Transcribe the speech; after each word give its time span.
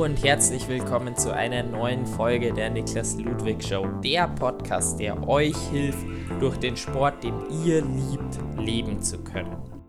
Und 0.00 0.24
herzlich 0.24 0.66
willkommen 0.66 1.14
zu 1.14 1.30
einer 1.30 1.62
neuen 1.62 2.06
Folge 2.06 2.54
der 2.54 2.70
Niklas 2.70 3.18
Ludwig 3.18 3.62
Show, 3.62 3.86
der 4.02 4.28
Podcast, 4.28 4.98
der 4.98 5.28
euch 5.28 5.54
hilft, 5.70 6.06
durch 6.40 6.56
den 6.56 6.74
Sport, 6.74 7.22
den 7.22 7.34
ihr 7.66 7.82
liebt, 7.82 8.38
leben 8.56 9.02
zu 9.02 9.18
können. 9.22 9.79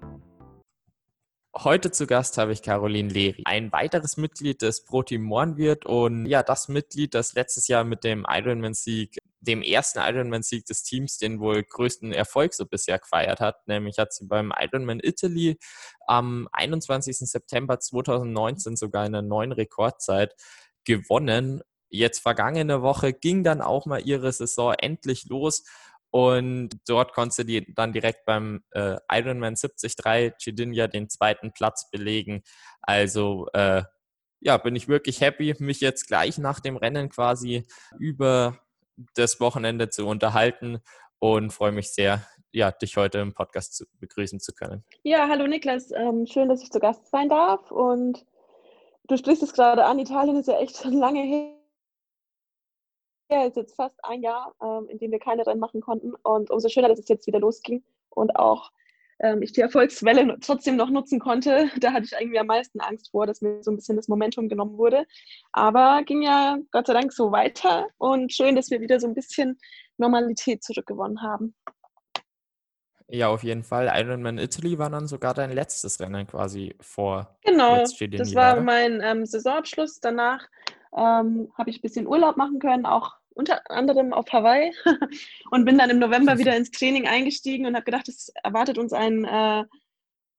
Heute 1.64 1.92
zu 1.92 2.08
Gast 2.08 2.40
habe 2.40 2.54
ich 2.54 2.64
Caroline 2.64 3.10
Leri, 3.10 3.44
ein 3.46 3.72
weiteres 3.72 4.18
Mitglied 4.18 4.64
des 4.64 4.84
Pro-Team 4.84 5.22
Mornwirt 5.22 5.86
und 5.86 6.26
ja, 6.26 6.42
das 6.42 6.70
Mitglied, 6.70 7.14
das 7.14 7.34
letztes 7.34 7.68
Jahr 7.68 7.84
mit 7.84 8.04
dem 8.04 8.26
Ironman-Sieg 8.28 9.20
dem 9.42 9.62
ersten 9.62 10.00
Ironman-Sieg 10.00 10.66
des 10.66 10.82
Teams 10.82 11.20
den 11.20 11.40
wohl 11.40 11.62
größten 11.62 12.14
Erfolg 12.14 12.56
so 12.56 12.66
bisher 12.66 12.98
gefeiert 12.98 13.40
hat. 13.42 13.68
Nämlich 13.68 14.00
hat 14.00 14.12
sie 14.12 14.26
beim 14.26 14.52
Ironman 14.60 15.02
Italy 15.04 15.60
am 16.08 16.48
21. 16.52 17.18
September 17.30 17.80
2019 17.80 18.76
sogar 18.76 19.06
in 19.06 19.14
einer 19.14 19.28
neuen 19.28 19.52
Rekordzeit 19.52 20.36
gewonnen. 20.84 21.62
Jetzt 21.90 22.22
vergangene 22.22 22.82
Woche 22.82 23.14
ging 23.14 23.44
dann 23.44 23.62
auch 23.62 23.86
mal 23.86 24.02
ihre 24.02 24.32
Saison 24.32 24.74
endlich 24.74 25.26
los 25.30 25.64
und 26.12 26.70
dort 26.88 27.14
konnte 27.14 27.44
sie 27.46 27.74
dann 27.74 27.94
direkt 27.94 28.26
beim 28.26 28.64
äh, 28.72 28.98
Ironman 29.10 29.56
73 29.56 29.96
Chidinia 30.38 30.88
den 30.88 31.10
zweiten 31.10 31.54
Platz 31.54 31.90
belegen. 31.90 32.44
Also 32.82 33.48
äh, 33.54 33.84
ja, 34.42 34.58
bin 34.58 34.76
ich 34.76 34.88
wirklich 34.88 35.22
happy, 35.22 35.56
mich 35.60 35.80
jetzt 35.80 36.08
gleich 36.08 36.38
nach 36.38 36.60
dem 36.60 36.76
Rennen 36.76 37.10
quasi 37.10 37.66
über 37.98 38.60
das 39.16 39.40
Wochenende 39.40 39.90
zu 39.90 40.06
unterhalten 40.06 40.80
und 41.20 41.54
freue 41.54 41.72
mich 41.72 41.92
sehr, 41.92 42.28
ja, 42.52 42.72
dich 42.72 42.98
heute 42.98 43.20
im 43.20 43.34
Podcast 43.34 43.76
zu, 43.76 43.86
begrüßen 44.00 44.40
zu 44.40 44.52
können. 44.54 44.84
Ja, 45.04 45.30
hallo 45.30 45.48
Niklas, 45.48 45.92
ähm, 45.92 46.26
schön, 46.26 46.50
dass 46.50 46.62
ich 46.62 46.72
zu 46.72 46.80
Gast 46.80 47.08
sein 47.10 47.30
darf 47.30 47.72
und 47.72 48.26
du 49.08 49.16
sprichst 49.16 49.44
es 49.44 49.54
gerade 49.54 49.86
an, 49.86 50.00
Italien 50.00 50.36
ist 50.36 50.48
ja 50.48 50.60
echt 50.60 50.78
schon 50.78 50.94
lange 50.94 51.22
her. 51.22 51.61
Ja, 53.32 53.46
ist 53.46 53.56
jetzt 53.56 53.76
fast 53.76 53.96
ein 54.04 54.22
Jahr, 54.22 54.54
ähm, 54.62 54.90
in 54.90 55.00
dem 55.00 55.12
wir 55.12 55.20
keine 55.20 55.48
Rennen 55.48 55.62
machen 55.62 55.80
konnten 55.80 56.14
und 56.24 56.52
umso 56.52 56.68
schöner, 56.68 56.90
dass 56.90 57.00
es 57.00 57.08
jetzt 57.08 57.28
wieder 57.28 57.40
losging 57.40 57.82
und 58.10 58.36
auch 58.36 58.72
ähm, 59.22 59.42
ich 59.42 59.54
die 59.54 59.62
Erfolgswelle 59.62 60.38
trotzdem 60.42 60.76
noch 60.76 60.90
nutzen 60.90 61.20
konnte. 61.20 61.70
Da 61.80 61.94
hatte 61.94 62.06
ich 62.06 62.12
irgendwie 62.12 62.40
am 62.40 62.48
meisten 62.48 62.82
Angst 62.82 63.12
vor, 63.12 63.26
dass 63.26 63.42
mir 63.42 63.64
so 63.64 63.72
ein 63.72 63.78
bisschen 63.78 63.96
das 63.96 64.10
Momentum 64.10 64.50
genommen 64.50 64.78
wurde. 64.78 65.06
Aber 65.54 66.04
ging 66.06 66.22
ja 66.24 66.58
Gott 66.72 66.88
sei 66.88 66.94
Dank 66.94 67.14
so 67.14 67.32
weiter 67.32 67.88
und 67.98 68.34
schön, 68.34 68.58
dass 68.58 68.70
wir 68.70 68.82
wieder 68.82 69.00
so 69.00 69.08
ein 69.08 69.14
bisschen 69.14 69.58
Normalität 69.98 70.62
zurückgewonnen 70.64 71.22
haben. 71.22 71.56
Ja, 73.08 73.30
auf 73.30 73.44
jeden 73.44 73.64
Fall. 73.64 73.92
Ironman 73.94 74.40
Italy 74.40 74.78
war 74.78 74.90
dann 74.90 75.08
sogar 75.08 75.34
dein 75.34 75.52
letztes 75.52 76.00
Rennen 76.02 76.28
quasi 76.28 76.76
vor. 76.82 77.38
Genau, 77.44 77.78
das 77.78 78.36
war 78.36 78.60
mein 78.60 79.02
ähm, 79.02 79.26
Saisonabschluss. 79.26 80.00
Danach 80.00 80.48
ähm, 80.98 81.52
habe 81.58 81.70
ich 81.70 81.80
ein 81.80 81.82
bisschen 81.82 82.08
Urlaub 82.08 82.38
machen 82.38 82.60
können, 82.60 82.86
auch 82.86 83.21
unter 83.42 83.70
anderem 83.72 84.14
auf 84.14 84.32
Hawaii 84.32 84.72
und 85.52 85.66
bin 85.66 85.78
dann 85.78 85.90
im 85.90 86.00
November 86.00 86.38
wieder 86.38 86.56
ins 86.56 86.70
Training 86.70 87.08
eingestiegen 87.08 87.66
und 87.66 87.76
habe 87.76 87.86
gedacht, 87.86 88.08
es 88.08 88.32
erwartet 88.44 88.78
uns 88.78 88.94
ein 88.94 89.26
äh, 89.26 89.66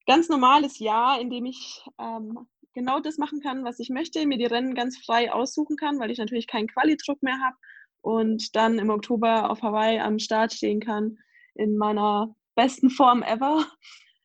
ganz 0.07 0.29
normales 0.29 0.79
Jahr, 0.79 1.21
in 1.21 1.29
dem 1.29 1.45
ich 1.47 1.85
ähm, 2.01 2.47
genau 2.75 3.01
das 3.01 3.19
machen 3.19 3.41
kann, 3.41 3.65
was 3.65 3.81
ich 3.81 3.91
möchte, 3.91 4.25
mir 4.25 4.39
die 4.39 4.47
Rennen 4.47 4.75
ganz 4.75 4.97
frei 4.99 5.33
aussuchen 5.33 5.77
kann, 5.77 5.99
weil 5.99 6.13
ich 6.13 6.19
natürlich 6.19 6.47
keinen 6.47 6.69
Quali-Druck 6.69 7.23
mehr 7.23 7.39
habe 7.45 7.57
und 8.03 8.55
dann 8.55 8.79
im 8.79 8.91
Oktober 8.91 9.51
auf 9.51 9.63
Hawaii 9.63 9.99
am 9.99 10.21
Start 10.21 10.53
stehen 10.53 10.81
kann 10.81 11.19
in 11.55 11.77
meiner 11.77 12.35
besten 12.55 12.89
Form 12.89 13.23
ever. 13.23 13.67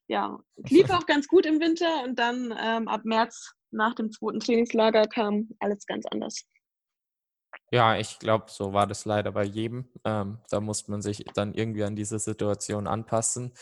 Ja, 0.07 0.39
lief 0.69 0.89
auch 0.91 1.05
ganz 1.07 1.27
gut 1.27 1.45
im 1.45 1.59
Winter 1.59 2.03
und 2.03 2.17
dann 2.17 2.53
ähm, 2.61 2.87
ab 2.87 3.01
März 3.03 3.53
nach 3.71 3.95
dem 3.95 4.11
zweiten 4.11 4.39
Trainingslager 4.39 5.03
kam 5.07 5.49
alles 5.59 5.85
ganz 5.85 6.05
anders. 6.05 6.45
Ja, 7.71 7.97
ich 7.97 8.19
glaube, 8.19 8.45
so 8.49 8.73
war 8.73 8.87
das 8.87 9.05
leider 9.05 9.31
bei 9.33 9.43
jedem. 9.43 9.89
Ähm, 10.05 10.39
da 10.49 10.61
muss 10.61 10.87
man 10.87 11.01
sich 11.01 11.25
dann 11.33 11.53
irgendwie 11.53 11.83
an 11.83 11.95
diese 11.95 12.17
Situation 12.19 12.87
anpassen. 12.87 13.53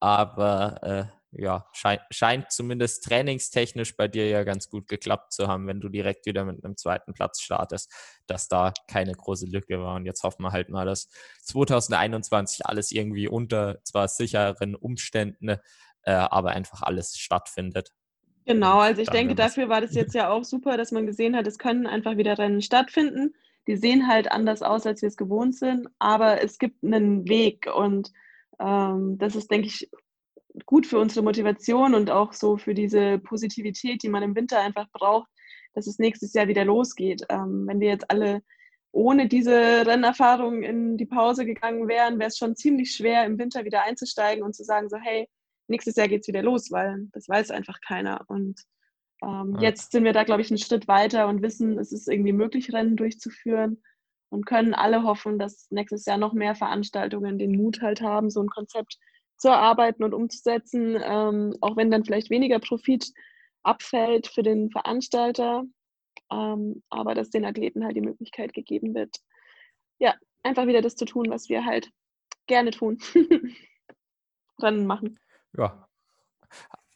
Aber 0.00 0.82
äh, 0.82 1.04
ja, 1.36 1.66
scheint, 1.72 2.02
scheint 2.10 2.52
zumindest 2.52 3.04
trainingstechnisch 3.04 3.96
bei 3.96 4.08
dir 4.08 4.28
ja 4.28 4.44
ganz 4.44 4.68
gut 4.68 4.88
geklappt 4.88 5.32
zu 5.32 5.48
haben, 5.48 5.66
wenn 5.66 5.80
du 5.80 5.88
direkt 5.88 6.26
wieder 6.26 6.44
mit 6.44 6.64
einem 6.64 6.76
zweiten 6.76 7.12
Platz 7.12 7.40
startest, 7.40 7.92
dass 8.26 8.48
da 8.48 8.72
keine 8.88 9.12
große 9.12 9.46
Lücke 9.46 9.80
war. 9.80 9.96
Und 9.96 10.04
jetzt 10.06 10.22
hoffen 10.22 10.42
wir 10.42 10.52
halt 10.52 10.68
mal, 10.68 10.86
dass 10.86 11.08
2021 11.42 12.66
alles 12.66 12.92
irgendwie 12.92 13.28
unter 13.28 13.82
zwar 13.84 14.08
sicheren 14.08 14.74
Umständen, 14.74 15.56
äh, 16.02 16.12
aber 16.12 16.50
einfach 16.50 16.82
alles 16.82 17.16
stattfindet. 17.16 17.90
Genau, 18.46 18.78
also 18.78 19.00
ich 19.00 19.08
denke, 19.08 19.34
dafür 19.34 19.68
war 19.70 19.80
das 19.80 19.94
jetzt 19.94 20.14
ja 20.14 20.28
auch 20.28 20.44
super, 20.44 20.76
dass 20.76 20.92
man 20.92 21.06
gesehen 21.06 21.34
hat, 21.34 21.46
es 21.46 21.58
können 21.58 21.86
einfach 21.86 22.18
wieder 22.18 22.36
Rennen 22.36 22.60
stattfinden. 22.60 23.34
Die 23.66 23.76
sehen 23.76 24.08
halt 24.08 24.30
anders 24.30 24.62
aus, 24.62 24.86
als 24.86 25.02
wir 25.02 25.08
es 25.08 25.16
gewohnt 25.16 25.56
sind, 25.56 25.88
aber 25.98 26.42
es 26.42 26.58
gibt 26.58 26.84
einen 26.84 27.28
Weg 27.28 27.66
und 27.74 28.12
ähm, 28.60 29.18
das 29.18 29.36
ist, 29.36 29.50
denke 29.50 29.68
ich, 29.68 29.90
gut 30.66 30.86
für 30.86 30.98
unsere 30.98 31.24
Motivation 31.24 31.94
und 31.94 32.10
auch 32.10 32.32
so 32.32 32.56
für 32.56 32.74
diese 32.74 33.18
Positivität, 33.18 34.02
die 34.02 34.08
man 34.08 34.22
im 34.22 34.36
Winter 34.36 34.60
einfach 34.60 34.86
braucht, 34.92 35.28
dass 35.74 35.86
es 35.86 35.98
nächstes 35.98 36.32
Jahr 36.32 36.48
wieder 36.48 36.64
losgeht. 36.64 37.24
Ähm, 37.28 37.66
wenn 37.66 37.80
wir 37.80 37.88
jetzt 37.88 38.10
alle 38.10 38.42
ohne 38.92 39.26
diese 39.26 39.84
Rennerfahrung 39.86 40.62
in 40.62 40.96
die 40.96 41.06
Pause 41.06 41.44
gegangen 41.44 41.88
wären, 41.88 42.18
wäre 42.20 42.28
es 42.28 42.38
schon 42.38 42.54
ziemlich 42.54 42.92
schwer, 42.92 43.24
im 43.24 43.38
Winter 43.38 43.64
wieder 43.64 43.82
einzusteigen 43.82 44.44
und 44.44 44.54
zu 44.54 44.62
sagen, 44.62 44.88
so, 44.88 44.96
hey, 44.96 45.28
nächstes 45.66 45.96
Jahr 45.96 46.06
geht 46.06 46.20
es 46.20 46.28
wieder 46.28 46.42
los, 46.42 46.70
weil 46.70 47.08
das 47.12 47.28
weiß 47.28 47.50
einfach 47.50 47.80
keiner. 47.80 48.24
Und 48.28 48.62
ähm, 49.24 49.54
ja. 49.54 49.68
jetzt 49.68 49.92
sind 49.92 50.04
wir 50.04 50.12
da, 50.12 50.24
glaube 50.24 50.42
ich, 50.42 50.50
einen 50.50 50.58
Schritt 50.58 50.88
weiter 50.88 51.28
und 51.28 51.42
wissen, 51.42 51.78
es 51.78 51.92
ist 51.92 52.08
irgendwie 52.08 52.32
möglich, 52.32 52.72
Rennen 52.72 52.96
durchzuführen 52.96 53.82
und 54.30 54.46
können 54.46 54.74
alle 54.74 55.02
hoffen, 55.04 55.38
dass 55.38 55.70
nächstes 55.70 56.04
Jahr 56.04 56.18
noch 56.18 56.32
mehr 56.32 56.54
Veranstaltungen 56.54 57.38
den 57.38 57.56
Mut 57.56 57.80
halt 57.80 58.00
haben, 58.00 58.30
so 58.30 58.42
ein 58.42 58.48
Konzept 58.48 58.98
zu 59.36 59.48
erarbeiten 59.48 60.04
und 60.04 60.14
umzusetzen, 60.14 60.98
ähm, 61.02 61.56
auch 61.60 61.76
wenn 61.76 61.90
dann 61.90 62.04
vielleicht 62.04 62.30
weniger 62.30 62.58
Profit 62.58 63.12
abfällt 63.62 64.26
für 64.26 64.42
den 64.42 64.70
Veranstalter, 64.70 65.64
ähm, 66.30 66.82
aber 66.90 67.14
dass 67.14 67.30
den 67.30 67.44
Athleten 67.44 67.84
halt 67.84 67.96
die 67.96 68.02
Möglichkeit 68.02 68.52
gegeben 68.52 68.94
wird, 68.94 69.16
ja, 69.98 70.14
einfach 70.42 70.66
wieder 70.66 70.82
das 70.82 70.96
zu 70.96 71.04
tun, 71.04 71.30
was 71.30 71.48
wir 71.48 71.64
halt 71.64 71.90
gerne 72.46 72.70
tun. 72.70 72.98
Rennen 74.60 74.86
machen. 74.86 75.18
Ja, 75.56 75.88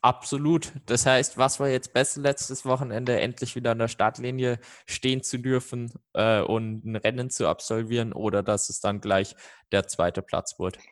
absolut. 0.02 0.72
Das 0.86 1.06
heißt, 1.06 1.38
was 1.38 1.60
war 1.60 1.68
jetzt 1.68 1.92
besser 1.92 2.20
letztes 2.20 2.64
Wochenende, 2.64 3.20
endlich 3.20 3.56
wieder 3.56 3.72
an 3.72 3.78
der 3.78 3.88
Startlinie 3.88 4.58
stehen 4.86 5.22
zu 5.22 5.38
dürfen 5.38 5.92
äh, 6.14 6.40
und 6.40 6.84
ein 6.84 6.96
Rennen 6.96 7.30
zu 7.30 7.48
absolvieren 7.48 8.12
oder 8.12 8.42
dass 8.42 8.70
es 8.70 8.80
dann 8.80 9.00
gleich 9.00 9.34
der 9.72 9.86
zweite 9.86 10.22
Platz 10.22 10.58
wurde? 10.58 10.78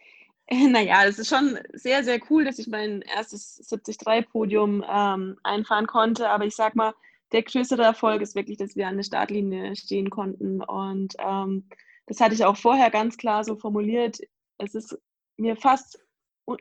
Naja, 0.48 1.04
es 1.04 1.18
ist 1.18 1.28
schon 1.28 1.58
sehr, 1.72 2.04
sehr 2.04 2.20
cool, 2.30 2.44
dass 2.44 2.60
ich 2.60 2.68
mein 2.68 3.02
erstes 3.02 3.68
73-Podium 3.68 4.84
ähm, 4.88 5.36
einfahren 5.42 5.88
konnte. 5.88 6.30
Aber 6.30 6.44
ich 6.44 6.54
sag 6.54 6.76
mal, 6.76 6.94
der 7.32 7.42
größere 7.42 7.82
Erfolg 7.82 8.22
ist 8.22 8.36
wirklich, 8.36 8.56
dass 8.56 8.76
wir 8.76 8.86
an 8.86 8.96
der 8.96 9.02
Startlinie 9.02 9.74
stehen 9.74 10.10
konnten. 10.10 10.62
Und 10.62 11.14
ähm, 11.18 11.68
das 12.06 12.20
hatte 12.20 12.34
ich 12.34 12.44
auch 12.44 12.56
vorher 12.56 12.90
ganz 12.90 13.16
klar 13.16 13.42
so 13.42 13.56
formuliert. 13.56 14.18
Es 14.58 14.74
ist 14.74 14.96
mir 15.36 15.56
fast 15.56 15.98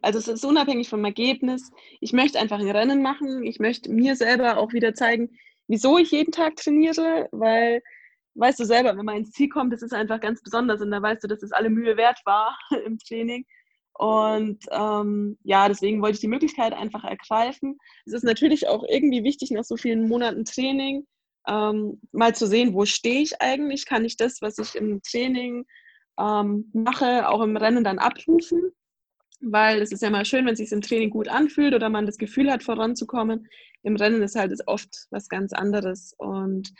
also 0.02 0.20
es 0.20 0.28
ist 0.28 0.46
unabhängig 0.46 0.90
vom 0.90 1.06
Ergebnis. 1.06 1.72
Ich 2.00 2.14
möchte 2.14 2.40
einfach 2.40 2.60
ein 2.60 2.70
Rennen 2.70 3.02
machen. 3.02 3.44
Ich 3.44 3.60
möchte 3.60 3.92
mir 3.92 4.16
selber 4.16 4.58
auch 4.58 4.74
wieder 4.74 4.94
zeigen, 4.94 5.38
wieso 5.68 5.98
ich 5.98 6.12
jeden 6.12 6.32
Tag 6.32 6.56
trainiere, 6.56 7.28
weil 7.32 7.82
weißt 8.36 8.60
du 8.60 8.66
selber, 8.66 8.98
wenn 8.98 9.06
man 9.06 9.18
ins 9.18 9.32
Ziel 9.32 9.50
kommt, 9.50 9.74
das 9.74 9.82
ist 9.82 9.94
einfach 9.94 10.20
ganz 10.20 10.42
besonders 10.42 10.82
und 10.82 10.92
da 10.92 11.02
weißt 11.02 11.24
du, 11.24 11.28
dass 11.28 11.42
es 11.42 11.52
alle 11.52 11.70
Mühe 11.70 11.98
wert 11.98 12.20
war 12.26 12.58
im 12.86 12.98
Training. 13.00 13.46
Und 13.98 14.66
ähm, 14.72 15.38
ja, 15.44 15.70
deswegen 15.70 16.02
wollte 16.02 16.16
ich 16.16 16.22
die 16.22 16.28
Möglichkeit 16.28 16.74
einfach 16.74 17.06
ergreifen. 17.06 17.78
Es 18.06 18.12
ist 18.12 18.24
natürlich 18.24 18.68
auch 18.68 18.84
irgendwie 18.90 19.24
wichtig, 19.24 19.52
nach 19.52 19.64
so 19.64 19.78
vielen 19.78 20.10
Monaten 20.10 20.44
Training 20.44 21.08
ähm, 21.48 22.02
mal 22.12 22.36
zu 22.36 22.46
sehen, 22.48 22.74
wo 22.74 22.86
stehe 22.86 23.22
ich 23.22 23.42
eigentlich? 23.42 23.86
Kann 23.86 24.04
ich 24.04 24.18
das, 24.18 24.42
was 24.42 24.58
ich 24.58 24.76
im 24.76 25.02
Training 25.02 25.66
ähm, 26.20 26.70
mache, 26.74 27.30
auch 27.30 27.42
im 27.42 27.56
Rennen 27.56 27.86
dann 27.86 28.00
abrufen? 28.00 28.74
Weil 29.42 29.82
es 29.82 29.92
ist 29.92 30.02
ja 30.02 30.10
mal 30.10 30.26
schön, 30.26 30.46
wenn 30.46 30.54
es 30.54 30.60
sich 30.60 30.72
im 30.72 30.82
Training 30.82 31.10
gut 31.10 31.28
anfühlt 31.28 31.74
oder 31.74 31.90
man 31.90 32.06
das 32.06 32.18
Gefühl 32.18 32.52
hat, 32.52 32.64
voranzukommen. 32.64 33.48
Im 33.84 33.96
Rennen 33.96 34.22
ist 34.22 34.36
halt 34.36 34.54
oft 34.68 35.08
was 35.12 35.30
ganz 35.30 35.54
anderes. 35.54 36.14
Und 36.18 36.74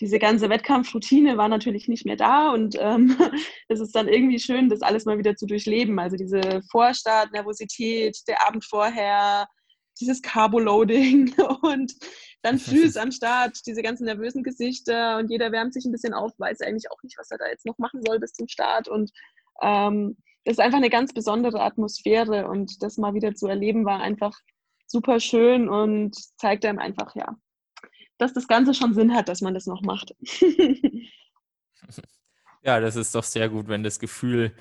diese 0.00 0.18
ganze 0.18 0.48
Wettkampfroutine 0.48 1.36
war 1.36 1.48
natürlich 1.48 1.88
nicht 1.88 2.06
mehr 2.06 2.16
da. 2.16 2.52
Und 2.52 2.76
ähm, 2.78 3.16
es 3.68 3.80
ist 3.80 3.94
dann 3.94 4.08
irgendwie 4.08 4.38
schön, 4.38 4.68
das 4.68 4.82
alles 4.82 5.04
mal 5.04 5.18
wieder 5.18 5.36
zu 5.36 5.46
durchleben. 5.46 5.98
Also 5.98 6.16
diese 6.16 6.62
Vorstart, 6.70 7.32
Nervosität, 7.32 8.18
der 8.26 8.46
Abend 8.46 8.64
vorher, 8.64 9.46
dieses 10.00 10.22
Carbo-Loading 10.22 11.34
und 11.62 11.92
dann 12.42 12.58
früh 12.58 12.84
ist 12.84 12.96
am 12.96 13.12
Start, 13.12 13.58
diese 13.66 13.82
ganzen 13.82 14.04
nervösen 14.04 14.42
Gesichter. 14.42 15.18
Und 15.18 15.30
jeder 15.30 15.52
wärmt 15.52 15.74
sich 15.74 15.84
ein 15.84 15.92
bisschen 15.92 16.14
auf, 16.14 16.32
weiß 16.38 16.62
eigentlich 16.62 16.90
auch 16.90 17.02
nicht, 17.02 17.18
was 17.18 17.30
er 17.30 17.38
da 17.38 17.48
jetzt 17.48 17.66
noch 17.66 17.78
machen 17.78 18.00
soll 18.04 18.18
bis 18.18 18.32
zum 18.32 18.48
Start. 18.48 18.88
Und 18.88 19.10
ähm, 19.62 20.16
das 20.44 20.52
ist 20.52 20.60
einfach 20.60 20.78
eine 20.78 20.90
ganz 20.90 21.12
besondere 21.12 21.60
Atmosphäre 21.60 22.48
und 22.48 22.82
das 22.82 22.96
mal 22.96 23.14
wieder 23.14 23.34
zu 23.34 23.46
erleben 23.46 23.84
war 23.84 24.00
einfach 24.00 24.38
super 24.86 25.20
schön 25.20 25.68
und 25.68 26.16
zeigt 26.38 26.64
einem 26.64 26.78
einfach, 26.78 27.14
ja, 27.14 27.36
dass 28.18 28.32
das 28.32 28.48
Ganze 28.48 28.74
schon 28.74 28.94
Sinn 28.94 29.14
hat, 29.14 29.28
dass 29.28 29.40
man 29.40 29.54
das 29.54 29.66
noch 29.66 29.82
macht. 29.82 30.14
ja, 32.62 32.80
das 32.80 32.96
ist 32.96 33.14
doch 33.14 33.24
sehr 33.24 33.48
gut, 33.48 33.68
wenn 33.68 33.82
das 33.82 33.98
Gefühl 33.98 34.54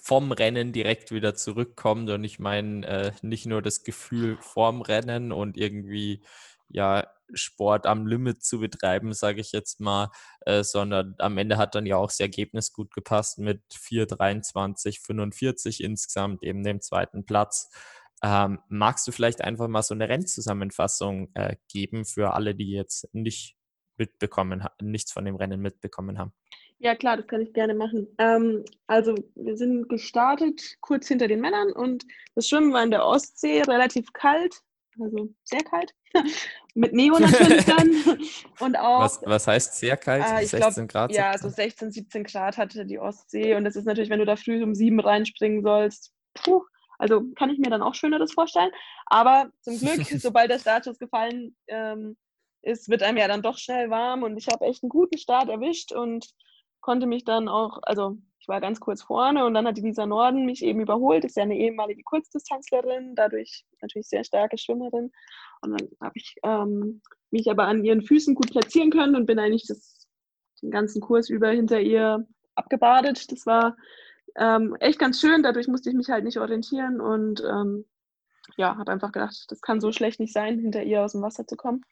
vom 0.00 0.32
Rennen 0.32 0.72
direkt 0.72 1.10
wieder 1.10 1.34
zurückkommt. 1.34 2.08
Und 2.10 2.24
ich 2.24 2.38
meine, 2.38 2.86
äh, 2.86 3.12
nicht 3.22 3.46
nur 3.46 3.60
das 3.60 3.82
Gefühl 3.82 4.38
vorm 4.40 4.80
Rennen 4.80 5.32
und 5.32 5.56
irgendwie 5.56 6.22
ja 6.68 7.06
Sport 7.34 7.86
am 7.86 8.06
Limit 8.06 8.42
zu 8.42 8.60
betreiben, 8.60 9.12
sage 9.12 9.40
ich 9.40 9.52
jetzt 9.52 9.80
mal, 9.80 10.10
äh, 10.40 10.62
sondern 10.62 11.14
am 11.18 11.38
Ende 11.38 11.56
hat 11.56 11.74
dann 11.74 11.86
ja 11.86 11.96
auch 11.96 12.08
das 12.08 12.20
Ergebnis 12.20 12.72
gut 12.72 12.92
gepasst 12.92 13.38
mit 13.38 13.62
4,23, 13.72 15.00
45 15.00 15.82
insgesamt, 15.82 16.42
eben 16.42 16.62
dem 16.62 16.80
zweiten 16.80 17.24
Platz. 17.24 17.70
Ähm, 18.22 18.58
magst 18.68 19.06
du 19.06 19.12
vielleicht 19.12 19.42
einfach 19.42 19.68
mal 19.68 19.82
so 19.82 19.94
eine 19.94 20.08
Rennzusammenfassung 20.08 21.30
äh, 21.34 21.56
geben 21.68 22.04
für 22.04 22.34
alle, 22.34 22.54
die 22.54 22.72
jetzt 22.72 23.12
nicht 23.14 23.56
mitbekommen, 23.96 24.64
nichts 24.80 25.12
von 25.12 25.24
dem 25.24 25.36
Rennen 25.36 25.60
mitbekommen 25.60 26.18
haben? 26.18 26.32
Ja, 26.80 26.94
klar, 26.94 27.16
das 27.16 27.26
kann 27.26 27.40
ich 27.40 27.52
gerne 27.52 27.74
machen. 27.74 28.06
Ähm, 28.18 28.64
also, 28.86 29.14
wir 29.34 29.56
sind 29.56 29.88
gestartet 29.88 30.76
kurz 30.80 31.08
hinter 31.08 31.26
den 31.26 31.40
Männern 31.40 31.72
und 31.72 32.04
das 32.36 32.48
Schwimmen 32.48 32.72
war 32.72 32.84
in 32.84 32.92
der 32.92 33.04
Ostsee 33.04 33.62
relativ 33.62 34.12
kalt, 34.12 34.62
also 35.00 35.28
sehr 35.44 35.62
kalt. 35.62 35.94
Mit 36.74 36.92
Neo 36.92 37.18
natürlich 37.18 37.64
dann. 37.66 38.18
und 38.60 38.76
auch. 38.76 39.00
Was, 39.00 39.20
was 39.24 39.46
heißt 39.46 39.78
sehr 39.78 39.96
kalt? 39.96 40.24
Äh, 40.24 40.46
16 40.46 40.88
glaub, 40.88 40.88
Grad? 40.88 41.12
Ja, 41.12 41.36
so 41.36 41.48
16, 41.48 41.90
17 41.90 42.24
Grad 42.24 42.56
hatte 42.56 42.84
die 42.86 42.98
Ostsee 42.98 43.54
und 43.54 43.64
das 43.64 43.76
ist 43.76 43.84
natürlich, 43.84 44.10
wenn 44.10 44.20
du 44.20 44.26
da 44.26 44.36
früh 44.36 44.62
um 44.62 44.74
sieben 44.74 45.00
reinspringen 45.00 45.62
sollst, 45.62 46.12
puh, 46.34 46.62
also 46.98 47.22
kann 47.36 47.50
ich 47.50 47.58
mir 47.58 47.70
dann 47.70 47.82
auch 47.82 47.94
Schöneres 47.94 48.32
vorstellen. 48.32 48.70
Aber 49.06 49.50
zum 49.62 49.78
Glück, 49.78 50.00
sobald 50.20 50.50
der 50.50 50.58
Startschuss 50.58 50.98
gefallen 50.98 51.56
ähm, 51.68 52.16
ist, 52.62 52.88
wird 52.88 53.02
einem 53.02 53.18
ja 53.18 53.28
dann 53.28 53.42
doch 53.42 53.58
schnell 53.58 53.90
warm 53.90 54.22
und 54.22 54.36
ich 54.36 54.48
habe 54.48 54.66
echt 54.66 54.82
einen 54.82 54.90
guten 54.90 55.18
Start 55.18 55.48
erwischt 55.48 55.92
und 55.92 56.26
konnte 56.80 57.06
mich 57.06 57.24
dann 57.24 57.48
auch, 57.48 57.78
also 57.82 58.18
ich 58.48 58.50
war 58.50 58.62
ganz 58.62 58.80
kurz 58.80 59.02
vorne 59.02 59.44
und 59.44 59.52
dann 59.52 59.66
hat 59.66 59.76
die 59.76 59.82
Lisa 59.82 60.06
Norden 60.06 60.46
mich 60.46 60.64
eben 60.64 60.80
überholt. 60.80 61.22
Ist 61.26 61.36
ja 61.36 61.42
eine 61.42 61.58
ehemalige 61.58 62.02
Kurzdistanzlerin, 62.02 63.14
dadurch 63.14 63.66
natürlich 63.82 64.08
sehr 64.08 64.24
starke 64.24 64.56
Schwimmerin. 64.56 65.12
Und 65.60 65.78
dann 65.78 65.88
habe 66.00 66.14
ich 66.14 66.34
ähm, 66.42 67.02
mich 67.30 67.50
aber 67.50 67.66
an 67.66 67.84
ihren 67.84 68.00
Füßen 68.00 68.34
gut 68.34 68.50
platzieren 68.50 68.90
können 68.90 69.16
und 69.16 69.26
bin 69.26 69.38
eigentlich 69.38 69.66
das, 69.66 70.06
den 70.62 70.70
ganzen 70.70 71.02
Kurs 71.02 71.28
über 71.28 71.50
hinter 71.50 71.78
ihr 71.78 72.26
abgebadet. 72.54 73.30
Das 73.30 73.44
war 73.44 73.76
ähm, 74.34 74.74
echt 74.80 74.98
ganz 74.98 75.20
schön. 75.20 75.42
Dadurch 75.42 75.68
musste 75.68 75.90
ich 75.90 75.96
mich 75.96 76.08
halt 76.08 76.24
nicht 76.24 76.38
orientieren 76.38 77.02
und 77.02 77.42
ähm, 77.44 77.84
ja, 78.56 78.78
habe 78.78 78.90
einfach 78.90 79.12
gedacht, 79.12 79.44
das 79.48 79.60
kann 79.60 79.82
so 79.82 79.92
schlecht 79.92 80.20
nicht 80.20 80.32
sein, 80.32 80.58
hinter 80.58 80.82
ihr 80.84 81.02
aus 81.02 81.12
dem 81.12 81.20
Wasser 81.20 81.46
zu 81.46 81.56
kommen. 81.56 81.84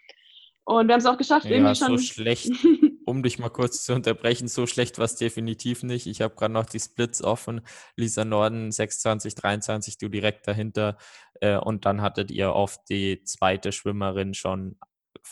Und 0.65 0.89
wir 0.89 0.95
haben 0.95 1.01
es 1.01 1.07
auch 1.07 1.19
geschafft, 1.19 1.45
ja, 1.45 1.51
irgendwie 1.51 1.75
schon. 1.75 1.99
So 1.99 2.03
schlecht, 2.03 2.51
um 3.07 3.23
dich 3.23 3.39
mal 3.39 3.51
kurz 3.51 3.85
zu 3.85 3.95
unterbrechen, 3.95 4.49
so 4.49 4.67
schlecht 4.67 4.99
war 4.99 5.05
es 5.05 5.15
definitiv 5.15 5.85
nicht. 5.85 6.07
Ich 6.07 6.21
habe 6.21 6.35
gerade 6.35 6.53
noch 6.53 6.67
die 6.67 6.81
Splits 6.81 7.23
offen. 7.23 7.61
Lisa 7.95 8.25
Norden 8.25 8.73
26, 8.73 9.37
23, 9.37 9.97
du 9.97 10.09
direkt 10.09 10.47
dahinter. 10.49 10.99
Äh, 11.41 11.57
und 11.57 11.87
dann 11.87 12.03
hattet 12.03 12.31
ihr 12.31 12.53
auf 12.53 12.83
die 12.85 13.23
zweite 13.23 13.71
Schwimmerin 13.73 14.35
schon 14.35 14.77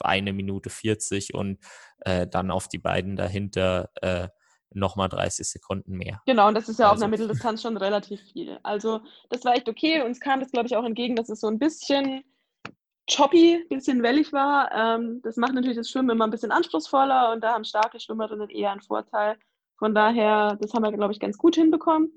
eine 0.00 0.32
Minute 0.32 0.70
40 0.70 1.34
und 1.34 1.58
äh, 2.00 2.26
dann 2.26 2.50
auf 2.50 2.68
die 2.68 2.78
beiden 2.78 3.16
dahinter 3.16 3.90
äh, 4.00 4.28
nochmal 4.70 5.08
30 5.08 5.48
Sekunden 5.48 5.96
mehr. 5.96 6.22
Genau, 6.26 6.48
und 6.48 6.54
das 6.54 6.68
ist 6.68 6.78
ja 6.78 6.86
also. 6.86 6.96
auf 6.96 7.02
einer 7.02 7.10
Mitteldistanz 7.10 7.62
schon 7.62 7.76
relativ 7.76 8.20
viel. 8.32 8.58
Also 8.62 9.00
das 9.30 9.44
war 9.44 9.54
echt 9.54 9.68
okay. 9.68 10.02
Uns 10.02 10.20
kam 10.20 10.40
das, 10.40 10.52
glaube 10.52 10.68
ich, 10.68 10.76
auch 10.76 10.84
entgegen, 10.84 11.16
dass 11.16 11.28
es 11.28 11.40
so 11.40 11.48
ein 11.48 11.58
bisschen 11.58 12.24
choppy, 13.10 13.56
ein 13.56 13.68
bisschen 13.68 14.02
wellig 14.02 14.32
war. 14.32 14.70
Ähm, 14.72 15.20
das 15.22 15.36
macht 15.36 15.54
natürlich 15.54 15.76
das 15.76 15.90
Schwimmen 15.90 16.10
immer 16.10 16.26
ein 16.26 16.30
bisschen 16.30 16.52
anspruchsvoller 16.52 17.32
und 17.32 17.42
da 17.42 17.52
haben 17.52 17.64
starke 17.64 18.00
Schwimmerinnen 18.00 18.50
eher 18.50 18.72
einen 18.72 18.80
Vorteil. 18.80 19.36
Von 19.78 19.94
daher, 19.94 20.56
das 20.60 20.72
haben 20.72 20.82
wir, 20.82 20.92
glaube 20.92 21.12
ich, 21.12 21.20
ganz 21.20 21.36
gut 21.36 21.56
hinbekommen. 21.56 22.14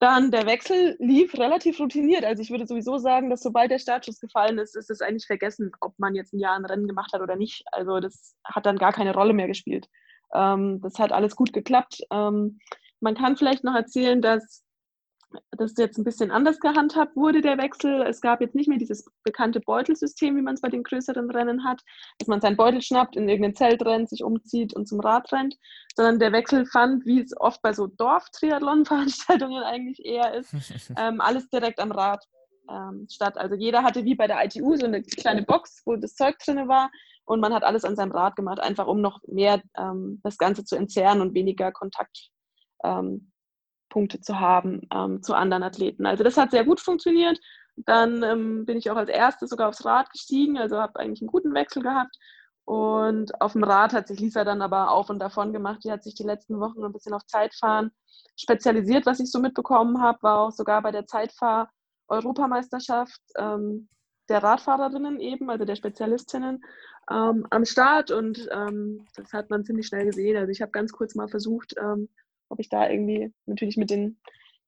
Dann 0.00 0.30
der 0.30 0.46
Wechsel 0.46 0.96
lief 1.00 1.34
relativ 1.34 1.80
routiniert. 1.80 2.24
Also 2.24 2.40
ich 2.40 2.50
würde 2.50 2.66
sowieso 2.66 2.98
sagen, 2.98 3.30
dass 3.30 3.42
sobald 3.42 3.70
der 3.70 3.80
Startschuss 3.80 4.20
gefallen 4.20 4.58
ist, 4.58 4.76
ist 4.76 4.90
es 4.90 5.00
eigentlich 5.00 5.26
vergessen, 5.26 5.72
ob 5.80 5.98
man 5.98 6.14
jetzt 6.14 6.32
ein 6.32 6.38
Jahr 6.38 6.54
ein 6.54 6.64
Rennen 6.64 6.86
gemacht 6.86 7.12
hat 7.12 7.20
oder 7.20 7.34
nicht. 7.34 7.64
Also 7.72 7.98
das 7.98 8.36
hat 8.44 8.64
dann 8.64 8.78
gar 8.78 8.92
keine 8.92 9.12
Rolle 9.12 9.32
mehr 9.32 9.48
gespielt. 9.48 9.88
Ähm, 10.32 10.80
das 10.82 10.98
hat 11.00 11.10
alles 11.10 11.34
gut 11.34 11.52
geklappt. 11.52 12.00
Ähm, 12.12 12.60
man 13.00 13.16
kann 13.16 13.36
vielleicht 13.36 13.64
noch 13.64 13.74
erzählen, 13.74 14.22
dass 14.22 14.64
das 15.50 15.74
jetzt 15.76 15.98
ein 15.98 16.04
bisschen 16.04 16.30
anders 16.30 16.58
gehandhabt 16.60 17.16
wurde, 17.16 17.40
der 17.40 17.58
Wechsel. 17.58 18.02
Es 18.02 18.20
gab 18.20 18.40
jetzt 18.40 18.54
nicht 18.54 18.68
mehr 18.68 18.78
dieses 18.78 19.04
bekannte 19.24 19.60
Beutelsystem, 19.60 20.36
wie 20.36 20.42
man 20.42 20.54
es 20.54 20.60
bei 20.60 20.68
den 20.68 20.82
größeren 20.82 21.30
Rennen 21.30 21.64
hat, 21.64 21.82
dass 22.18 22.28
man 22.28 22.40
seinen 22.40 22.56
Beutel 22.56 22.80
schnappt, 22.80 23.16
in 23.16 23.28
irgendein 23.28 23.54
Zelt 23.54 23.84
rennt, 23.84 24.08
sich 24.08 24.24
umzieht 24.24 24.74
und 24.74 24.86
zum 24.86 25.00
Rad 25.00 25.30
rennt, 25.32 25.56
sondern 25.96 26.18
der 26.18 26.32
Wechsel 26.32 26.64
fand, 26.66 27.04
wie 27.04 27.20
es 27.20 27.38
oft 27.38 27.60
bei 27.62 27.72
so 27.72 27.86
Dorf-Triathlon-Veranstaltungen 27.86 29.62
eigentlich 29.62 30.04
eher 30.04 30.34
ist, 30.34 30.52
ähm, 30.98 31.20
alles 31.20 31.48
direkt 31.50 31.80
am 31.80 31.92
Rad 31.92 32.24
ähm, 32.70 33.06
statt. 33.10 33.36
Also 33.36 33.54
jeder 33.54 33.82
hatte 33.82 34.04
wie 34.04 34.14
bei 34.14 34.26
der 34.26 34.44
ITU 34.44 34.76
so 34.76 34.86
eine 34.86 35.02
kleine 35.02 35.42
Box, 35.42 35.82
wo 35.84 35.96
das 35.96 36.14
Zeug 36.14 36.38
drin 36.38 36.68
war 36.68 36.90
und 37.24 37.40
man 37.40 37.52
hat 37.52 37.64
alles 37.64 37.84
an 37.84 37.96
seinem 37.96 38.12
Rad 38.12 38.36
gemacht, 38.36 38.60
einfach 38.60 38.86
um 38.86 39.00
noch 39.00 39.20
mehr 39.26 39.60
ähm, 39.76 40.20
das 40.22 40.38
Ganze 40.38 40.64
zu 40.64 40.76
entzerren 40.76 41.20
und 41.20 41.34
weniger 41.34 41.72
Kontakt 41.72 42.30
ähm, 42.84 43.32
Punkte 43.88 44.20
zu 44.20 44.40
haben 44.40 44.82
ähm, 44.92 45.22
zu 45.22 45.34
anderen 45.34 45.62
Athleten. 45.62 46.06
Also 46.06 46.24
das 46.24 46.36
hat 46.36 46.50
sehr 46.50 46.64
gut 46.64 46.80
funktioniert. 46.80 47.38
Dann 47.76 48.22
ähm, 48.22 48.66
bin 48.66 48.76
ich 48.76 48.90
auch 48.90 48.96
als 48.96 49.10
Erste 49.10 49.46
sogar 49.46 49.68
aufs 49.68 49.84
Rad 49.84 50.10
gestiegen, 50.10 50.58
also 50.58 50.78
habe 50.78 50.98
eigentlich 50.98 51.22
einen 51.22 51.30
guten 51.30 51.54
Wechsel 51.54 51.82
gehabt. 51.82 52.16
Und 52.64 53.40
auf 53.40 53.52
dem 53.52 53.64
Rad 53.64 53.94
hat 53.94 54.08
sich 54.08 54.20
Lisa 54.20 54.44
dann 54.44 54.60
aber 54.60 54.90
auf 54.90 55.08
und 55.08 55.20
davon 55.20 55.52
gemacht. 55.52 55.84
Die 55.84 55.90
hat 55.90 56.02
sich 56.02 56.14
die 56.14 56.24
letzten 56.24 56.60
Wochen 56.60 56.84
ein 56.84 56.92
bisschen 56.92 57.14
auf 57.14 57.24
Zeitfahren 57.26 57.92
spezialisiert, 58.38 59.06
was 59.06 59.20
ich 59.20 59.30
so 59.30 59.38
mitbekommen 59.40 60.00
habe, 60.00 60.22
war 60.22 60.40
auch 60.40 60.52
sogar 60.52 60.82
bei 60.82 60.92
der 60.92 61.06
Zeitfahr-Europameisterschaft 61.06 63.20
ähm, 63.36 63.88
der 64.28 64.42
Radfahrerinnen 64.42 65.20
eben, 65.20 65.48
also 65.50 65.64
der 65.64 65.76
Spezialistinnen, 65.76 66.62
ähm, 67.10 67.46
am 67.50 67.64
Start. 67.64 68.10
Und 68.10 68.46
ähm, 68.52 69.06
das 69.16 69.32
hat 69.32 69.48
man 69.50 69.64
ziemlich 69.64 69.86
schnell 69.86 70.04
gesehen. 70.04 70.36
Also 70.36 70.52
ich 70.52 70.60
habe 70.62 70.70
ganz 70.70 70.92
kurz 70.92 71.14
mal 71.14 71.28
versucht, 71.28 71.74
ähm, 71.80 72.08
ob 72.48 72.60
ich 72.60 72.68
da 72.68 72.88
irgendwie 72.88 73.32
natürlich 73.46 73.76
mit 73.76 73.90
den 73.90 74.18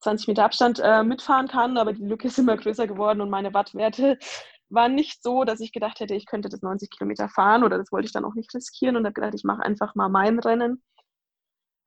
20 0.00 0.28
Meter 0.28 0.44
Abstand 0.44 0.80
äh, 0.82 1.02
mitfahren 1.02 1.48
kann, 1.48 1.76
aber 1.76 1.92
die 1.92 2.04
Lücke 2.04 2.28
ist 2.28 2.38
immer 2.38 2.56
größer 2.56 2.86
geworden 2.86 3.20
und 3.20 3.30
meine 3.30 3.52
Wattwerte 3.54 4.18
waren 4.70 4.94
nicht 4.94 5.22
so, 5.22 5.44
dass 5.44 5.60
ich 5.60 5.72
gedacht 5.72 6.00
hätte, 6.00 6.14
ich 6.14 6.26
könnte 6.26 6.48
das 6.48 6.62
90 6.62 6.90
Kilometer 6.90 7.28
fahren 7.28 7.64
oder 7.64 7.76
das 7.76 7.90
wollte 7.92 8.06
ich 8.06 8.12
dann 8.12 8.24
auch 8.24 8.34
nicht 8.34 8.54
riskieren 8.54 8.96
und 8.96 9.04
habe 9.04 9.14
gedacht, 9.14 9.34
ich 9.34 9.44
mache 9.44 9.62
einfach 9.62 9.94
mal 9.94 10.08
mein 10.08 10.38
Rennen. 10.38 10.82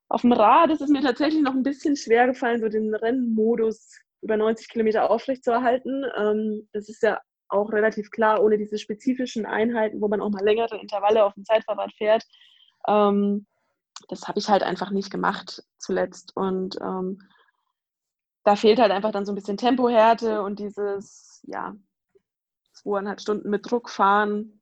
Auf 0.09 0.21
dem 0.21 0.33
Rad 0.33 0.69
ist 0.69 0.81
es 0.81 0.89
mir 0.89 1.01
tatsächlich 1.01 1.41
noch 1.41 1.53
ein 1.53 1.63
bisschen 1.63 1.95
schwer 1.95 2.27
gefallen, 2.27 2.59
so 2.59 2.67
den 2.67 2.93
Rennmodus 2.93 3.97
über 4.21 4.37
90 4.37 4.69
Kilometer 4.69 5.09
aufrechtzuerhalten. 5.09 6.05
Ähm, 6.17 6.67
das 6.73 6.89
ist 6.89 7.01
ja 7.01 7.19
auch 7.47 7.71
relativ 7.71 8.11
klar, 8.11 8.43
ohne 8.43 8.57
diese 8.57 8.77
spezifischen 8.77 9.45
Einheiten, 9.45 10.01
wo 10.01 10.07
man 10.07 10.21
auch 10.21 10.29
mal 10.29 10.43
längere 10.43 10.79
Intervalle 10.79 11.23
auf 11.23 11.33
dem 11.35 11.45
Zeitfahrrad 11.45 11.93
fährt, 11.93 12.23
ähm, 12.87 13.45
das 14.07 14.27
habe 14.27 14.39
ich 14.39 14.49
halt 14.49 14.63
einfach 14.63 14.89
nicht 14.89 15.11
gemacht 15.11 15.63
zuletzt. 15.77 16.35
Und 16.35 16.77
ähm, 16.81 17.19
da 18.43 18.55
fehlt 18.55 18.79
halt 18.79 18.91
einfach 18.91 19.11
dann 19.11 19.25
so 19.25 19.31
ein 19.31 19.35
bisschen 19.35 19.57
Tempohärte 19.57 20.41
und 20.41 20.59
dieses, 20.59 21.41
ja, 21.47 21.75
zweieinhalb 22.73 23.21
Stunden 23.21 23.49
mit 23.49 23.69
Druck 23.69 23.89
fahren, 23.89 24.61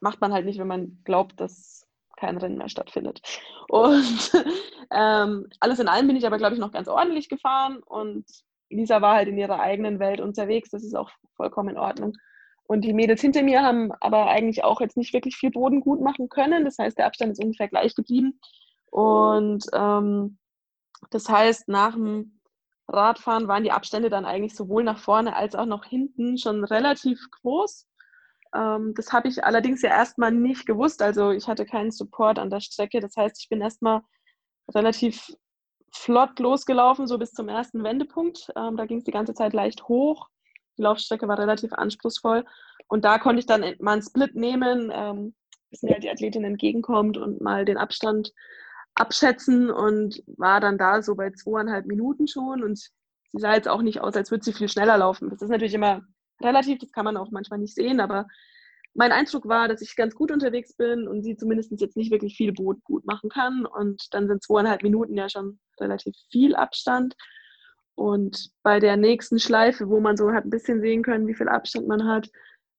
macht 0.00 0.20
man 0.20 0.32
halt 0.32 0.44
nicht, 0.44 0.58
wenn 0.58 0.66
man 0.66 1.00
glaubt, 1.04 1.40
dass 1.40 1.86
kein 2.16 2.36
Rennen 2.36 2.58
mehr 2.58 2.68
stattfindet. 2.68 3.20
Und 3.68 4.32
ähm, 4.90 5.48
alles 5.60 5.78
in 5.78 5.88
allem 5.88 6.06
bin 6.06 6.16
ich 6.16 6.26
aber, 6.26 6.38
glaube 6.38 6.54
ich, 6.54 6.60
noch 6.60 6.72
ganz 6.72 6.88
ordentlich 6.88 7.28
gefahren 7.28 7.78
und 7.82 8.26
Lisa 8.70 9.00
war 9.00 9.14
halt 9.14 9.28
in 9.28 9.38
ihrer 9.38 9.60
eigenen 9.60 9.98
Welt 9.98 10.20
unterwegs. 10.20 10.70
Das 10.70 10.84
ist 10.84 10.94
auch 10.94 11.10
vollkommen 11.36 11.70
in 11.70 11.78
Ordnung. 11.78 12.12
Und 12.68 12.82
die 12.82 12.92
Mädels 12.92 13.22
hinter 13.22 13.42
mir 13.42 13.62
haben 13.62 13.92
aber 14.00 14.28
eigentlich 14.28 14.62
auch 14.62 14.82
jetzt 14.82 14.98
nicht 14.98 15.14
wirklich 15.14 15.36
viel 15.36 15.50
Boden 15.50 15.80
gut 15.80 16.02
machen 16.02 16.28
können. 16.28 16.66
Das 16.66 16.78
heißt, 16.78 16.98
der 16.98 17.06
Abstand 17.06 17.32
ist 17.32 17.42
ungefähr 17.42 17.66
gleich 17.66 17.94
geblieben. 17.94 18.38
Und 18.90 19.64
ähm, 19.72 20.38
das 21.10 21.30
heißt, 21.30 21.68
nach 21.68 21.94
dem 21.94 22.40
Radfahren 22.86 23.48
waren 23.48 23.64
die 23.64 23.72
Abstände 23.72 24.10
dann 24.10 24.26
eigentlich 24.26 24.54
sowohl 24.54 24.84
nach 24.84 24.98
vorne 24.98 25.34
als 25.34 25.54
auch 25.54 25.64
nach 25.64 25.86
hinten 25.86 26.36
schon 26.36 26.62
relativ 26.62 27.18
groß. 27.40 27.88
Ähm, 28.54 28.92
das 28.94 29.14
habe 29.14 29.28
ich 29.28 29.42
allerdings 29.44 29.80
ja 29.80 29.88
erstmal 29.88 30.30
nicht 30.30 30.66
gewusst. 30.66 31.00
Also 31.00 31.30
ich 31.30 31.48
hatte 31.48 31.64
keinen 31.64 31.90
Support 31.90 32.38
an 32.38 32.50
der 32.50 32.60
Strecke. 32.60 33.00
Das 33.00 33.16
heißt, 33.16 33.40
ich 33.40 33.48
bin 33.48 33.62
erstmal 33.62 34.02
relativ 34.74 35.26
flott 35.90 36.38
losgelaufen, 36.38 37.06
so 37.06 37.16
bis 37.16 37.32
zum 37.32 37.48
ersten 37.48 37.82
Wendepunkt. 37.82 38.52
Ähm, 38.56 38.76
da 38.76 38.84
ging 38.84 38.98
es 38.98 39.04
die 39.04 39.10
ganze 39.10 39.32
Zeit 39.32 39.54
leicht 39.54 39.88
hoch. 39.88 40.28
Die 40.78 40.82
Laufstrecke 40.82 41.28
war 41.28 41.38
relativ 41.38 41.72
anspruchsvoll. 41.72 42.44
Und 42.86 43.04
da 43.04 43.18
konnte 43.18 43.40
ich 43.40 43.46
dann 43.46 43.62
mal 43.80 43.92
einen 43.92 44.02
Split 44.02 44.34
nehmen, 44.34 44.90
ähm, 44.94 45.34
bis 45.70 45.82
mir 45.82 45.98
die 45.98 46.10
Athletin 46.10 46.44
entgegenkommt 46.44 47.18
und 47.18 47.40
mal 47.40 47.64
den 47.64 47.76
Abstand 47.76 48.32
abschätzen 48.94 49.70
und 49.70 50.22
war 50.26 50.60
dann 50.60 50.78
da 50.78 51.02
so 51.02 51.14
bei 51.14 51.30
zweieinhalb 51.30 51.86
Minuten 51.86 52.26
schon. 52.26 52.62
Und 52.62 52.78
sie 52.78 52.90
sah 53.40 53.54
jetzt 53.54 53.68
auch 53.68 53.82
nicht 53.82 54.00
aus, 54.00 54.14
als 54.16 54.30
würde 54.30 54.44
sie 54.44 54.52
viel 54.52 54.68
schneller 54.68 54.96
laufen. 54.96 55.28
Das 55.28 55.42
ist 55.42 55.50
natürlich 55.50 55.74
immer 55.74 56.02
relativ, 56.40 56.78
das 56.78 56.92
kann 56.92 57.04
man 57.04 57.16
auch 57.16 57.30
manchmal 57.30 57.58
nicht 57.58 57.74
sehen, 57.74 58.00
aber 58.00 58.26
mein 58.94 59.12
Eindruck 59.12 59.46
war, 59.46 59.68
dass 59.68 59.80
ich 59.80 59.94
ganz 59.94 60.14
gut 60.14 60.32
unterwegs 60.32 60.74
bin 60.74 61.06
und 61.06 61.22
sie 61.22 61.36
zumindest 61.36 61.70
jetzt 61.80 61.96
nicht 61.96 62.10
wirklich 62.10 62.36
viel 62.36 62.52
Boot 62.52 62.82
gut 62.84 63.06
machen 63.06 63.30
kann. 63.30 63.64
Und 63.64 64.02
dann 64.12 64.26
sind 64.26 64.42
zweieinhalb 64.42 64.82
Minuten 64.82 65.14
ja 65.14 65.28
schon 65.28 65.60
relativ 65.78 66.16
viel 66.32 66.56
Abstand. 66.56 67.14
Und 67.98 68.52
bei 68.62 68.78
der 68.78 68.96
nächsten 68.96 69.40
Schleife, 69.40 69.88
wo 69.88 69.98
man 69.98 70.16
so 70.16 70.30
hat 70.30 70.44
ein 70.44 70.50
bisschen 70.50 70.80
sehen 70.80 71.02
können, 71.02 71.26
wie 71.26 71.34
viel 71.34 71.48
Abstand 71.48 71.88
man 71.88 72.06
hat, 72.06 72.30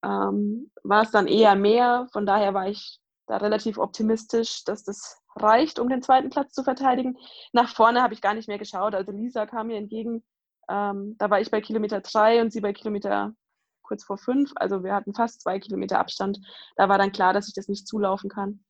ähm, 0.01 0.71
war 0.83 1.03
es 1.03 1.11
dann 1.11 1.27
eher 1.27 1.55
mehr. 1.55 2.07
Von 2.13 2.25
daher 2.25 2.53
war 2.53 2.69
ich 2.69 3.01
da 3.27 3.35
relativ 3.35 3.77
optimistisch, 3.77 4.63
dass 4.63 4.85
das 4.85 5.21
reicht, 5.35 5.77
um 5.77 5.89
den 5.89 6.01
zweiten 6.01 6.29
Platz 6.29 6.53
zu 6.53 6.63
verteidigen. 6.63 7.17
Nach 7.51 7.67
vorne 7.67 8.01
habe 8.01 8.13
ich 8.13 8.21
gar 8.21 8.33
nicht 8.33 8.47
mehr 8.47 8.59
geschaut. 8.59 8.95
Also 8.95 9.11
Lisa 9.11 9.45
kam 9.45 9.67
mir 9.67 9.75
entgegen. 9.75 10.23
Ähm, 10.69 11.17
da 11.17 11.29
war 11.29 11.41
ich 11.41 11.51
bei 11.51 11.59
Kilometer 11.59 11.99
drei 11.99 12.39
und 12.39 12.53
sie 12.53 12.61
bei 12.61 12.71
Kilometer 12.71 13.33
kurz 13.81 14.05
vor 14.05 14.17
fünf. 14.17 14.53
Also 14.55 14.85
wir 14.85 14.95
hatten 14.95 15.13
fast 15.13 15.41
zwei 15.41 15.59
Kilometer 15.59 15.99
Abstand. 15.99 16.39
Da 16.77 16.88
war 16.88 16.97
dann 16.97 17.11
klar, 17.11 17.33
dass 17.33 17.49
ich 17.49 17.53
das 17.53 17.67
nicht 17.67 17.89
zulaufen 17.89 18.29
kann. 18.29 18.63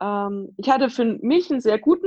Ähm, 0.00 0.54
ich 0.58 0.70
hatte 0.70 0.90
für 0.90 1.04
mich 1.04 1.50
einen 1.50 1.60
sehr 1.60 1.80
guten 1.80 2.06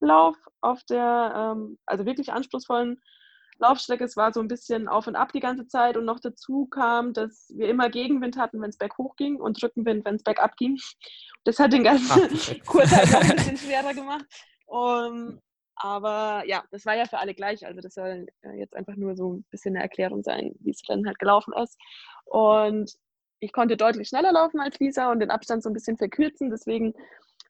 Lauf 0.00 0.36
auf 0.62 0.82
der, 0.84 1.54
ähm, 1.54 1.78
also 1.84 2.06
wirklich 2.06 2.32
anspruchsvollen 2.32 2.98
Laufstrecke. 3.58 4.04
Es 4.04 4.16
war 4.16 4.32
so 4.32 4.40
ein 4.40 4.48
bisschen 4.48 4.88
auf 4.88 5.06
und 5.06 5.16
ab 5.16 5.32
die 5.32 5.40
ganze 5.40 5.66
Zeit 5.66 5.96
und 5.96 6.04
noch 6.04 6.20
dazu 6.20 6.66
kam, 6.66 7.12
dass 7.12 7.52
wir 7.54 7.68
immer 7.68 7.90
Gegenwind 7.90 8.36
hatten, 8.36 8.60
wenn 8.60 8.70
es 8.70 8.78
berghoch 8.78 9.16
ging 9.16 9.36
und 9.36 9.62
Rückenwind, 9.62 10.04
wenn 10.04 10.16
es 10.16 10.22
bergab 10.22 10.56
ging. 10.56 10.78
Das 11.44 11.58
hat 11.58 11.72
den 11.72 11.84
ganzen 11.84 12.62
Kurs 12.66 12.90
halt 12.90 13.10
noch 13.10 13.20
ein 13.20 13.36
bisschen 13.36 13.56
schwerer 13.56 13.94
gemacht. 13.94 14.26
Um, 14.66 15.40
aber 15.76 16.42
ja, 16.46 16.64
das 16.70 16.86
war 16.86 16.96
ja 16.96 17.04
für 17.04 17.18
alle 17.18 17.34
gleich. 17.34 17.66
Also 17.66 17.80
das 17.80 17.94
soll 17.94 18.26
jetzt 18.56 18.74
einfach 18.74 18.96
nur 18.96 19.14
so 19.14 19.34
ein 19.34 19.44
bisschen 19.50 19.74
eine 19.74 19.82
Erklärung 19.82 20.22
sein, 20.22 20.54
wie 20.60 20.70
es 20.70 20.82
dann 20.82 21.06
halt 21.06 21.18
gelaufen 21.18 21.52
ist. 21.62 21.78
Und 22.24 22.92
ich 23.40 23.52
konnte 23.52 23.76
deutlich 23.76 24.08
schneller 24.08 24.32
laufen 24.32 24.60
als 24.60 24.78
Lisa 24.78 25.12
und 25.12 25.20
den 25.20 25.30
Abstand 25.30 25.62
so 25.62 25.68
ein 25.70 25.74
bisschen 25.74 25.98
verkürzen. 25.98 26.50
Deswegen 26.50 26.94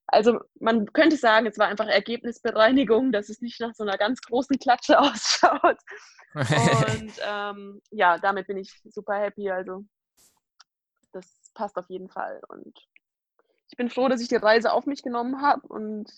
also 0.09 0.41
man 0.61 0.93
könnte 0.93 1.17
sagen, 1.17 1.47
es 1.47 1.59
war 1.59 1.67
einfach 1.69 1.87
Ergebnisbereinigung, 1.87 3.13
dass 3.13 3.29
es 3.29 3.41
nicht 3.41 3.61
nach 3.61 3.75
so 3.75 3.83
einer 3.83 3.99
ganz 3.99 4.21
großen 4.23 4.59
Klatsche 4.59 4.99
ausschaut. 5.01 5.79
Und 6.35 7.13
ähm, 7.27 7.83
ja, 7.91 8.19
damit 8.19 8.47
bin 8.47 8.59
ich 8.59 8.81
super 8.85 9.15
happy. 9.15 9.51
Also 9.51 9.85
das 11.13 11.27
passt 11.55 11.77
auf 11.77 11.89
jeden 11.89 12.09
Fall. 12.09 12.41
Und 12.49 12.79
ich 13.71 13.77
bin 13.77 13.91
froh, 13.91 14.09
dass 14.09 14.21
ich 14.21 14.29
die 14.29 14.37
Reise 14.37 14.73
auf 14.73 14.87
mich 14.87 15.03
genommen 15.03 15.43
habe 15.43 15.67
und 15.67 16.11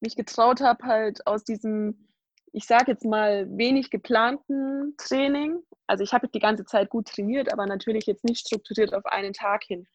mich 0.00 0.16
getraut 0.16 0.60
habe, 0.60 0.84
halt 0.84 1.26
aus 1.26 1.44
diesem, 1.44 2.08
ich 2.52 2.66
sage 2.66 2.92
jetzt 2.92 3.04
mal, 3.04 3.46
wenig 3.50 3.90
geplanten 3.90 4.94
Training. 4.96 5.58
Also 5.86 6.04
ich 6.04 6.12
habe 6.12 6.28
die 6.28 6.38
ganze 6.38 6.64
Zeit 6.64 6.90
gut 6.90 7.08
trainiert, 7.08 7.52
aber 7.52 7.66
natürlich 7.66 8.06
jetzt 8.06 8.24
nicht 8.24 8.46
strukturiert 8.46 8.94
auf 8.94 9.04
einen 9.06 9.32
Tag 9.32 9.64
hin. 9.64 9.86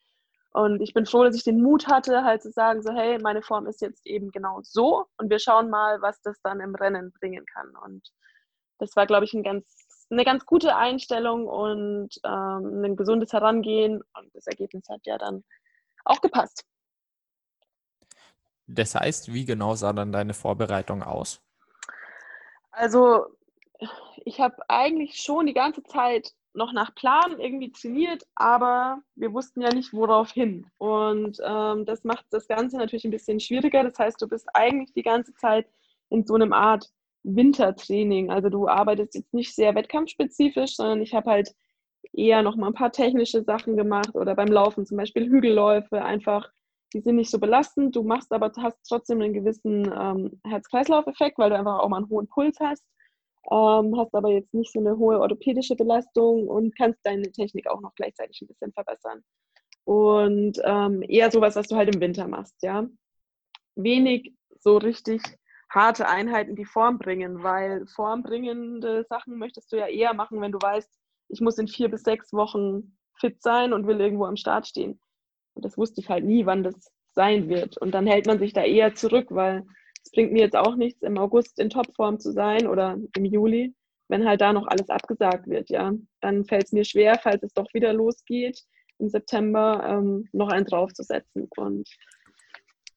Und 0.53 0.81
ich 0.81 0.93
bin 0.93 1.05
froh, 1.05 1.24
dass 1.24 1.36
ich 1.36 1.43
den 1.43 1.62
Mut 1.62 1.88
hatte, 1.88 2.24
halt 2.24 2.41
zu 2.41 2.51
sagen, 2.51 2.81
so 2.81 2.91
hey, 2.91 3.20
meine 3.20 3.41
Form 3.41 3.67
ist 3.67 3.81
jetzt 3.81 4.05
eben 4.05 4.31
genau 4.31 4.60
so 4.63 5.05
und 5.17 5.29
wir 5.29 5.39
schauen 5.39 5.70
mal, 5.70 6.01
was 6.01 6.22
das 6.22 6.41
dann 6.41 6.60
im 6.60 6.75
Rennen 6.75 7.13
bringen 7.13 7.46
kann. 7.46 7.74
Und 7.86 8.12
das 8.77 8.96
war, 8.98 9.05
glaube 9.05 9.25
ich, 9.25 9.34
ein 9.34 9.43
ganz, 9.43 9.65
eine 10.10 10.25
ganz 10.25 10.46
gute 10.46 10.75
Einstellung 10.75 11.48
und 11.48 12.10
ähm, 12.25 12.84
ein 12.84 12.96
gesundes 12.98 13.31
Herangehen. 13.31 14.01
Und 14.17 14.36
das 14.36 14.48
Ergebnis 14.48 14.89
hat 14.89 15.05
ja 15.05 15.17
dann 15.17 15.46
auch 16.03 16.20
gepasst. 16.20 16.65
Das 18.67 18.96
heißt, 18.96 19.34
wie 19.34 19.46
genau 19.46 19.75
sah 19.75 19.93
dann 19.93 20.12
deine 20.12 20.34
Vorbereitung 20.34 21.03
aus? 21.03 21.41
Also, 22.72 23.25
ich 24.25 24.39
habe 24.39 24.58
eigentlich 24.70 25.22
schon 25.22 25.46
die 25.46 25.53
ganze 25.53 25.84
Zeit 25.84 26.34
noch 26.53 26.74
nach 26.74 26.93
Plan 26.96 27.39
irgendwie 27.39 27.72
trainiert, 27.72 28.24
aber 28.36 29.01
wir 29.15 29.34
wussten 29.34 29.62
ja 29.62 29.74
nicht, 29.74 29.93
worauf 29.93 30.31
hin. 30.31 30.67
Und 30.77 31.38
ähm, 31.46 31.86
das 31.86 32.03
macht 32.03 32.25
das 32.31 32.48
Ganze 32.48 32.77
natürlich 32.77 33.05
ein 33.05 33.12
bisschen 33.12 33.39
schwieriger. 33.39 33.84
Das 33.84 33.98
heißt, 33.98 34.22
du 34.22 34.27
bist 34.27 34.48
eigentlich 34.53 34.93
die 34.93 35.03
ganze 35.03 35.34
Zeit 35.36 35.67
in 36.10 36.25
so 36.25 36.36
einem 36.36 36.53
Art 36.53 36.89
Wintertraining. 37.24 38.31
Also 38.31 38.50
du 38.50 38.67
arbeitest 38.67 39.15
jetzt 39.15 39.34
nicht 39.34 39.55
sehr 39.55 39.75
wettkampfspezifisch, 39.75 40.75
sondern 40.75 41.01
ich 41.01 41.13
habe 41.13 41.29
halt 41.29 41.55
eher 42.13 42.41
noch 42.41 42.55
mal 42.55 42.67
ein 42.67 42.74
paar 42.74 42.91
technische 42.91 43.43
Sachen 43.43 43.77
gemacht 43.77 44.15
oder 44.15 44.36
beim 44.36 44.48
Laufen 44.48 44.86
zum 44.86 44.98
Beispiel 44.98 45.29
Hügelläufe 45.29 46.03
einfach. 46.03 46.50
Die 46.93 47.00
sind 47.00 47.15
nicht 47.15 47.31
so 47.31 47.39
belastend. 47.39 47.96
Du 47.96 48.03
machst 48.03 48.34
aber 48.34 48.51
hast 48.58 48.77
trotzdem 48.88 49.22
einen 49.22 49.34
gewissen 49.34 49.89
ähm, 49.98 50.41
Herz-Kreislauf-Effekt, 50.46 51.38
weil 51.38 51.51
du 51.51 51.58
einfach 51.58 51.79
auch 51.79 51.88
mal 51.88 51.98
einen 51.98 52.10
hohen 52.10 52.27
Puls 52.27 52.60
hast 52.60 52.84
ähm, 53.50 53.98
hast 53.98 54.14
aber 54.14 54.30
jetzt 54.30 54.54
nicht 54.54 54.72
so 54.72 54.80
eine 54.80 54.98
hohe 54.98 55.20
orthopädische 55.20 55.76
Belastung 55.76 56.48
und 56.48 56.78
kannst 56.78 57.00
deine 57.04 57.32
Technik 57.32 57.68
auch 57.68 57.82
noch 57.82 57.96
gleichzeitig 57.96 58.42
ein 58.42 58.48
bisschen 58.48 58.72
verbessern. 58.74 59.24
Und 59.84 60.62
ähm, 60.64 61.02
eher 61.08 61.32
sowas, 61.32 61.56
was 61.56 61.68
du 61.68 61.76
halt 61.76 61.94
im 61.94 62.02
Winter 62.02 62.28
machst, 62.28 62.62
ja. 62.62 62.88
Wenig 63.76 64.36
so 64.60 64.78
richtig 64.78 65.22
harte 65.70 66.08
Einheiten, 66.08 66.56
die 66.56 66.66
Form 66.66 67.00
bringen, 67.00 67.44
weil 67.44 67.88
formbringende 67.88 69.06
Sachen 69.10 69.38
möchtest 69.38 69.72
du 69.72 69.78
ja 69.78 69.88
eher 69.88 70.14
machen, 70.14 70.42
wenn 70.42 70.52
du 70.52 70.60
weißt, 70.62 70.90
ich 71.30 71.42
muss 71.42 71.58
in 71.58 71.68
vier 71.68 71.90
bis 71.90 72.04
sechs 72.04 72.34
Wochen 72.34 72.98
fit 73.16 73.42
sein 73.42 73.74
und 73.74 73.88
will 73.88 74.00
irgendwo 74.00 74.26
am 74.26 74.36
Start 74.36 74.68
stehen. 74.68 75.00
Und 75.54 75.66
das 75.66 75.78
wusste 75.78 76.02
ich 76.02 76.10
halt 76.10 76.26
nie, 76.26 76.46
wann 76.46 76.64
das 76.64 76.92
sein 77.14 77.50
wird. 77.50 77.78
Und 77.78 77.92
dann 77.92 78.08
hält 78.08 78.26
man 78.26 78.40
sich 78.40 78.54
da 78.54 78.64
eher 78.64 78.96
zurück, 78.96 79.28
weil 79.30 79.66
es 80.03 80.12
bringt 80.12 80.31
mir 80.31 80.41
jetzt 80.41 80.55
auch 80.55 80.75
nichts, 80.75 81.01
im 81.01 81.17
August 81.17 81.60
in 81.60 81.70
Topform 81.70 82.20
zu 82.20 82.31
sein 82.31 82.67
oder 82.67 82.98
im 83.15 83.25
Juli, 83.25 83.74
wenn 84.08 84.27
halt 84.27 84.41
da 84.41 84.53
noch 84.53 84.67
alles 84.67 84.89
abgesagt 84.89 85.48
wird, 85.48 85.70
ja. 85.70 85.93
Dann 86.20 86.46
fällt 86.46 86.65
es 86.65 86.72
mir 86.72 86.86
schwer, 86.86 87.20
falls 87.22 87.43
es 87.43 87.53
doch 87.53 87.74
wieder 87.74 87.93
losgeht, 87.93 88.63
im 89.00 89.10
September 89.10 89.84
ähm, 89.88 90.27
noch 90.31 90.50
einen 90.50 90.65
draufzusetzen. 90.65 91.48
Und 91.55 91.89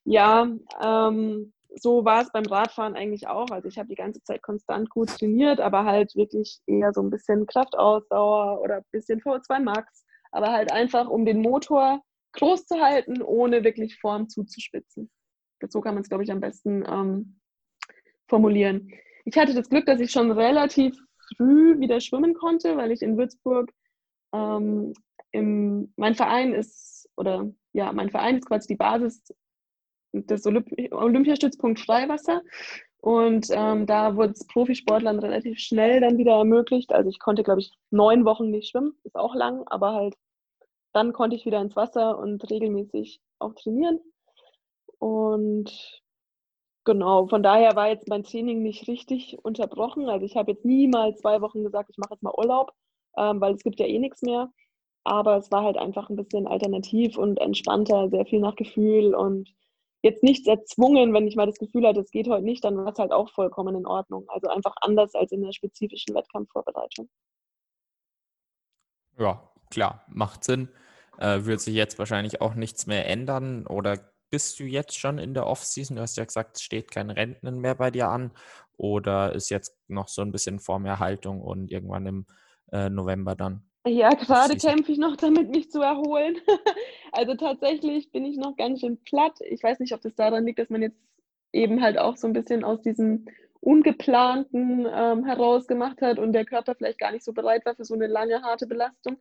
ja, 0.05 0.49
ähm, 0.83 1.53
so 1.77 2.05
war 2.05 2.23
es 2.23 2.33
beim 2.33 2.45
Radfahren 2.45 2.95
eigentlich 2.95 3.27
auch. 3.27 3.51
Also 3.51 3.69
ich 3.69 3.79
habe 3.79 3.89
die 3.89 3.95
ganze 3.95 4.23
Zeit 4.23 4.43
konstant 4.43 4.91
gut 4.91 5.09
trainiert, 5.09 5.61
aber 5.61 5.85
halt 5.85 6.15
wirklich 6.15 6.61
eher 6.67 6.93
so 6.93 7.03
ein 7.03 7.11
bisschen 7.11 7.47
Kraftausdauer 7.47 8.61
oder 8.61 8.77
ein 8.77 8.85
bisschen 8.91 9.21
V2 9.21 9.61
Max, 9.61 10.05
aber 10.31 10.53
halt 10.53 10.73
einfach, 10.73 11.09
um 11.09 11.25
den 11.25 11.41
Motor 11.41 12.03
groß 12.33 12.67
zu 12.67 12.81
halten, 12.81 13.23
ohne 13.23 13.65
wirklich 13.65 13.99
Form 13.99 14.29
zuzuspitzen. 14.29 15.11
So 15.69 15.81
kann 15.81 15.95
man 15.95 16.03
es, 16.03 16.09
glaube 16.09 16.25
ich, 16.25 16.33
am 16.33 16.41
besten 16.41 16.85
ähm, 16.87 17.41
formulieren. 18.29 18.91
Ich 19.25 19.37
hatte 19.37 19.55
das 19.55 19.69
Glück, 19.69 19.87
dass 19.87 20.01
ich 20.01 20.11
schon 20.11 20.31
relativ 20.31 20.97
früh 21.37 21.81
wieder 21.81 22.01
schwimmen 22.01 22.35
konnte, 22.35 22.77
weil 22.77 22.93
ich 22.93 23.03
in 23.03 23.17
Würzburg 23.17 23.71
ähm, 24.33 24.93
im, 25.33 25.93
mein 25.97 26.15
Verein 26.15 26.53
ist, 26.53 27.09
oder 27.17 27.51
ja, 27.73 27.93
mein 27.93 28.11
Verein 28.11 28.39
ist 28.39 28.47
quasi 28.47 28.69
die 28.69 28.77
Basis 28.77 29.23
des 30.13 30.47
Olymp 30.47 30.69
Olympiastützpunkt 30.93 31.81
Freiwasser. 31.81 32.43
Und 32.99 33.49
ähm, 33.51 33.87
da 33.87 34.17
wurde 34.17 34.33
es 34.33 34.47
Profisportlern 34.47 35.19
relativ 35.19 35.59
schnell 35.59 36.01
dann 36.01 36.17
wieder 36.17 36.39
ermöglicht. 36.39 36.93
Also 36.93 37.11
ich 37.11 37.19
konnte, 37.19 37.43
glaube 37.43 37.61
ich, 37.61 37.71
neun 37.91 38.25
Wochen 38.25 38.51
nicht 38.51 38.71
schwimmen, 38.71 38.95
ist 39.05 39.17
auch 39.17 39.35
lang, 39.35 39.63
aber 39.67 39.93
halt 39.93 40.15
dann 40.95 41.13
konnte 41.13 41.37
ich 41.37 41.45
wieder 41.45 41.61
ins 41.61 41.77
Wasser 41.77 42.19
und 42.19 42.49
regelmäßig 42.49 43.21
auch 43.41 43.53
trainieren. 43.55 43.99
Und 44.99 46.03
genau, 46.85 47.27
von 47.27 47.43
daher 47.43 47.77
war 47.77 47.89
jetzt 47.89 48.09
mein 48.09 48.25
Training 48.25 48.63
nicht 48.63 48.89
richtig 48.89 49.39
unterbrochen. 49.43 50.09
Also 50.09 50.25
ich 50.27 50.37
habe 50.37 50.53
jetzt 50.53 50.65
nie 50.65 50.89
mal 50.89 51.17
zwei 51.17 51.41
Wochen 51.41 51.65
gesagt, 51.65 51.91
ich 51.91 51.99
mache 51.99 52.15
jetzt 52.15 52.23
mal 52.23 52.35
Urlaub, 52.37 52.73
ähm, 53.17 53.41
weil 53.41 53.55
es 53.55 53.63
gibt 53.63 53.81
ja 53.81 53.87
eh 53.87 53.99
nichts 53.99 54.23
mehr. 54.23 54.51
Aber 55.05 55.37
es 55.37 55.51
war 55.53 55.65
halt 55.65 55.77
einfach 55.77 56.09
ein 56.09 56.17
bisschen 56.17 56.47
alternativ 56.47 57.19
und 57.19 57.39
entspannter, 57.39 58.09
sehr 58.09 58.25
viel 58.25 58.41
nach 58.41 58.57
Gefühl 58.57 59.15
und 59.15 59.55
jetzt 60.03 60.23
nichts 60.23 60.47
erzwungen, 60.47 61.15
wenn 61.15 61.27
ich 61.27 61.35
mal 61.35 61.47
das 61.47 61.59
Gefühl 61.59 61.87
hatte, 61.87 62.01
es 62.01 62.11
geht 62.11 62.29
heute 62.29 62.45
nicht, 62.45 62.63
dann 62.65 62.77
war 62.77 62.93
es 62.93 62.99
halt 62.99 63.11
auch 63.11 63.31
vollkommen 63.31 63.75
in 63.75 63.87
Ordnung. 63.87 64.27
Also 64.29 64.49
einfach 64.49 64.75
anders 64.83 65.15
als 65.15 65.33
in 65.33 65.43
der 65.43 65.53
spezifischen 65.53 66.15
Wettkampfvorbereitung. 66.15 67.09
Ja, 69.19 69.51
klar, 69.71 70.05
macht 70.09 70.45
Sinn. 70.45 70.69
Äh, 71.19 71.45
wird 71.45 71.61
sich 71.61 71.75
jetzt 71.75 71.99
wahrscheinlich 71.99 72.41
auch 72.41 72.55
nichts 72.55 72.87
mehr 72.87 73.09
ändern 73.09 73.67
oder 73.67 73.99
bist 74.35 74.59
du 74.59 74.65
jetzt 74.65 74.99
schon 74.99 75.19
in 75.19 75.33
der 75.33 75.47
Offseason? 75.47 75.95
Du 75.95 76.03
hast 76.03 76.17
ja 76.17 76.25
gesagt, 76.25 76.57
es 76.57 76.63
steht 76.65 76.91
kein 76.91 77.11
Renten 77.11 77.61
mehr 77.61 77.77
bei 77.77 77.93
dir 77.93 78.09
an 78.09 78.33
oder 78.77 79.33
ist 79.33 79.49
jetzt 79.49 79.79
noch 79.87 80.09
so 80.09 80.23
ein 80.23 80.33
bisschen 80.33 80.59
Formerhaltung 80.59 81.41
und 81.41 81.71
irgendwann 81.71 82.05
im 82.05 82.27
äh, 82.73 82.91
November 82.91 83.37
dann? 83.37 83.63
Ja, 83.87 84.09
gerade 84.09 84.57
kämpfe 84.57 84.91
ich 84.91 84.99
noch 84.99 85.15
damit, 85.15 85.51
mich 85.51 85.71
zu 85.71 85.83
erholen. 85.83 86.39
also 87.13 87.37
tatsächlich 87.37 88.11
bin 88.11 88.25
ich 88.25 88.37
noch 88.37 88.57
ganz 88.57 88.81
schön 88.81 89.01
platt. 89.05 89.39
Ich 89.41 89.63
weiß 89.63 89.79
nicht, 89.79 89.95
ob 89.95 90.01
das 90.01 90.17
daran 90.17 90.45
liegt, 90.45 90.59
dass 90.59 90.69
man 90.69 90.83
jetzt 90.83 90.99
eben 91.53 91.81
halt 91.81 91.97
auch 91.97 92.17
so 92.17 92.27
ein 92.27 92.33
bisschen 92.33 92.65
aus 92.65 92.83
diesem 92.83 93.27
Ungeplanten 93.61 94.85
ähm, 94.93 95.25
heraus 95.25 95.69
gemacht 95.69 96.03
hat 96.03 96.19
und 96.19 96.33
der 96.33 96.45
Körper 96.45 96.75
vielleicht 96.75 96.99
gar 96.99 97.13
nicht 97.13 97.25
so 97.25 97.33
bereit 97.33 97.65
war 97.67 97.77
für 97.77 97.85
so 97.85 97.95
eine 97.95 98.09
lange, 98.09 98.43
harte 98.43 98.67
Belastung. 98.67 99.17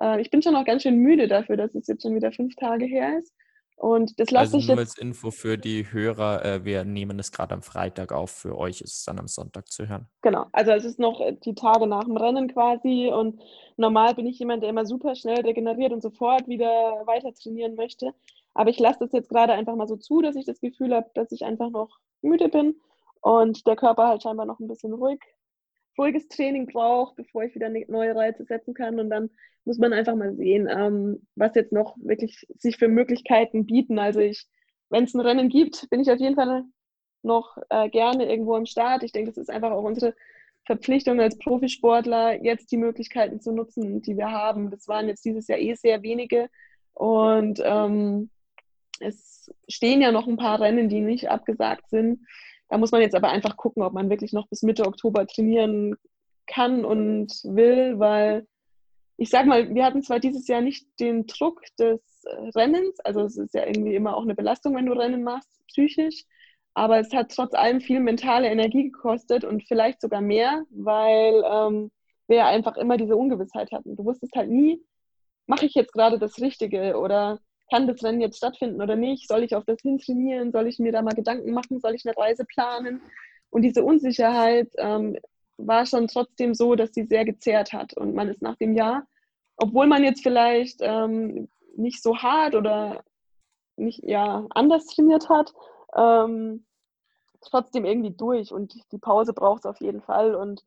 Äh, 0.00 0.20
ich 0.20 0.30
bin 0.30 0.40
schon 0.40 0.52
noch 0.52 0.64
ganz 0.64 0.84
schön 0.84 0.98
müde 0.98 1.26
dafür, 1.26 1.56
dass 1.56 1.74
es 1.74 1.88
jetzt 1.88 2.02
schon 2.02 2.14
wieder 2.14 2.30
fünf 2.30 2.54
Tage 2.54 2.84
her 2.84 3.18
ist. 3.18 3.34
Und 3.76 4.18
das 4.20 4.30
lasse 4.30 4.54
also 4.54 4.58
ich 4.58 4.68
nur 4.68 4.76
jetzt. 4.78 4.90
als 4.90 4.98
Info 4.98 5.30
für 5.30 5.58
die 5.58 5.90
Hörer, 5.90 6.44
äh, 6.44 6.64
wir 6.64 6.84
nehmen 6.84 7.18
es 7.18 7.32
gerade 7.32 7.54
am 7.54 7.62
Freitag 7.62 8.12
auf. 8.12 8.30
Für 8.30 8.56
euch 8.56 8.80
ist 8.80 8.94
es 8.94 9.04
dann 9.04 9.18
am 9.18 9.26
Sonntag 9.26 9.70
zu 9.72 9.88
hören. 9.88 10.06
Genau, 10.20 10.46
also 10.52 10.70
es 10.70 10.84
ist 10.84 11.00
noch 11.00 11.20
äh, 11.20 11.36
die 11.44 11.54
Tage 11.54 11.86
nach 11.86 12.04
dem 12.04 12.16
Rennen 12.16 12.52
quasi 12.52 13.10
und 13.12 13.40
normal 13.76 14.14
bin 14.14 14.26
ich 14.26 14.38
jemand, 14.38 14.62
der 14.62 14.70
immer 14.70 14.86
super 14.86 15.14
schnell 15.14 15.40
regeneriert 15.40 15.92
und 15.92 16.00
sofort 16.00 16.46
wieder 16.46 17.02
weiter 17.06 17.34
trainieren 17.34 17.74
möchte. 17.74 18.14
Aber 18.54 18.70
ich 18.70 18.78
lasse 18.78 19.00
das 19.00 19.12
jetzt 19.12 19.28
gerade 19.28 19.52
einfach 19.52 19.74
mal 19.74 19.88
so 19.88 19.96
zu, 19.96 20.20
dass 20.20 20.36
ich 20.36 20.44
das 20.44 20.60
Gefühl 20.60 20.94
habe, 20.94 21.10
dass 21.14 21.32
ich 21.32 21.44
einfach 21.44 21.70
noch 21.70 21.98
müde 22.20 22.48
bin 22.48 22.76
und 23.20 23.66
der 23.66 23.76
Körper 23.76 24.08
halt 24.08 24.22
scheinbar 24.22 24.46
noch 24.46 24.60
ein 24.60 24.68
bisschen 24.68 24.92
ruhig, 24.92 25.20
ruhiges 25.98 26.28
Training 26.28 26.66
braucht, 26.66 27.16
bevor 27.16 27.44
ich 27.44 27.54
wieder 27.54 27.68
ne-, 27.68 27.86
neue 27.88 28.14
Reize 28.14 28.44
setzen 28.44 28.74
kann. 28.74 28.98
Und 28.98 29.10
dann 29.10 29.30
muss 29.64 29.78
man 29.78 29.92
einfach 29.92 30.14
mal 30.14 30.34
sehen, 30.34 30.68
ähm, 30.70 31.26
was 31.36 31.54
jetzt 31.54 31.72
noch 31.72 31.96
wirklich 31.98 32.46
sich 32.56 32.76
für 32.78 32.88
Möglichkeiten 32.88 33.66
bieten. 33.66 33.98
Also 33.98 34.20
ich, 34.20 34.46
wenn 34.90 35.04
es 35.04 35.14
ein 35.14 35.20
Rennen 35.20 35.48
gibt, 35.48 35.88
bin 35.90 36.00
ich 36.00 36.10
auf 36.10 36.18
jeden 36.18 36.34
Fall 36.34 36.64
noch 37.22 37.56
äh, 37.70 37.88
gerne 37.88 38.28
irgendwo 38.28 38.56
am 38.56 38.66
Start. 38.66 39.02
Ich 39.02 39.12
denke, 39.12 39.30
das 39.30 39.38
ist 39.38 39.50
einfach 39.50 39.70
auch 39.70 39.84
unsere 39.84 40.14
Verpflichtung 40.64 41.20
als 41.20 41.38
Profisportler, 41.38 42.42
jetzt 42.42 42.70
die 42.70 42.76
Möglichkeiten 42.76 43.40
zu 43.40 43.52
nutzen, 43.52 44.02
die 44.02 44.16
wir 44.16 44.30
haben. 44.30 44.70
Das 44.70 44.88
waren 44.88 45.08
jetzt 45.08 45.24
dieses 45.24 45.48
Jahr 45.48 45.58
eh 45.58 45.74
sehr 45.74 46.02
wenige. 46.02 46.48
Und 46.94 47.60
ähm, 47.64 48.30
es 49.00 49.50
stehen 49.68 50.00
ja 50.00 50.12
noch 50.12 50.28
ein 50.28 50.36
paar 50.36 50.60
Rennen, 50.60 50.88
die 50.88 51.00
nicht 51.00 51.30
abgesagt 51.30 51.88
sind. 51.90 52.20
Da 52.72 52.78
muss 52.78 52.90
man 52.90 53.02
jetzt 53.02 53.14
aber 53.14 53.28
einfach 53.28 53.58
gucken, 53.58 53.82
ob 53.82 53.92
man 53.92 54.08
wirklich 54.08 54.32
noch 54.32 54.48
bis 54.48 54.62
Mitte 54.62 54.86
Oktober 54.86 55.26
trainieren 55.26 55.94
kann 56.46 56.86
und 56.86 57.30
will, 57.44 57.98
weil 57.98 58.46
ich 59.18 59.28
sag 59.28 59.44
mal, 59.44 59.74
wir 59.74 59.84
hatten 59.84 60.02
zwar 60.02 60.20
dieses 60.20 60.48
Jahr 60.48 60.62
nicht 60.62 60.86
den 60.98 61.26
Druck 61.26 61.60
des 61.78 62.00
Rennens, 62.54 62.98
also 63.00 63.20
es 63.24 63.36
ist 63.36 63.52
ja 63.52 63.66
irgendwie 63.66 63.94
immer 63.94 64.16
auch 64.16 64.22
eine 64.22 64.34
Belastung, 64.34 64.74
wenn 64.74 64.86
du 64.86 64.94
Rennen 64.94 65.22
machst, 65.22 65.50
psychisch, 65.68 66.24
aber 66.72 66.98
es 66.98 67.12
hat 67.12 67.34
trotz 67.36 67.52
allem 67.52 67.82
viel 67.82 68.00
mentale 68.00 68.48
Energie 68.48 68.84
gekostet 68.84 69.44
und 69.44 69.68
vielleicht 69.68 70.00
sogar 70.00 70.22
mehr, 70.22 70.62
weil 70.70 71.44
ähm, 71.44 71.90
wir 72.26 72.46
einfach 72.46 72.78
immer 72.78 72.96
diese 72.96 73.16
Ungewissheit 73.16 73.70
hatten. 73.70 73.96
Du 73.96 74.04
wusstest 74.06 74.34
halt 74.34 74.48
nie, 74.48 74.82
mache 75.44 75.66
ich 75.66 75.74
jetzt 75.74 75.92
gerade 75.92 76.18
das 76.18 76.40
Richtige 76.40 76.96
oder 76.98 77.38
kann 77.72 77.86
das 77.86 78.04
Rennen 78.04 78.20
jetzt 78.20 78.36
stattfinden 78.36 78.82
oder 78.82 78.96
nicht? 78.96 79.26
Soll 79.26 79.44
ich 79.44 79.56
auf 79.56 79.64
das 79.64 79.80
hin 79.80 79.98
trainieren? 79.98 80.52
Soll 80.52 80.66
ich 80.66 80.78
mir 80.78 80.92
da 80.92 81.00
mal 81.00 81.14
Gedanken 81.14 81.52
machen? 81.52 81.80
Soll 81.80 81.94
ich 81.94 82.04
eine 82.04 82.14
Reise 82.14 82.44
planen? 82.44 83.00
Und 83.48 83.62
diese 83.62 83.82
Unsicherheit 83.82 84.70
ähm, 84.76 85.16
war 85.56 85.86
schon 85.86 86.06
trotzdem 86.06 86.52
so, 86.52 86.74
dass 86.74 86.92
sie 86.92 87.04
sehr 87.04 87.24
gezehrt 87.24 87.72
hat. 87.72 87.94
Und 87.94 88.14
man 88.14 88.28
ist 88.28 88.42
nach 88.42 88.56
dem 88.56 88.74
Jahr, 88.74 89.06
obwohl 89.56 89.86
man 89.86 90.04
jetzt 90.04 90.22
vielleicht 90.22 90.80
ähm, 90.82 91.48
nicht 91.74 92.02
so 92.02 92.18
hart 92.18 92.54
oder 92.54 93.04
nicht 93.76 94.02
ja 94.04 94.46
anders 94.50 94.84
trainiert 94.84 95.30
hat, 95.30 95.54
ähm, 95.96 96.66
trotzdem 97.40 97.86
irgendwie 97.86 98.14
durch. 98.14 98.52
Und 98.52 98.74
die 98.92 98.98
Pause 98.98 99.32
braucht 99.32 99.60
es 99.60 99.66
auf 99.66 99.80
jeden 99.80 100.02
Fall. 100.02 100.34
Und 100.34 100.62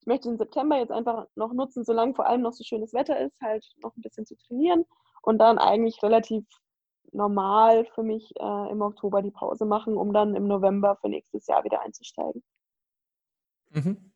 ich 0.00 0.06
möchte 0.06 0.28
den 0.28 0.36
September 0.36 0.76
jetzt 0.76 0.92
einfach 0.92 1.28
noch 1.34 1.54
nutzen, 1.54 1.82
solange 1.82 2.12
vor 2.12 2.26
allem 2.26 2.42
noch 2.42 2.52
so 2.52 2.62
schönes 2.62 2.92
Wetter 2.92 3.18
ist, 3.18 3.40
halt 3.40 3.64
noch 3.82 3.96
ein 3.96 4.02
bisschen 4.02 4.26
zu 4.26 4.36
trainieren 4.36 4.84
und 5.22 5.38
dann 5.38 5.58
eigentlich 5.58 6.02
relativ 6.02 6.44
normal 7.12 7.86
für 7.94 8.02
mich 8.02 8.30
äh, 8.38 8.70
im 8.70 8.82
Oktober 8.82 9.22
die 9.22 9.30
Pause 9.30 9.64
machen, 9.64 9.96
um 9.96 10.12
dann 10.12 10.34
im 10.34 10.46
November 10.46 10.96
für 11.00 11.08
nächstes 11.08 11.46
Jahr 11.46 11.64
wieder 11.64 11.82
einzusteigen. 11.82 12.42
Mhm. 13.70 14.12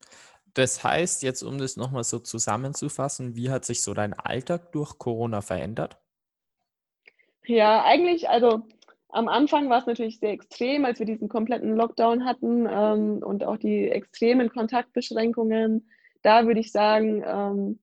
Das 0.55 0.83
heißt, 0.83 1.23
jetzt 1.23 1.43
um 1.43 1.59
das 1.59 1.77
nochmal 1.77 2.05
so 2.05 2.19
zusammenzufassen, 2.19 3.37
wie 3.37 3.51
hat 3.51 3.65
sich 3.65 3.83
so 3.83 3.93
dein 3.93 4.15
Alltag 4.15 4.73
durch 4.73 4.99
Corona 4.99 5.43
verändert? 5.43 5.99
Ja, 7.45 7.85
eigentlich, 7.85 8.29
also 8.29 8.63
am 9.09 9.29
Anfang 9.29 9.69
war 9.69 9.81
es 9.81 9.87
natürlich 9.87 10.19
sehr 10.19 10.33
extrem, 10.33 10.85
als 10.85 10.99
wir 10.99 11.07
diesen 11.07 11.29
kompletten 11.29 11.77
Lockdown 11.77 12.25
hatten 12.25 12.67
ähm, 12.69 13.23
und 13.23 13.45
auch 13.45 13.59
die 13.59 13.89
extremen 13.89 14.49
Kontaktbeschränkungen. 14.49 15.91
Da 16.23 16.47
würde 16.47 16.61
ich 16.61 16.73
sagen, 16.73 17.23
ähm, 17.25 17.79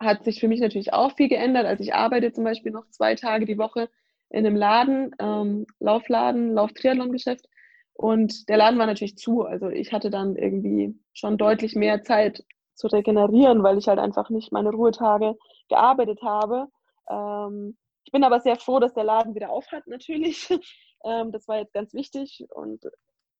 hat 0.00 0.24
sich 0.24 0.40
für 0.40 0.48
mich 0.48 0.60
natürlich 0.60 0.92
auch 0.92 1.12
viel 1.16 1.28
geändert. 1.28 1.66
Also 1.66 1.82
ich 1.82 1.94
arbeite 1.94 2.32
zum 2.32 2.44
Beispiel 2.44 2.72
noch 2.72 2.88
zwei 2.90 3.14
Tage 3.14 3.46
die 3.46 3.58
Woche 3.58 3.88
in 4.30 4.46
einem 4.46 4.56
Laden, 4.56 5.14
ähm, 5.18 5.66
Laufladen, 5.80 6.52
Lauf-Triathlon-Geschäft. 6.52 7.46
Und 7.94 8.48
der 8.48 8.58
Laden 8.58 8.78
war 8.78 8.86
natürlich 8.86 9.16
zu. 9.16 9.42
Also 9.42 9.68
ich 9.68 9.92
hatte 9.92 10.10
dann 10.10 10.36
irgendwie 10.36 10.98
schon 11.14 11.38
deutlich 11.38 11.74
mehr 11.74 12.02
Zeit 12.02 12.44
zu 12.74 12.88
regenerieren, 12.88 13.62
weil 13.62 13.78
ich 13.78 13.88
halt 13.88 13.98
einfach 13.98 14.28
nicht 14.28 14.52
meine 14.52 14.70
Ruhetage 14.70 15.36
gearbeitet 15.68 16.20
habe. 16.22 16.66
Ähm, 17.08 17.76
ich 18.04 18.12
bin 18.12 18.22
aber 18.22 18.40
sehr 18.40 18.56
froh, 18.56 18.78
dass 18.78 18.94
der 18.94 19.04
Laden 19.04 19.34
wieder 19.34 19.50
auf 19.50 19.70
hat, 19.72 19.86
natürlich. 19.86 20.48
ähm, 21.04 21.32
das 21.32 21.48
war 21.48 21.58
jetzt 21.58 21.72
ganz 21.72 21.94
wichtig. 21.94 22.44
Und 22.50 22.84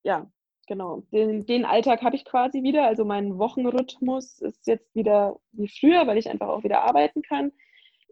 ja, 0.03 0.31
genau, 0.67 1.03
den, 1.13 1.47
den 1.47 1.65
Alltag 1.65 2.03
habe 2.03 2.17
ich 2.17 2.25
quasi 2.25 2.63
wieder. 2.63 2.87
Also 2.87 3.05
mein 3.05 3.39
Wochenrhythmus 3.39 4.41
ist 4.41 4.67
jetzt 4.67 4.95
wieder 4.95 5.39
wie 5.53 5.69
früher, 5.69 6.07
weil 6.07 6.19
ich 6.19 6.29
einfach 6.29 6.49
auch 6.49 6.65
wieder 6.65 6.83
arbeiten 6.83 7.23
kann. 7.23 7.53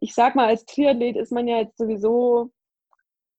Ich 0.01 0.15
sag 0.15 0.35
mal, 0.35 0.49
als 0.49 0.65
Triathlet 0.67 1.17
ist 1.17 1.33
man 1.33 1.49
ja 1.49 1.59
jetzt 1.59 1.79
sowieso 1.79 2.51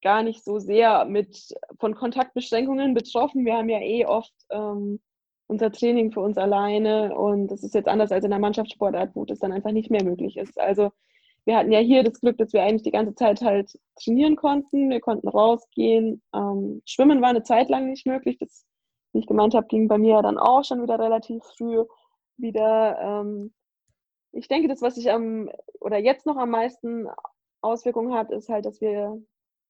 gar 0.01 0.23
nicht 0.23 0.43
so 0.43 0.59
sehr 0.59 1.05
mit 1.05 1.53
von 1.79 1.95
Kontaktbeschränkungen 1.95 2.93
betroffen. 2.93 3.45
Wir 3.45 3.55
haben 3.55 3.69
ja 3.69 3.79
eh 3.79 4.05
oft 4.05 4.33
ähm, 4.51 4.99
unser 5.47 5.71
Training 5.71 6.11
für 6.11 6.21
uns 6.21 6.37
alleine 6.37 7.15
und 7.15 7.47
das 7.47 7.63
ist 7.63 7.75
jetzt 7.75 7.87
anders 7.87 8.11
als 8.11 8.23
in 8.23 8.31
der 8.31 8.39
Mannschaftssportart, 8.39 9.15
wo 9.15 9.25
das 9.25 9.39
dann 9.39 9.51
einfach 9.51 9.71
nicht 9.71 9.91
mehr 9.91 10.03
möglich 10.03 10.37
ist. 10.37 10.59
Also 10.59 10.91
wir 11.45 11.57
hatten 11.57 11.71
ja 11.71 11.79
hier 11.79 12.03
das 12.03 12.19
Glück, 12.19 12.37
dass 12.37 12.53
wir 12.53 12.63
eigentlich 12.63 12.83
die 12.83 12.91
ganze 12.91 13.13
Zeit 13.13 13.41
halt 13.41 13.79
trainieren 14.01 14.35
konnten. 14.35 14.89
Wir 14.89 14.99
konnten 14.99 15.27
rausgehen. 15.27 16.21
Ähm, 16.33 16.81
Schwimmen 16.85 17.21
war 17.21 17.29
eine 17.29 17.43
Zeit 17.43 17.69
lang 17.69 17.89
nicht 17.89 18.07
möglich. 18.07 18.37
Das 18.39 18.65
wie 19.15 19.19
ich 19.19 19.27
gemeint 19.27 19.55
habe, 19.55 19.67
ging 19.67 19.87
bei 19.87 19.97
mir 19.97 20.21
dann 20.21 20.37
auch 20.37 20.65
schon 20.65 20.83
wieder 20.83 20.99
relativ 20.99 21.41
früh 21.57 21.85
wieder. 22.37 22.99
Ähm, 22.99 23.53
ich 24.33 24.49
denke, 24.49 24.67
das, 24.67 24.81
was 24.81 24.95
sich 24.95 25.09
am 25.09 25.49
oder 25.79 25.97
jetzt 25.97 26.25
noch 26.25 26.35
am 26.35 26.49
meisten 26.49 27.07
Auswirkungen 27.61 28.13
hat, 28.13 28.29
ist 28.31 28.49
halt, 28.49 28.65
dass 28.65 28.81
wir 28.81 29.17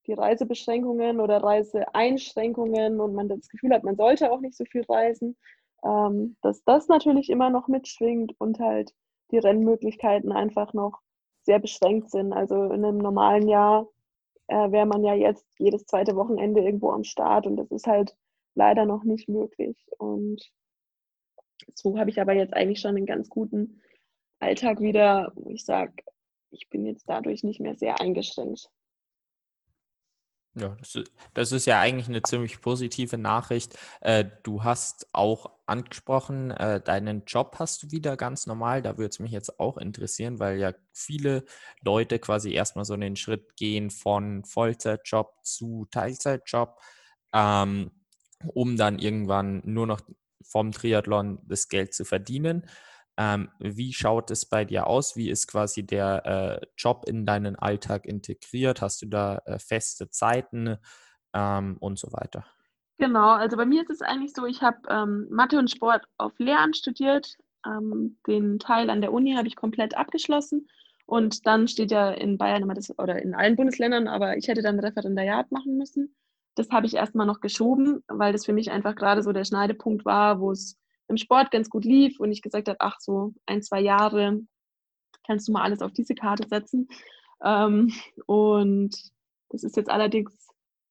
die 0.07 0.13
Reisebeschränkungen 0.13 1.19
oder 1.19 1.43
Reiseeinschränkungen 1.43 2.99
und 2.99 3.13
man 3.13 3.29
das 3.29 3.47
Gefühl 3.47 3.71
hat, 3.71 3.83
man 3.83 3.95
sollte 3.95 4.31
auch 4.31 4.39
nicht 4.39 4.57
so 4.57 4.65
viel 4.65 4.83
reisen, 4.89 5.37
ähm, 5.83 6.35
dass 6.41 6.63
das 6.63 6.87
natürlich 6.87 7.29
immer 7.29 7.51
noch 7.51 7.67
mitschwingt 7.67 8.33
und 8.39 8.59
halt 8.59 8.93
die 9.29 9.37
Rennmöglichkeiten 9.37 10.31
einfach 10.31 10.73
noch 10.73 11.01
sehr 11.43 11.59
beschränkt 11.59 12.09
sind. 12.09 12.33
Also 12.33 12.63
in 12.65 12.83
einem 12.83 12.97
normalen 12.97 13.47
Jahr 13.47 13.87
äh, 14.47 14.71
wäre 14.71 14.87
man 14.87 15.03
ja 15.03 15.13
jetzt 15.13 15.45
jedes 15.59 15.85
zweite 15.85 16.15
Wochenende 16.15 16.61
irgendwo 16.61 16.89
am 16.89 17.03
Start 17.03 17.45
und 17.45 17.57
das 17.57 17.69
ist 17.69 17.85
halt 17.85 18.15
leider 18.55 18.85
noch 18.85 19.03
nicht 19.03 19.29
möglich. 19.29 19.77
Und 19.97 20.41
so 21.73 21.97
habe 21.97 22.09
ich 22.09 22.19
aber 22.19 22.33
jetzt 22.33 22.53
eigentlich 22.53 22.79
schon 22.79 22.95
einen 22.95 23.05
ganz 23.05 23.29
guten 23.29 23.81
Alltag 24.39 24.79
wieder, 24.79 25.31
wo 25.35 25.49
ich 25.49 25.63
sage, 25.65 25.93
ich 26.51 26.69
bin 26.69 26.85
jetzt 26.85 27.07
dadurch 27.07 27.43
nicht 27.43 27.59
mehr 27.59 27.75
sehr 27.75 27.99
eingeschränkt. 27.99 28.69
Ja, 30.57 30.69
das 30.79 30.95
ist, 30.95 31.11
das 31.33 31.51
ist 31.51 31.65
ja 31.65 31.81
eigentlich 31.81 32.07
eine 32.07 32.21
ziemlich 32.21 32.61
positive 32.61 33.17
Nachricht. 33.17 33.77
Äh, 33.99 34.23
du 34.43 34.63
hast 34.63 35.09
auch 35.11 35.51
angesprochen, 35.65 36.51
äh, 36.51 36.79
deinen 36.79 37.25
Job 37.25 37.57
hast 37.59 37.83
du 37.83 37.91
wieder 37.91 38.15
ganz 38.15 38.47
normal. 38.47 38.81
Da 38.81 38.97
würde 38.97 39.09
es 39.09 39.19
mich 39.19 39.31
jetzt 39.31 39.59
auch 39.59 39.77
interessieren, 39.77 40.39
weil 40.39 40.57
ja 40.57 40.71
viele 40.93 41.43
Leute 41.81 42.19
quasi 42.19 42.53
erstmal 42.53 42.85
so 42.85 42.95
den 42.95 43.17
Schritt 43.17 43.57
gehen 43.57 43.89
von 43.89 44.45
Vollzeitjob 44.45 45.33
zu 45.43 45.87
Teilzeitjob. 45.91 46.79
Ähm, 47.33 47.91
um 48.53 48.77
dann 48.77 48.99
irgendwann 48.99 49.61
nur 49.65 49.87
noch 49.87 50.01
vom 50.43 50.71
Triathlon 50.71 51.39
das 51.43 51.67
Geld 51.67 51.93
zu 51.93 52.05
verdienen. 52.05 52.65
Ähm, 53.17 53.49
wie 53.59 53.93
schaut 53.93 54.29
es 54.31 54.45
bei 54.45 54.65
dir 54.65 54.87
aus? 54.87 55.15
Wie 55.15 55.29
ist 55.29 55.47
quasi 55.47 55.85
der 55.85 56.25
äh, 56.61 56.67
Job 56.77 57.05
in 57.07 57.25
deinen 57.25 57.55
Alltag 57.55 58.05
integriert? 58.05 58.81
Hast 58.81 59.01
du 59.01 59.05
da 59.07 59.37
äh, 59.45 59.57
feste 59.57 60.09
Zeiten 60.09 60.77
ähm, 61.33 61.77
und 61.79 61.97
so 61.97 62.11
weiter? 62.11 62.45
Genau, 62.97 63.29
also 63.29 63.57
bei 63.57 63.65
mir 63.65 63.81
ist 63.81 63.89
es 63.89 64.01
eigentlich 64.01 64.33
so, 64.33 64.45
ich 64.45 64.61
habe 64.61 64.77
ähm, 64.89 65.27
Mathe 65.29 65.57
und 65.57 65.71
Sport 65.71 66.05
auf 66.17 66.33
Lehramt 66.39 66.77
studiert. 66.77 67.35
Ähm, 67.65 68.17
den 68.27 68.59
Teil 68.59 68.89
an 68.89 69.01
der 69.01 69.13
Uni 69.13 69.35
habe 69.35 69.47
ich 69.47 69.55
komplett 69.55 69.97
abgeschlossen. 69.97 70.67
Und 71.05 71.45
dann 71.45 71.67
steht 71.67 71.91
ja 71.91 72.11
in 72.11 72.37
Bayern 72.37 72.63
immer 72.63 72.73
das, 72.73 72.97
oder 72.97 73.21
in 73.21 73.35
allen 73.35 73.55
Bundesländern, 73.55 74.07
aber 74.07 74.37
ich 74.37 74.47
hätte 74.47 74.61
dann 74.61 74.79
Referendariat 74.79 75.51
machen 75.51 75.77
müssen 75.77 76.15
das 76.55 76.69
habe 76.69 76.85
ich 76.87 76.95
erstmal 76.95 77.27
noch 77.27 77.41
geschoben, 77.41 78.03
weil 78.07 78.33
das 78.33 78.45
für 78.45 78.53
mich 78.53 78.71
einfach 78.71 78.95
gerade 78.95 79.23
so 79.23 79.31
der 79.31 79.45
Schneidepunkt 79.45 80.05
war, 80.05 80.39
wo 80.39 80.51
es 80.51 80.77
im 81.07 81.17
Sport 81.17 81.51
ganz 81.51 81.69
gut 81.69 81.85
lief 81.85 82.19
und 82.19 82.31
ich 82.31 82.41
gesagt 82.41 82.67
habe, 82.67 82.79
ach 82.79 82.99
so, 82.99 83.33
ein, 83.45 83.61
zwei 83.61 83.81
Jahre 83.81 84.41
kannst 85.25 85.47
du 85.47 85.51
mal 85.51 85.63
alles 85.63 85.81
auf 85.81 85.91
diese 85.91 86.15
Karte 86.15 86.47
setzen. 86.47 86.87
Ähm, 87.43 87.93
und 88.25 88.95
das 89.49 89.63
ist 89.63 89.75
jetzt 89.75 89.89
allerdings 89.89 90.33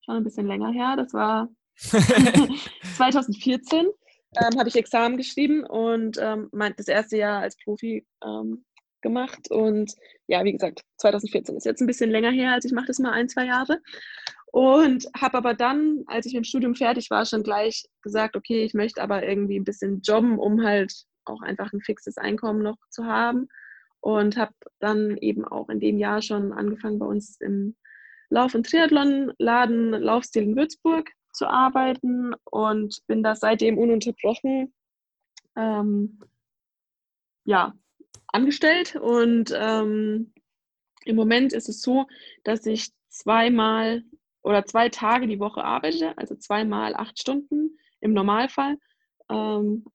schon 0.05 0.16
ein 0.16 0.24
bisschen 0.24 0.46
länger 0.46 0.70
her. 0.70 0.96
Das 0.96 1.12
war 1.14 1.48
2014 2.96 3.88
ähm, 4.37 4.59
habe 4.59 4.68
ich 4.68 4.77
Examen 4.77 5.16
geschrieben 5.16 5.64
und 5.64 6.18
ähm, 6.20 6.48
mein, 6.53 6.74
das 6.77 6.88
erste 6.88 7.16
Jahr 7.16 7.42
als 7.42 7.57
Profi 7.57 8.07
ähm, 8.24 8.64
gemacht. 9.00 9.50
Und 9.50 9.94
ja, 10.27 10.44
wie 10.44 10.53
gesagt, 10.53 10.83
2014 10.98 11.57
ist 11.57 11.66
jetzt 11.66 11.81
ein 11.81 11.87
bisschen 11.87 12.11
länger 12.11 12.31
her, 12.31 12.53
als 12.53 12.64
ich 12.64 12.72
mache 12.72 12.87
das 12.87 12.98
mal 12.98 13.12
ein, 13.12 13.29
zwei 13.29 13.46
Jahre. 13.46 13.81
Und 14.54 15.08
habe 15.20 15.36
aber 15.38 15.54
dann, 15.54 16.04
als 16.06 16.26
ich 16.26 16.32
mit 16.32 16.44
dem 16.44 16.46
Studium 16.46 16.76
fertig 16.76 17.10
war, 17.10 17.26
schon 17.26 17.42
gleich 17.42 17.86
gesagt, 18.02 18.36
okay, 18.36 18.62
ich 18.62 18.72
möchte 18.72 19.02
aber 19.02 19.26
irgendwie 19.26 19.58
ein 19.58 19.64
bisschen 19.64 20.00
jobben, 20.02 20.38
um 20.38 20.62
halt 20.62 20.92
auch 21.24 21.42
einfach 21.42 21.72
ein 21.72 21.80
fixes 21.80 22.18
Einkommen 22.18 22.62
noch 22.62 22.76
zu 22.88 23.04
haben. 23.04 23.48
Und 23.98 24.36
habe 24.36 24.52
dann 24.78 25.16
eben 25.16 25.44
auch 25.44 25.68
in 25.70 25.80
dem 25.80 25.98
Jahr 25.98 26.22
schon 26.22 26.52
angefangen, 26.52 27.00
bei 27.00 27.06
uns 27.06 27.36
im 27.40 27.74
Lauf- 28.30 28.54
und 28.54 28.64
Triathlon-Laden 28.70 29.90
Laufstil 29.90 30.44
in 30.44 30.56
Würzburg 30.56 31.10
zu 31.32 31.48
arbeiten 31.48 32.32
und 32.44 33.00
bin 33.08 33.24
da 33.24 33.34
seitdem 33.34 33.76
ununterbrochen 33.76 34.72
ähm, 35.56 36.20
ja, 37.44 37.74
angestellt. 38.28 38.94
Und 38.94 39.52
ähm, 39.52 40.32
im 41.04 41.16
Moment 41.16 41.52
ist 41.52 41.68
es 41.68 41.82
so, 41.82 42.06
dass 42.44 42.64
ich 42.66 42.92
zweimal 43.08 44.04
oder 44.44 44.66
zwei 44.66 44.90
Tage 44.90 45.26
die 45.26 45.40
Woche 45.40 45.64
arbeite, 45.64 46.16
also 46.18 46.37
zweimal 46.37 46.94
acht 46.94 47.18
Stunden 47.18 47.78
im 48.00 48.12
Normalfall. 48.12 48.76
Ähm, 49.30 49.87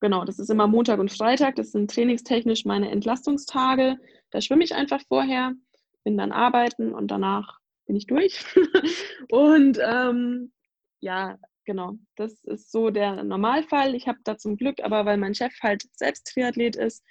genau, 0.00 0.24
das 0.24 0.38
ist 0.38 0.50
immer 0.50 0.66
Montag 0.66 0.98
und 0.98 1.12
Freitag. 1.12 1.56
Das 1.56 1.70
sind 1.70 1.90
trainingstechnisch 1.90 2.64
meine 2.64 2.90
Entlastungstage. 2.90 3.98
Da 4.30 4.40
schwimme 4.40 4.64
ich 4.64 4.74
einfach 4.74 5.00
vorher, 5.06 5.54
bin 6.04 6.18
dann 6.18 6.32
arbeiten 6.32 6.92
und 6.92 7.10
danach 7.10 7.60
bin 7.86 7.96
ich 7.96 8.06
durch. 8.06 8.44
und 9.30 9.78
ähm, 9.80 10.52
ja, 11.00 11.38
genau, 11.64 11.94
das 12.16 12.42
ist 12.44 12.72
so 12.72 12.90
der 12.90 13.22
Normalfall. 13.22 13.94
Ich 13.94 14.08
habe 14.08 14.18
da 14.24 14.36
zum 14.36 14.56
Glück, 14.56 14.82
aber 14.82 15.06
weil 15.06 15.18
mein 15.18 15.34
Chef 15.34 15.54
halt 15.62 15.84
selbst 15.94 16.26
Triathlet 16.26 16.74
ist, 16.74 17.04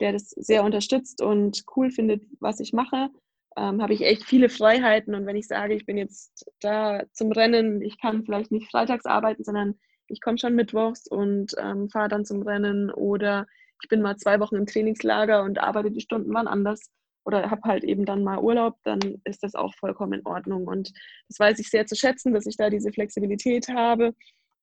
der 0.00 0.12
das 0.12 0.28
sehr 0.30 0.64
unterstützt 0.64 1.22
und 1.22 1.64
cool 1.76 1.90
findet, 1.90 2.24
was 2.40 2.60
ich 2.60 2.74
mache, 2.74 3.08
ähm, 3.56 3.82
habe 3.82 3.94
ich 3.94 4.02
echt 4.02 4.24
viele 4.24 4.48
Freiheiten. 4.48 5.14
Und 5.14 5.26
wenn 5.26 5.36
ich 5.36 5.46
sage, 5.46 5.74
ich 5.74 5.86
bin 5.86 5.96
jetzt 5.96 6.46
da 6.60 7.02
zum 7.12 7.32
Rennen, 7.32 7.82
ich 7.82 8.00
kann 8.00 8.24
vielleicht 8.24 8.50
nicht 8.50 8.70
freitags 8.70 9.06
arbeiten, 9.06 9.44
sondern 9.44 9.78
ich 10.08 10.20
komme 10.20 10.38
schon 10.38 10.54
mittwochs 10.54 11.06
und 11.06 11.54
ähm, 11.58 11.88
fahre 11.88 12.08
dann 12.08 12.24
zum 12.24 12.42
Rennen 12.42 12.90
oder 12.90 13.46
ich 13.82 13.88
bin 13.88 14.02
mal 14.02 14.16
zwei 14.16 14.40
Wochen 14.40 14.56
im 14.56 14.66
Trainingslager 14.66 15.42
und 15.42 15.58
arbeite 15.58 15.90
die 15.90 16.00
Stunden 16.00 16.32
wann 16.32 16.48
anders 16.48 16.90
oder 17.24 17.50
habe 17.50 17.62
halt 17.64 17.84
eben 17.84 18.04
dann 18.04 18.22
mal 18.22 18.38
Urlaub, 18.38 18.76
dann 18.84 19.00
ist 19.24 19.42
das 19.42 19.54
auch 19.54 19.74
vollkommen 19.74 20.20
in 20.20 20.26
Ordnung. 20.26 20.66
Und 20.66 20.92
das 21.28 21.38
weiß 21.38 21.58
ich 21.58 21.70
sehr 21.70 21.86
zu 21.86 21.96
schätzen, 21.96 22.34
dass 22.34 22.46
ich 22.46 22.56
da 22.56 22.70
diese 22.70 22.92
Flexibilität 22.92 23.68
habe 23.68 24.14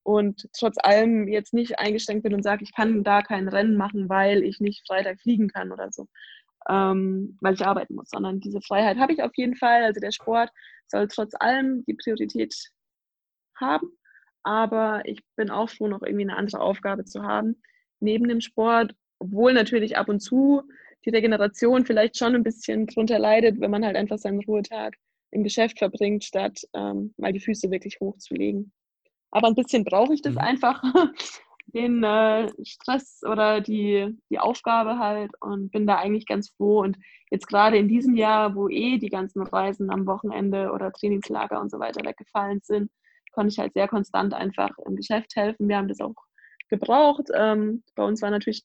und 0.04 0.48
trotz 0.56 0.76
allem 0.82 1.28
jetzt 1.28 1.54
nicht 1.54 1.78
eingeschränkt 1.78 2.22
bin 2.22 2.34
und 2.34 2.42
sage, 2.42 2.64
ich 2.64 2.74
kann 2.74 3.04
da 3.04 3.22
kein 3.22 3.48
Rennen 3.48 3.76
machen, 3.76 4.08
weil 4.08 4.42
ich 4.42 4.60
nicht 4.60 4.86
Freitag 4.86 5.20
fliegen 5.20 5.48
kann 5.48 5.72
oder 5.72 5.88
so 5.90 6.06
ähm, 6.68 7.38
weil 7.40 7.54
ich 7.54 7.66
arbeiten 7.66 7.94
muss, 7.94 8.10
sondern 8.10 8.40
diese 8.40 8.60
Freiheit 8.60 8.98
habe 8.98 9.12
ich 9.12 9.22
auf 9.22 9.32
jeden 9.36 9.56
Fall. 9.56 9.84
Also 9.84 10.00
der 10.00 10.12
Sport 10.12 10.50
soll 10.88 11.08
trotz 11.08 11.34
allem 11.38 11.84
die 11.86 11.94
Priorität 11.94 12.54
haben, 13.58 13.88
aber 14.42 15.02
ich 15.04 15.20
bin 15.36 15.50
auch 15.50 15.70
froh, 15.70 15.88
noch 15.88 16.02
irgendwie 16.02 16.24
eine 16.24 16.36
andere 16.36 16.60
Aufgabe 16.60 17.04
zu 17.04 17.22
haben 17.22 17.62
neben 18.02 18.28
dem 18.28 18.40
Sport, 18.40 18.94
obwohl 19.18 19.54
natürlich 19.54 19.96
ab 19.96 20.08
und 20.08 20.20
zu 20.20 20.62
die 21.04 21.10
Regeneration 21.10 21.86
vielleicht 21.86 22.16
schon 22.16 22.34
ein 22.34 22.42
bisschen 22.42 22.86
drunter 22.86 23.18
leidet, 23.18 23.60
wenn 23.60 23.70
man 23.70 23.84
halt 23.84 23.96
einfach 23.96 24.18
seinen 24.18 24.42
Ruhetag 24.44 24.94
im 25.30 25.42
Geschäft 25.42 25.78
verbringt, 25.78 26.24
statt 26.24 26.60
ähm, 26.74 27.14
mal 27.16 27.32
die 27.32 27.40
Füße 27.40 27.70
wirklich 27.70 27.98
hochzulegen. 28.00 28.72
Aber 29.30 29.48
ein 29.48 29.54
bisschen 29.54 29.84
brauche 29.84 30.12
ich 30.12 30.22
das 30.22 30.34
mhm. 30.34 30.40
einfach, 30.40 30.82
den 31.66 32.02
äh, 32.02 32.48
Stress 32.64 33.20
oder 33.24 33.60
die, 33.60 34.18
die 34.30 34.38
Aufgabe 34.38 34.98
halt 34.98 35.32
und 35.40 35.70
bin 35.70 35.86
da 35.86 35.96
eigentlich 35.96 36.26
ganz 36.26 36.50
froh. 36.50 36.80
Und 36.80 36.96
jetzt 37.30 37.46
gerade 37.46 37.78
in 37.78 37.88
diesem 37.88 38.14
Jahr, 38.14 38.54
wo 38.54 38.68
eh 38.68 38.98
die 38.98 39.08
ganzen 39.08 39.42
Reisen 39.42 39.90
am 39.90 40.06
Wochenende 40.06 40.72
oder 40.72 40.92
Trainingslager 40.92 41.60
und 41.60 41.70
so 41.70 41.78
weiter 41.78 42.04
weggefallen 42.04 42.60
sind, 42.62 42.90
konnte 43.32 43.52
ich 43.52 43.58
halt 43.58 43.72
sehr 43.72 43.88
konstant 43.88 44.34
einfach 44.34 44.70
im 44.86 44.96
Geschäft 44.96 45.34
helfen. 45.36 45.68
Wir 45.68 45.76
haben 45.78 45.88
das 45.88 46.00
auch 46.00 46.14
gebraucht. 46.68 47.28
Ähm, 47.34 47.82
bei 47.94 48.04
uns 48.04 48.22
war 48.22 48.30
natürlich 48.30 48.62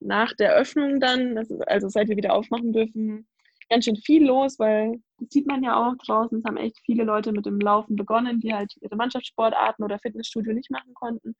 nach 0.00 0.32
der 0.34 0.54
Öffnung 0.54 1.00
dann, 1.00 1.38
also 1.66 1.88
seit 1.88 2.08
wir 2.08 2.16
wieder 2.16 2.34
aufmachen 2.34 2.72
dürfen, 2.72 3.28
ganz 3.68 3.84
schön 3.84 3.96
viel 3.96 4.26
los, 4.26 4.58
weil 4.58 5.00
das 5.18 5.28
sieht 5.30 5.46
man 5.46 5.62
ja 5.62 5.76
auch 5.76 5.96
draußen, 6.04 6.38
es 6.38 6.44
haben 6.44 6.56
echt 6.56 6.78
viele 6.84 7.04
Leute 7.04 7.32
mit 7.32 7.46
dem 7.46 7.58
Laufen 7.58 7.96
begonnen, 7.96 8.40
die 8.40 8.52
halt 8.52 8.74
ihre 8.80 8.96
Mannschaftssportarten 8.96 9.84
oder 9.84 9.98
Fitnessstudio 9.98 10.52
nicht 10.52 10.70
machen 10.70 10.92
konnten. 10.94 11.34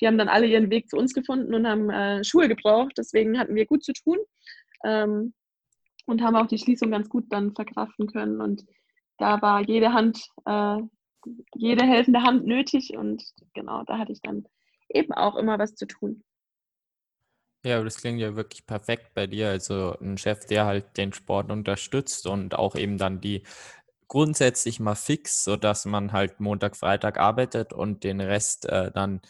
Die 0.00 0.06
haben 0.06 0.18
dann 0.18 0.28
alle 0.28 0.46
ihren 0.46 0.70
Weg 0.70 0.88
zu 0.88 0.96
uns 0.96 1.14
gefunden 1.14 1.54
und 1.54 1.66
haben 1.66 1.90
äh, 1.90 2.24
Schuhe 2.24 2.48
gebraucht. 2.48 2.92
Deswegen 2.96 3.38
hatten 3.38 3.54
wir 3.54 3.66
gut 3.66 3.84
zu 3.84 3.92
tun 3.92 4.18
ähm, 4.84 5.34
und 6.06 6.22
haben 6.22 6.36
auch 6.36 6.46
die 6.46 6.58
Schließung 6.58 6.90
ganz 6.90 7.08
gut 7.08 7.24
dann 7.30 7.54
verkraften 7.54 8.06
können. 8.08 8.40
Und 8.40 8.64
da 9.18 9.40
war 9.42 9.60
jede 9.60 9.92
Hand, 9.92 10.26
äh, 10.44 10.78
jede 11.54 11.84
helfende 11.84 12.22
Hand 12.22 12.46
nötig. 12.46 12.96
Und 12.96 13.22
genau, 13.54 13.84
da 13.84 13.98
hatte 13.98 14.12
ich 14.12 14.20
dann 14.22 14.44
eben 14.88 15.12
auch 15.12 15.36
immer 15.36 15.58
was 15.58 15.74
zu 15.74 15.86
tun. 15.86 16.24
Ja, 17.64 17.82
das 17.82 17.98
klingt 17.98 18.18
ja 18.18 18.34
wirklich 18.34 18.66
perfekt 18.66 19.14
bei 19.14 19.28
dir. 19.28 19.50
Also 19.50 19.96
ein 20.00 20.18
Chef, 20.18 20.46
der 20.46 20.66
halt 20.66 20.96
den 20.96 21.12
Sport 21.12 21.52
unterstützt 21.52 22.26
und 22.26 22.56
auch 22.56 22.74
eben 22.74 22.98
dann 22.98 23.20
die 23.20 23.44
grundsätzlich 24.08 24.80
mal 24.80 24.96
fix, 24.96 25.44
sodass 25.44 25.84
man 25.84 26.12
halt 26.12 26.40
Montag, 26.40 26.76
Freitag 26.76 27.18
arbeitet 27.18 27.72
und 27.72 28.04
den 28.04 28.20
Rest 28.20 28.66
äh, 28.66 28.90
dann 28.92 29.22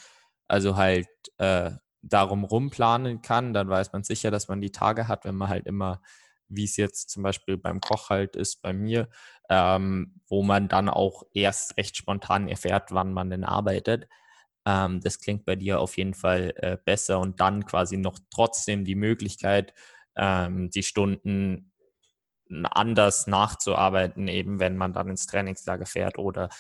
also 0.52 0.76
halt 0.76 1.08
äh, 1.38 1.70
darum 2.02 2.44
rumplanen 2.44 3.22
kann, 3.22 3.54
dann 3.54 3.70
weiß 3.70 3.92
man 3.92 4.04
sicher, 4.04 4.30
dass 4.30 4.48
man 4.48 4.60
die 4.60 4.70
Tage 4.70 5.08
hat, 5.08 5.24
wenn 5.24 5.34
man 5.36 5.48
halt 5.48 5.66
immer, 5.66 6.02
wie 6.48 6.64
es 6.64 6.76
jetzt 6.76 7.10
zum 7.10 7.22
Beispiel 7.22 7.56
beim 7.56 7.80
Koch 7.80 8.10
halt 8.10 8.36
ist, 8.36 8.60
bei 8.60 8.74
mir, 8.74 9.08
ähm, 9.48 10.20
wo 10.28 10.42
man 10.42 10.68
dann 10.68 10.90
auch 10.90 11.22
erst 11.32 11.78
recht 11.78 11.96
spontan 11.96 12.48
erfährt, 12.48 12.90
wann 12.92 13.14
man 13.14 13.30
denn 13.30 13.44
arbeitet. 13.44 14.08
Ähm, 14.66 15.00
das 15.00 15.20
klingt 15.20 15.46
bei 15.46 15.56
dir 15.56 15.80
auf 15.80 15.96
jeden 15.96 16.14
Fall 16.14 16.52
äh, 16.56 16.76
besser 16.84 17.18
und 17.20 17.40
dann 17.40 17.64
quasi 17.64 17.96
noch 17.96 18.18
trotzdem 18.30 18.84
die 18.84 18.94
Möglichkeit, 18.94 19.72
ähm, 20.16 20.70
die 20.70 20.82
Stunden 20.82 21.72
anders 22.64 23.26
nachzuarbeiten, 23.26 24.28
eben 24.28 24.60
wenn 24.60 24.76
man 24.76 24.92
dann 24.92 25.08
ins 25.08 25.26
Trainingslager 25.26 25.86
fährt 25.86 26.18
oder 26.18 26.50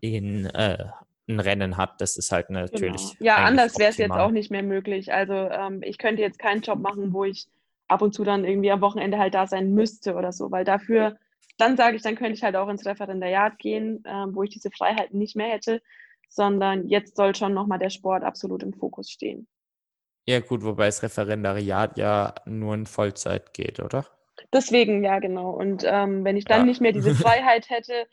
in 0.00 0.46
äh, 0.46 0.88
ein 1.28 1.40
Rennen 1.40 1.76
hat. 1.76 2.00
Das 2.00 2.16
ist 2.16 2.32
halt 2.32 2.50
natürlich. 2.50 3.18
Genau. 3.18 3.30
Ja, 3.30 3.36
anders 3.36 3.78
wäre 3.78 3.90
es 3.90 3.96
jetzt 3.96 4.12
auch 4.12 4.30
nicht 4.30 4.50
mehr 4.50 4.62
möglich. 4.62 5.12
Also 5.12 5.34
ähm, 5.34 5.82
ich 5.82 5.98
könnte 5.98 6.22
jetzt 6.22 6.38
keinen 6.38 6.60
Job 6.60 6.78
machen, 6.78 7.12
wo 7.12 7.24
ich 7.24 7.46
ab 7.88 8.02
und 8.02 8.14
zu 8.14 8.24
dann 8.24 8.44
irgendwie 8.44 8.70
am 8.70 8.80
Wochenende 8.80 9.18
halt 9.18 9.34
da 9.34 9.46
sein 9.46 9.72
müsste 9.72 10.14
oder 10.14 10.32
so, 10.32 10.50
weil 10.50 10.64
dafür, 10.64 11.16
dann 11.58 11.76
sage 11.76 11.96
ich, 11.96 12.02
dann 12.02 12.16
könnte 12.16 12.34
ich 12.34 12.42
halt 12.42 12.56
auch 12.56 12.68
ins 12.68 12.86
Referendariat 12.86 13.58
gehen, 13.58 14.02
ähm, 14.06 14.34
wo 14.34 14.42
ich 14.42 14.50
diese 14.50 14.70
Freiheiten 14.70 15.18
nicht 15.18 15.36
mehr 15.36 15.48
hätte, 15.48 15.82
sondern 16.28 16.88
jetzt 16.88 17.16
soll 17.16 17.34
schon 17.34 17.54
nochmal 17.54 17.78
der 17.78 17.90
Sport 17.90 18.24
absolut 18.24 18.62
im 18.62 18.72
Fokus 18.72 19.10
stehen. 19.10 19.46
Ja, 20.26 20.40
gut, 20.40 20.64
wobei 20.64 20.86
das 20.86 21.02
Referendariat 21.02 21.98
ja 21.98 22.34
nur 22.46 22.74
in 22.74 22.86
Vollzeit 22.86 23.52
geht, 23.52 23.80
oder? 23.80 24.06
Deswegen, 24.52 25.04
ja, 25.04 25.18
genau. 25.18 25.50
Und 25.50 25.84
ähm, 25.86 26.24
wenn 26.24 26.36
ich 26.36 26.44
dann 26.44 26.60
ja. 26.60 26.64
nicht 26.64 26.80
mehr 26.80 26.92
diese 26.92 27.14
Freiheit 27.14 27.68
hätte, 27.68 28.06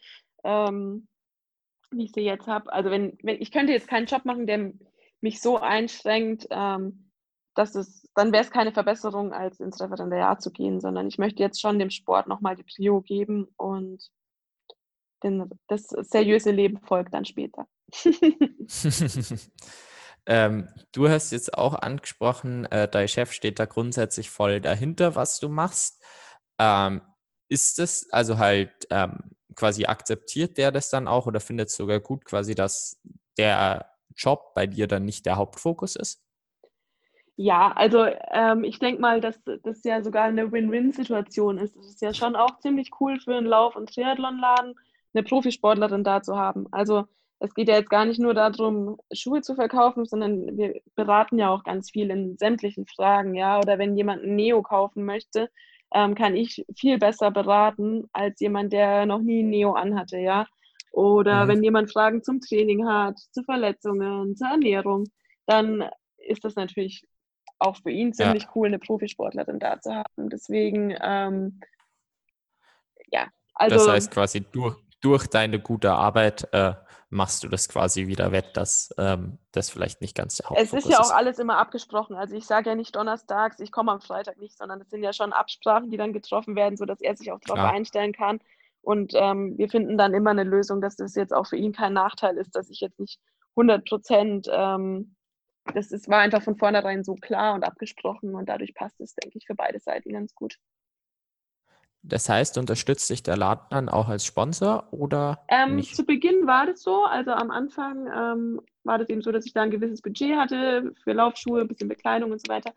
ähm, 0.44 1.08
wie 1.92 2.06
ich 2.06 2.12
sie 2.14 2.22
jetzt 2.22 2.48
habe. 2.48 2.72
Also 2.72 2.90
wenn, 2.90 3.18
wenn 3.22 3.42
ich 3.42 3.52
könnte 3.52 3.74
jetzt 3.74 3.88
keinen 3.88 4.08
Job 4.08 4.26
machen, 4.26 4.48
der 4.48 4.72
mich 5.22 5.42
so 5.42 5.58
einschränkt, 5.58 6.48
ähm, 6.50 7.12
dass 7.54 7.76
es, 7.76 8.10
dann 8.16 8.32
wäre 8.32 8.44
es 8.44 8.52
keine 8.52 8.72
Verbesserung, 8.72 9.34
als 9.34 9.60
ins 9.60 9.80
Referendariat 9.82 10.42
zu 10.42 10.52
gehen, 10.52 10.80
sondern 10.80 11.08
ich 11.08 11.18
möchte 11.18 11.44
jetzt 11.44 11.60
schon 11.60 11.80
dem 11.80 11.90
Sport 11.90 12.28
nochmal 12.28 12.56
die 12.56 12.64
Prio 12.64 13.02
geben 13.02 13.48
und 13.58 14.10
denn 15.24 15.50
das 15.68 15.88
seriöse 15.88 16.52
Leben 16.52 16.80
folgt 16.80 17.14
dann 17.14 17.26
später. 17.26 17.68
ähm, 20.26 20.68
du 20.92 21.10
hast 21.10 21.32
jetzt 21.32 21.56
auch 21.56 21.76
angesprochen, 21.76 22.66
äh, 22.66 22.90
dein 22.90 23.08
Chef 23.08 23.32
steht 23.32 23.60
da 23.60 23.66
grundsätzlich 23.66 24.32
voll 24.32 24.62
dahinter, 24.62 25.16
was 25.16 25.40
du 25.40 25.50
machst. 25.50 26.04
Ähm, 26.58 27.02
ist 27.50 27.80
es 27.80 28.12
also 28.12 28.38
halt 28.40 28.72
ähm, 28.90 29.36
quasi 29.56 29.86
akzeptiert 29.86 30.58
der 30.58 30.72
das 30.72 30.90
dann 30.90 31.08
auch 31.08 31.28
oder 31.28 31.40
findet 31.40 31.70
es 31.70 31.76
sogar 31.76 32.00
gut 32.00 32.26
quasi, 32.26 32.56
dass 32.56 33.00
der 33.38 33.92
Job 34.16 34.54
bei 34.54 34.68
dir 34.68 34.88
dann 34.88 35.06
nicht 35.06 35.26
der 35.26 35.38
Hauptfokus 35.38 35.96
ist? 35.96 36.22
Ja, 37.38 37.72
also 37.72 38.06
ähm, 38.32 38.64
ich 38.64 38.78
denke 38.78 39.02
mal, 39.02 39.20
dass 39.22 39.42
das 39.64 39.84
ja 39.84 40.04
sogar 40.04 40.26
eine 40.26 40.52
Win-Win-Situation 40.52 41.58
ist. 41.58 41.76
Es 41.76 41.88
ist 41.88 42.02
ja 42.02 42.14
schon 42.14 42.36
auch 42.36 42.60
ziemlich 42.60 42.92
cool 43.00 43.20
für 43.20 43.36
einen 43.36 43.48
Lauf- 43.48 43.76
und 43.76 43.92
Triathlonladen, 43.94 44.76
eine 45.14 45.24
Profisportlerin 45.24 46.04
da 46.04 46.22
zu 46.22 46.38
haben. 46.38 46.68
Also 46.72 47.06
es 47.40 47.56
geht 47.56 47.68
ja 47.68 47.76
jetzt 47.76 47.90
gar 47.90 48.06
nicht 48.06 48.20
nur 48.20 48.36
darum, 48.36 48.98
Schuhe 49.12 49.42
zu 49.42 49.56
verkaufen, 49.56 50.06
sondern 50.06 50.56
wir 50.58 50.82
beraten 50.96 51.40
ja 51.40 51.50
auch 51.50 51.64
ganz 51.64 51.90
viel 51.90 52.12
in 52.12 52.38
sämtlichen 52.38 52.86
Fragen, 52.86 53.34
ja. 53.34 53.58
Oder 53.58 53.80
wenn 53.80 53.98
jemand 53.98 54.24
ein 54.24 54.36
Neo 54.36 54.62
kaufen 54.62 55.04
möchte, 55.04 55.50
ähm, 55.94 56.16
kann 56.16 56.36
ich 56.36 56.66
viel 56.76 56.98
besser 56.98 57.32
beraten 57.32 58.10
als 58.14 58.40
jemand, 58.40 58.74
der 58.74 59.06
noch 59.06 59.20
nie 59.20 59.44
ein 59.44 59.50
Neo 59.50 59.74
anhatte, 59.74 60.18
ja. 60.18 60.48
Oder 60.92 61.46
mhm. 61.46 61.50
wenn 61.50 61.64
jemand 61.64 61.92
Fragen 61.92 62.24
zum 62.24 62.42
Training 62.42 62.88
hat, 62.88 63.18
zu 63.32 63.44
Verletzungen, 63.44 64.36
zur 64.36 64.50
Ernährung, 64.50 65.06
dann 65.46 65.90
ist 66.18 66.44
das 66.44 66.56
natürlich 66.56 67.06
auch 67.60 67.78
für 67.78 67.92
ihn 67.92 68.14
ziemlich 68.14 68.44
ja. 68.44 68.50
cool, 68.56 68.68
eine 68.68 68.80
Profisportlerin 68.80 69.60
da 69.60 69.80
zu 69.80 69.94
haben. 69.94 70.30
Deswegen, 70.30 70.96
ähm, 71.02 71.60
ja. 73.12 73.28
Also, 73.54 73.76
das 73.76 73.88
heißt 73.88 74.12
quasi 74.12 74.42
durch, 74.52 74.78
durch 75.02 75.28
deine 75.28 75.60
gute 75.60 75.92
Arbeit 75.92 76.48
äh, 76.54 76.74
machst 77.12 77.44
du 77.44 77.50
das 77.50 77.68
quasi 77.68 78.08
wieder 78.08 78.32
wett, 78.32 78.56
dass 78.56 78.94
ähm, 78.98 79.38
das 79.52 79.70
vielleicht 79.70 80.02
nicht 80.02 80.16
ganz 80.16 80.38
der 80.38 80.50
Hauptfokus 80.50 80.72
ist. 80.72 80.80
Es 80.80 80.86
ist 80.86 80.92
ja 80.92 81.00
auch 81.02 81.12
alles 81.12 81.40
immer 81.40 81.58
abgesprochen. 81.58 82.16
Also 82.16 82.36
ich 82.36 82.46
sage 82.46 82.70
ja 82.70 82.76
nicht 82.76 82.96
donnerstags, 82.96 83.60
ich 83.60 83.72
komme 83.72 83.92
am 83.92 84.02
Freitag 84.02 84.38
nicht, 84.38 84.58
sondern 84.58 84.80
es 84.82 84.90
sind 84.90 85.04
ja 85.04 85.12
schon 85.12 85.34
Absprachen, 85.34 85.92
die 85.92 85.98
dann 85.98 86.14
getroffen 86.14 86.56
werden, 86.56 86.78
sodass 86.78 87.02
er 87.02 87.16
sich 87.16 87.32
auch 87.32 87.40
darauf 87.42 87.72
einstellen 87.72 88.14
kann. 88.14 88.40
Und 88.82 89.12
ähm, 89.14 89.58
wir 89.58 89.70
finden 89.70 89.98
dann 89.98 90.14
immer 90.14 90.32
eine 90.32 90.46
Lösung, 90.46 90.82
dass 90.82 90.96
das 90.96 91.14
jetzt 91.16 91.34
auch 91.34 91.48
für 91.48 91.58
ihn 91.58 91.74
kein 91.74 91.94
Nachteil 91.94 92.38
ist, 92.38 92.56
dass 92.56 92.70
ich 92.70 92.80
jetzt 92.80 93.00
nicht 93.00 93.20
100 93.52 93.86
Prozent, 93.86 94.48
ähm, 94.52 95.16
das 95.74 95.92
ist, 95.92 96.10
war 96.10 96.20
einfach 96.20 96.42
von 96.42 96.58
vornherein 96.58 97.04
so 97.04 97.16
klar 97.16 97.54
und 97.54 97.64
abgesprochen 97.64 98.34
und 98.34 98.48
dadurch 98.48 98.74
passt 98.74 99.00
es, 99.02 99.14
denke 99.16 99.38
ich, 99.38 99.46
für 99.46 99.54
beide 99.54 99.80
Seiten 99.80 100.14
ganz 100.14 100.34
gut. 100.34 100.58
Das 102.04 102.28
heißt, 102.30 102.58
unterstützt 102.58 103.08
sich 103.08 103.22
der 103.22 103.38
Laden 103.38 103.68
dann 103.70 103.90
auch 103.90 104.08
als 104.08 104.26
Sponsor 104.26 104.88
oder 104.92 105.46
ähm, 105.50 105.76
nicht? 105.76 105.96
Zu 105.96 106.04
Beginn 106.04 106.48
war 106.48 106.66
das 106.66 106.82
so. 106.82 107.04
Also 107.04 107.32
am 107.32 107.52
Anfang 107.52 108.08
ähm, 108.08 108.62
war 108.84 108.98
das 108.98 109.10
eben 109.10 109.22
so, 109.22 109.32
dass 109.32 109.46
ich 109.46 109.54
da 109.54 109.62
ein 109.62 109.72
gewisses 109.72 110.02
Budget 110.02 110.36
hatte 110.36 110.94
für 111.04 111.14
Laufschuhe, 111.14 111.62
ein 111.62 111.68
bisschen 111.68 111.90
Bekleidung 111.90 112.32
und 112.32 112.42
so 112.46 112.52
weiter. 112.52 112.74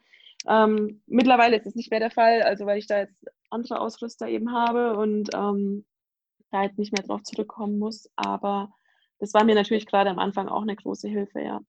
Ähm, 0.46 1.00
mittlerweile 1.06 1.56
ist 1.56 1.66
es 1.66 1.74
nicht 1.74 1.90
mehr 1.90 2.00
der 2.00 2.10
Fall, 2.10 2.42
also 2.42 2.66
weil 2.66 2.78
ich 2.78 2.86
da 2.86 2.98
jetzt 2.98 3.16
andere 3.48 3.80
Ausrüster 3.80 4.28
eben 4.28 4.52
habe 4.52 4.96
und 4.96 5.30
ähm, 5.34 5.86
da 6.50 6.62
jetzt 6.62 6.78
nicht 6.78 6.92
mehr 6.92 7.06
drauf 7.06 7.22
zurückkommen 7.22 7.78
muss. 7.78 8.10
Aber 8.16 8.70
das 9.18 9.32
war 9.32 9.44
mir 9.44 9.54
natürlich 9.54 9.86
gerade 9.86 10.10
am 10.10 10.18
Anfang 10.18 10.48
auch 10.48 10.62
eine 10.62 10.76
große 10.76 11.08
Hilfe, 11.08 11.40
ja. 11.40 11.60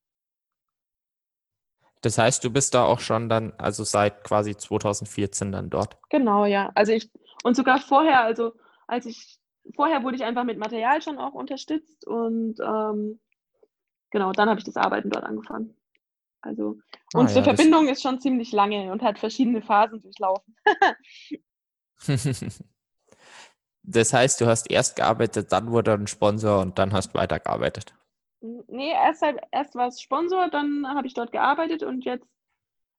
Das 2.02 2.20
heißt, 2.20 2.44
du 2.44 2.52
bist 2.52 2.76
da 2.76 2.84
auch 2.84 3.00
schon 3.00 3.30
dann, 3.30 3.54
also 3.58 3.84
seit 3.84 4.24
quasi 4.24 4.56
2014 4.56 5.52
dann 5.52 5.72
dort. 5.72 5.98
Genau, 6.10 6.46
ja. 6.46 6.72
Also 6.76 6.92
ich, 6.92 7.10
und 7.44 7.56
sogar 7.56 7.80
vorher, 7.80 8.22
also 8.24 8.54
als 8.88 9.06
ich, 9.06 9.40
vorher 9.76 10.04
wurde 10.04 10.16
ich 10.16 10.24
einfach 10.24 10.44
mit 10.44 10.58
Material 10.58 11.02
schon 11.02 11.18
auch 11.18 11.34
unterstützt 11.34 12.06
und 12.08 12.60
ähm, 12.60 13.20
genau, 14.12 14.32
dann 14.32 14.50
habe 14.50 14.60
ich 14.60 14.66
das 14.66 14.78
Arbeiten 14.78 15.10
dort 15.10 15.26
angefangen. 15.26 15.76
Also 16.42 16.78
ah, 17.14 17.20
unsere 17.20 17.40
ja, 17.40 17.46
Verbindung 17.46 17.88
ist 17.88 18.02
schon 18.02 18.20
ziemlich 18.20 18.52
lange 18.52 18.92
und 18.92 19.02
hat 19.02 19.18
verschiedene 19.20 19.62
Phasen 19.62 20.02
durchlaufen. 20.02 20.56
das 23.84 24.14
heißt, 24.14 24.42
du 24.42 24.46
hast 24.46 24.70
erst 24.70 24.96
gearbeitet, 24.96 25.52
dann 25.52 25.72
wurde 25.72 25.94
ein 25.94 26.08
Sponsor 26.08 26.62
und 26.62 26.78
dann 26.78 26.94
hast 26.94 27.16
weitergearbeitet. 27.16 27.96
Nee, 28.68 28.92
erst, 28.92 29.24
halt, 29.24 29.40
erst 29.52 29.74
war 29.76 29.88
es 29.88 30.00
Sponsor, 30.02 30.50
dann 30.50 30.88
habe 30.88 31.08
ich 31.08 31.16
dort 31.16 31.32
gearbeitet 31.32 31.82
und 31.82 32.06
jetzt, 32.06 32.28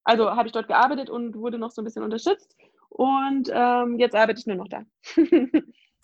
also 0.03 0.31
habe 0.35 0.49
ich 0.49 0.53
dort 0.53 0.66
gearbeitet 0.66 1.09
und 1.09 1.37
wurde 1.37 1.59
noch 1.59 1.70
so 1.70 1.83
ein 1.83 1.85
bisschen 1.85 2.03
unterstützt. 2.03 2.57
Und 2.96 3.50
ähm, 3.52 3.98
jetzt 3.98 4.14
arbeite 4.14 4.40
ich 4.40 4.46
nur 4.46 4.56
noch 4.56 4.68
da. 4.68 4.82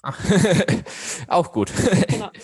Auch 1.28 1.52
gut. 1.52 1.72
Genau. 2.08 2.30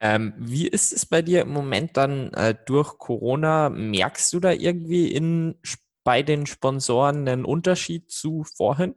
Ähm, 0.00 0.34
wie 0.36 0.68
ist 0.68 0.92
es 0.92 1.06
bei 1.06 1.22
dir 1.22 1.42
im 1.42 1.52
Moment 1.52 1.96
dann 1.96 2.30
äh, 2.34 2.54
durch 2.66 2.98
Corona? 2.98 3.70
Merkst 3.70 4.34
du 4.34 4.40
da 4.40 4.50
irgendwie 4.52 5.10
in, 5.10 5.54
bei 6.02 6.22
den 6.22 6.44
Sponsoren 6.44 7.26
einen 7.26 7.46
Unterschied 7.46 8.10
zu 8.10 8.44
vorhin? 8.44 8.96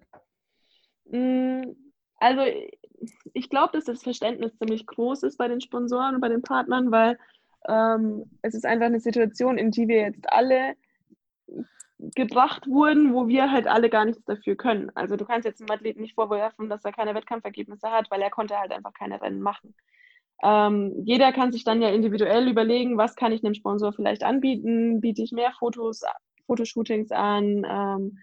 Mm, 1.06 1.62
also 2.18 2.42
ich 3.34 3.50
glaube, 3.50 3.72
dass 3.72 3.86
das 3.86 4.04
Verständnis 4.04 4.58
ziemlich 4.58 4.86
groß 4.86 5.24
ist 5.24 5.38
bei 5.38 5.48
den 5.48 5.62
Sponsoren 5.62 6.16
und 6.16 6.20
bei 6.20 6.28
den 6.28 6.42
Partnern, 6.42 6.92
weil 6.92 7.18
ähm, 7.70 8.30
es 8.42 8.54
ist 8.54 8.66
einfach 8.66 8.88
eine 8.88 9.00
Situation, 9.00 9.58
in 9.58 9.72
die 9.72 9.88
wir 9.88 10.02
jetzt 10.02 10.30
alle 10.30 10.76
gebracht 12.00 12.68
wurden, 12.68 13.14
wo 13.14 13.28
wir 13.28 13.52
halt 13.52 13.68
alle 13.68 13.90
gar 13.90 14.06
nichts 14.06 14.24
dafür 14.26 14.56
können. 14.56 14.92
Also 14.96 15.16
du 15.16 15.26
kannst 15.26 15.46
jetzt 15.46 15.62
einem 15.62 15.72
Athleten 15.72 16.02
nicht 16.02 16.16
vorwerfen, 16.16 16.70
dass 16.70 16.86
er 16.86 16.92
keine 16.92 17.16
Wettkampfergebnisse 17.16 17.90
hat, 17.90 18.12
weil 18.12 18.22
er 18.22 18.30
konnte 18.30 18.58
halt 18.58 18.72
einfach 18.72 18.94
keine 18.94 19.22
Rennen 19.22 19.42
machen. 19.42 19.74
Ähm, 20.44 20.94
jeder 21.04 21.32
kann 21.32 21.52
sich 21.52 21.64
dann 21.64 21.82
ja 21.82 21.90
individuell 21.90 22.48
überlegen, 22.48 22.98
was 22.98 23.16
kann 23.16 23.32
ich 23.32 23.44
einem 23.44 23.56
Sponsor 23.56 23.94
vielleicht 23.94 24.24
anbieten? 24.24 25.02
Biete 25.02 25.24
ich 25.24 25.32
mehr 25.32 25.52
Fotos, 25.58 26.02
Fotoshootings 26.46 27.12
an? 27.12 27.66
Ähm, 27.68 28.20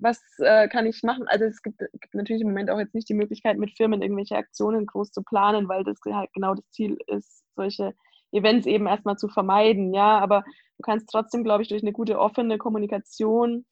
was 0.00 0.20
äh, 0.38 0.68
kann 0.68 0.86
ich 0.86 1.02
machen? 1.02 1.26
Also 1.28 1.44
es 1.44 1.62
gibt, 1.62 1.78
gibt, 1.78 2.14
natürlich 2.14 2.42
im 2.42 2.48
Moment 2.48 2.70
auch 2.70 2.78
jetzt 2.78 2.94
nicht 2.94 3.08
die 3.08 3.14
Möglichkeit, 3.14 3.56
mit 3.56 3.76
Firmen 3.76 4.02
irgendwelche 4.02 4.36
Aktionen 4.36 4.84
groß 4.84 5.12
zu 5.12 5.22
planen, 5.22 5.68
weil 5.68 5.84
das 5.84 5.98
halt 6.04 6.32
genau 6.34 6.54
das 6.54 6.68
Ziel 6.70 6.98
ist, 7.06 7.44
solche 7.54 7.94
Events 8.36 8.66
eben 8.66 8.86
erstmal 8.86 9.16
zu 9.16 9.28
vermeiden. 9.28 9.92
Ja, 9.94 10.18
aber 10.18 10.44
du 10.78 10.82
kannst 10.82 11.08
trotzdem, 11.10 11.44
glaube 11.44 11.62
ich, 11.62 11.68
durch 11.68 11.82
eine 11.82 11.92
gute 11.92 12.18
offene 12.18 12.58
Kommunikation 12.58 13.64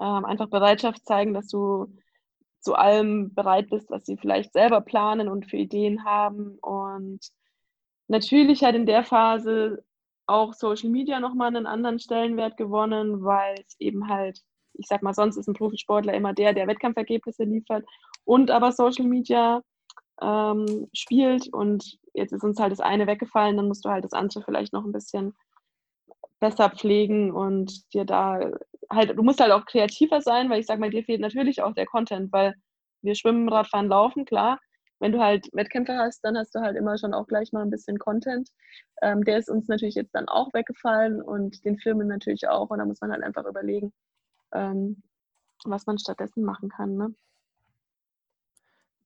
ähm, 0.00 0.24
einfach 0.24 0.48
Bereitschaft 0.48 1.04
zeigen, 1.04 1.34
dass 1.34 1.48
du 1.48 1.92
zu 2.60 2.74
allem 2.74 3.34
bereit 3.34 3.70
bist, 3.70 3.90
was 3.90 4.04
sie 4.06 4.16
vielleicht 4.16 4.52
selber 4.52 4.80
planen 4.80 5.28
und 5.28 5.46
für 5.50 5.56
Ideen 5.56 6.04
haben. 6.04 6.58
Und 6.60 7.20
natürlich 8.08 8.62
hat 8.64 8.74
in 8.74 8.86
der 8.86 9.04
Phase 9.04 9.84
auch 10.26 10.54
Social 10.54 10.90
Media 10.90 11.20
nochmal 11.20 11.48
einen 11.48 11.66
anderen 11.66 11.98
Stellenwert 11.98 12.56
gewonnen, 12.56 13.24
weil 13.24 13.54
es 13.66 13.76
eben 13.80 14.08
halt 14.08 14.42
ich 14.74 14.86
sag 14.86 15.02
mal, 15.02 15.14
sonst 15.14 15.36
ist 15.36 15.48
ein 15.48 15.54
Profisportler 15.54 16.14
immer 16.14 16.32
der, 16.32 16.54
der 16.54 16.66
Wettkampfergebnisse 16.66 17.44
liefert 17.44 17.84
und 18.24 18.50
aber 18.50 18.72
Social 18.72 19.06
Media 19.06 19.62
ähm, 20.20 20.88
spielt 20.92 21.52
und 21.52 21.98
jetzt 22.14 22.32
ist 22.32 22.44
uns 22.44 22.58
halt 22.58 22.72
das 22.72 22.80
eine 22.80 23.06
weggefallen, 23.06 23.56
dann 23.56 23.68
musst 23.68 23.84
du 23.84 23.90
halt 23.90 24.04
das 24.04 24.12
andere 24.12 24.42
vielleicht 24.42 24.72
noch 24.72 24.84
ein 24.84 24.92
bisschen 24.92 25.34
besser 26.40 26.70
pflegen 26.70 27.32
und 27.32 27.92
dir 27.94 28.04
da 28.04 28.50
halt, 28.90 29.16
du 29.16 29.22
musst 29.22 29.40
halt 29.40 29.52
auch 29.52 29.66
kreativer 29.66 30.20
sein, 30.20 30.50
weil 30.50 30.60
ich 30.60 30.66
sag 30.66 30.78
mal, 30.78 30.90
dir 30.90 31.04
fehlt 31.04 31.20
natürlich 31.20 31.62
auch 31.62 31.74
der 31.74 31.86
Content, 31.86 32.32
weil 32.32 32.54
wir 33.02 33.14
schwimmen, 33.14 33.48
Radfahren, 33.48 33.88
laufen, 33.88 34.24
klar. 34.24 34.58
Wenn 34.98 35.12
du 35.12 35.20
halt 35.20 35.48
Wettkämpfe 35.52 35.96
hast, 35.96 36.20
dann 36.24 36.36
hast 36.36 36.54
du 36.54 36.60
halt 36.60 36.76
immer 36.76 36.98
schon 36.98 37.14
auch 37.14 37.26
gleich 37.26 37.52
mal 37.52 37.62
ein 37.62 37.70
bisschen 37.70 37.98
Content. 37.98 38.50
Ähm, 39.00 39.24
der 39.24 39.38
ist 39.38 39.48
uns 39.48 39.66
natürlich 39.66 39.94
jetzt 39.94 40.14
dann 40.14 40.28
auch 40.28 40.52
weggefallen 40.52 41.22
und 41.22 41.64
den 41.64 41.78
Filmen 41.78 42.08
natürlich 42.08 42.48
auch. 42.48 42.68
Und 42.68 42.80
da 42.80 42.84
muss 42.84 43.00
man 43.00 43.10
halt 43.10 43.22
einfach 43.22 43.46
überlegen, 43.46 43.92
ähm, 44.52 45.02
was 45.64 45.86
man 45.86 45.98
stattdessen 45.98 46.44
machen 46.44 46.68
kann. 46.68 46.96
Ne? 46.96 47.14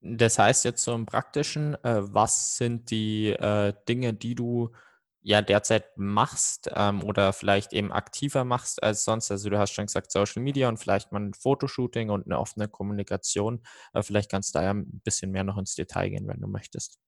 Das 0.07 0.39
heißt 0.39 0.67
jetzt 0.67 0.87
im 0.87 1.07
Praktischen, 1.07 1.83
äh, 1.83 2.03
was 2.03 2.57
sind 2.59 2.91
die 2.91 3.31
äh, 3.31 3.73
Dinge, 3.89 4.13
die 4.13 4.35
du 4.35 4.71
ja 5.23 5.41
derzeit 5.41 5.97
machst 5.97 6.71
ähm, 6.75 7.03
oder 7.03 7.33
vielleicht 7.33 7.73
eben 7.73 7.91
aktiver 7.91 8.45
machst 8.45 8.83
als 8.83 9.05
sonst? 9.05 9.31
Also 9.31 9.49
du 9.49 9.59
hast 9.59 9.73
schon 9.73 9.87
gesagt 9.87 10.13
Social 10.13 10.43
Media 10.43 10.69
und 10.69 10.77
vielleicht 10.77 11.11
mal 11.11 11.21
ein 11.21 11.33
Fotoshooting 11.33 12.11
und 12.11 12.27
eine 12.27 12.39
offene 12.39 12.69
Kommunikation. 12.69 13.63
Äh, 13.95 14.03
vielleicht 14.03 14.31
kannst 14.31 14.55
du 14.55 14.59
da 14.59 14.65
ja 14.67 14.75
ein 14.75 15.01
bisschen 15.05 15.31
mehr 15.31 15.45
noch 15.45 15.57
ins 15.57 15.75
Detail 15.75 16.11
gehen, 16.11 16.29
wenn 16.29 16.41
du 16.41 16.49
möchtest. 16.49 16.99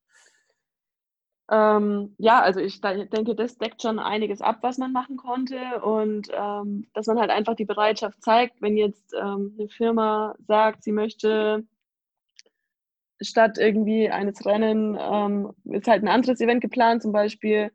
Ähm, 1.50 2.14
ja, 2.16 2.40
also 2.40 2.60
ich 2.60 2.80
denke, 2.80 3.34
das 3.34 3.58
deckt 3.58 3.82
schon 3.82 3.98
einiges 3.98 4.40
ab, 4.40 4.60
was 4.62 4.78
man 4.78 4.92
machen 4.92 5.18
konnte 5.18 5.82
und 5.82 6.28
ähm, 6.32 6.88
dass 6.94 7.06
man 7.06 7.20
halt 7.20 7.30
einfach 7.30 7.54
die 7.56 7.66
Bereitschaft 7.66 8.22
zeigt, 8.22 8.62
wenn 8.62 8.78
jetzt 8.78 9.12
ähm, 9.14 9.54
eine 9.58 9.68
Firma 9.68 10.34
sagt, 10.46 10.82
sie 10.82 10.92
möchte 10.92 11.64
statt 13.20 13.58
irgendwie 13.58 14.10
eines 14.10 14.44
Rennen 14.44 14.96
ähm, 15.00 15.52
ist 15.64 15.88
halt 15.88 16.02
ein 16.02 16.08
anderes 16.08 16.40
Event 16.40 16.60
geplant, 16.60 17.02
zum 17.02 17.12
Beispiel 17.12 17.70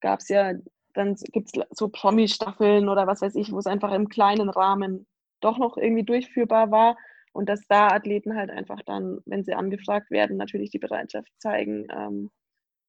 gab 0.00 0.20
es 0.20 0.28
ja, 0.28 0.52
dann 0.94 1.14
gibt 1.32 1.48
es 1.48 1.62
so 1.70 1.88
Promi-Staffeln 1.88 2.88
oder 2.88 3.06
was 3.06 3.20
weiß 3.20 3.34
ich, 3.34 3.52
wo 3.52 3.58
es 3.58 3.66
einfach 3.66 3.92
im 3.92 4.08
kleinen 4.08 4.48
Rahmen 4.48 5.06
doch 5.40 5.58
noch 5.58 5.76
irgendwie 5.76 6.04
durchführbar 6.04 6.70
war 6.70 6.96
und 7.32 7.48
dass 7.48 7.66
da 7.68 7.88
Athleten 7.88 8.36
halt 8.36 8.50
einfach 8.50 8.80
dann, 8.86 9.20
wenn 9.26 9.44
sie 9.44 9.54
angefragt 9.54 10.10
werden, 10.10 10.36
natürlich 10.36 10.70
die 10.70 10.78
Bereitschaft 10.78 11.30
zeigen, 11.38 11.86
ähm, 11.90 12.30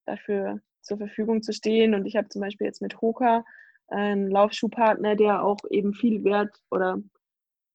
dafür 0.05 0.61
zur 0.81 0.97
Verfügung 0.97 1.41
zu 1.43 1.51
stehen. 1.51 1.93
Und 1.93 2.05
ich 2.05 2.15
habe 2.15 2.29
zum 2.29 2.41
Beispiel 2.41 2.65
jetzt 2.65 2.81
mit 2.81 3.01
Hoka 3.01 3.43
einen 3.89 4.31
Laufschuhpartner, 4.31 5.15
der 5.15 5.43
auch 5.43 5.59
eben 5.69 5.93
viel 5.93 6.23
Wert 6.23 6.55
oder 6.71 6.99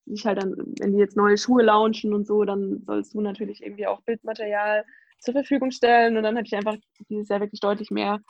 sich 0.07 0.27
halt 0.27 0.43
dann, 0.43 0.55
wenn 0.81 0.93
die 0.93 0.99
jetzt 0.99 1.17
neue 1.17 1.39
Schuhe 1.39 1.63
launchen 1.63 2.13
und 2.13 2.27
so, 2.27 2.45
dann 2.45 2.83
sollst 2.87 3.15
du 3.15 3.21
natürlich 3.21 3.63
irgendwie 3.63 3.87
auch 3.87 4.03
Bildmaterial 4.03 4.85
zur 5.19 5.35
Verfügung 5.35 5.71
stellen. 5.71 6.17
Und 6.17 6.25
dann 6.25 6.37
habe 6.37 6.47
ich 6.47 6.55
einfach 6.55 6.77
dieses 7.09 7.29
Jahr 7.29 7.41
wirklich 7.41 7.61
deutlich 7.61 7.91
mehr 7.91 8.21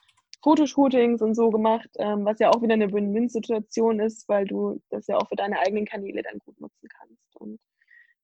Fotoshootings 0.43 1.23
und 1.23 1.35
so 1.35 1.51
gemacht, 1.51 1.89
ähm, 1.99 2.25
was 2.25 2.39
ja 2.41 2.51
auch 2.51 2.63
wieder 2.63 2.75
eine 2.75 2.93
Win-Win-Situation 2.93 4.01
ist, 4.01 4.29
weil 4.29 4.45
du 4.45 4.81
das 4.91 5.07
ja 5.07 5.17
auch 5.17 5.29
für 5.29 5.37
deine 5.37 5.59
eigenen 5.61 5.87
Kanäle 5.87 6.23
dann 6.23 6.39
gut 6.41 6.61
nutzen 6.61 6.89
kannst. 6.89 7.37
Und 7.37 7.61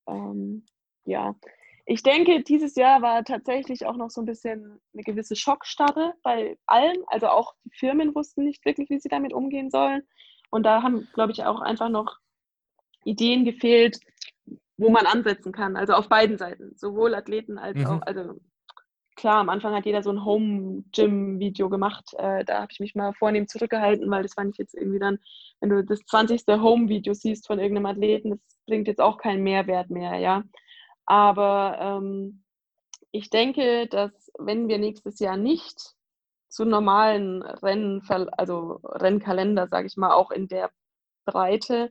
ähm, 0.08 0.66
ja, 1.04 1.34
ich 1.86 2.02
denke, 2.02 2.42
dieses 2.42 2.74
Jahr 2.74 3.02
war 3.02 3.24
tatsächlich 3.24 3.86
auch 3.86 3.96
noch 3.96 4.10
so 4.10 4.20
ein 4.20 4.26
bisschen 4.26 4.80
eine 4.92 5.02
gewisse 5.04 5.36
Schockstarre 5.36 6.14
bei 6.22 6.58
allen. 6.66 6.98
Also 7.06 7.28
auch 7.28 7.54
die 7.64 7.70
Firmen 7.72 8.14
wussten 8.14 8.44
nicht 8.44 8.64
wirklich, 8.66 8.90
wie 8.90 8.98
sie 8.98 9.08
damit 9.08 9.32
umgehen 9.32 9.70
sollen. 9.70 10.02
Und 10.50 10.64
da 10.64 10.82
haben, 10.82 11.08
glaube 11.14 11.32
ich, 11.32 11.44
auch 11.44 11.60
einfach 11.60 11.88
noch 11.88 12.18
Ideen 13.08 13.44
gefehlt, 13.44 13.98
wo 14.76 14.90
man 14.90 15.06
ansetzen 15.06 15.52
kann. 15.52 15.76
Also 15.76 15.94
auf 15.94 16.08
beiden 16.08 16.38
Seiten, 16.38 16.72
sowohl 16.76 17.14
Athleten 17.14 17.58
als 17.58 17.78
mhm. 17.78 17.86
auch, 17.86 18.02
also 18.02 18.40
klar, 19.16 19.38
am 19.38 19.48
Anfang 19.48 19.74
hat 19.74 19.86
jeder 19.86 20.02
so 20.02 20.10
ein 20.10 20.24
Home-Gym-Video 20.24 21.68
gemacht. 21.68 22.14
Äh, 22.16 22.44
da 22.44 22.60
habe 22.62 22.68
ich 22.70 22.80
mich 22.80 22.94
mal 22.94 23.12
vornehm 23.14 23.48
zurückgehalten, 23.48 24.10
weil 24.10 24.22
das 24.22 24.34
fand 24.34 24.52
ich 24.52 24.58
jetzt 24.58 24.74
irgendwie 24.74 25.00
dann, 25.00 25.18
wenn 25.60 25.70
du 25.70 25.84
das 25.84 26.00
20. 26.06 26.42
Home-Video 26.46 27.14
siehst 27.14 27.46
von 27.46 27.58
irgendeinem 27.58 27.86
Athleten, 27.86 28.30
das 28.30 28.40
bringt 28.66 28.86
jetzt 28.86 29.00
auch 29.00 29.18
keinen 29.18 29.42
Mehrwert 29.42 29.90
mehr, 29.90 30.16
ja. 30.16 30.44
Aber 31.04 31.78
ähm, 31.80 32.44
ich 33.10 33.30
denke, 33.30 33.88
dass 33.88 34.30
wenn 34.38 34.68
wir 34.68 34.78
nächstes 34.78 35.18
Jahr 35.18 35.36
nicht 35.36 35.94
zu 36.48 36.64
normalen 36.64 37.42
Rennen, 37.42 38.02
also 38.36 38.80
Rennkalender, 38.84 39.66
sage 39.68 39.86
ich 39.86 39.96
mal, 39.96 40.12
auch 40.12 40.30
in 40.30 40.48
der 40.48 40.70
Breite 41.24 41.90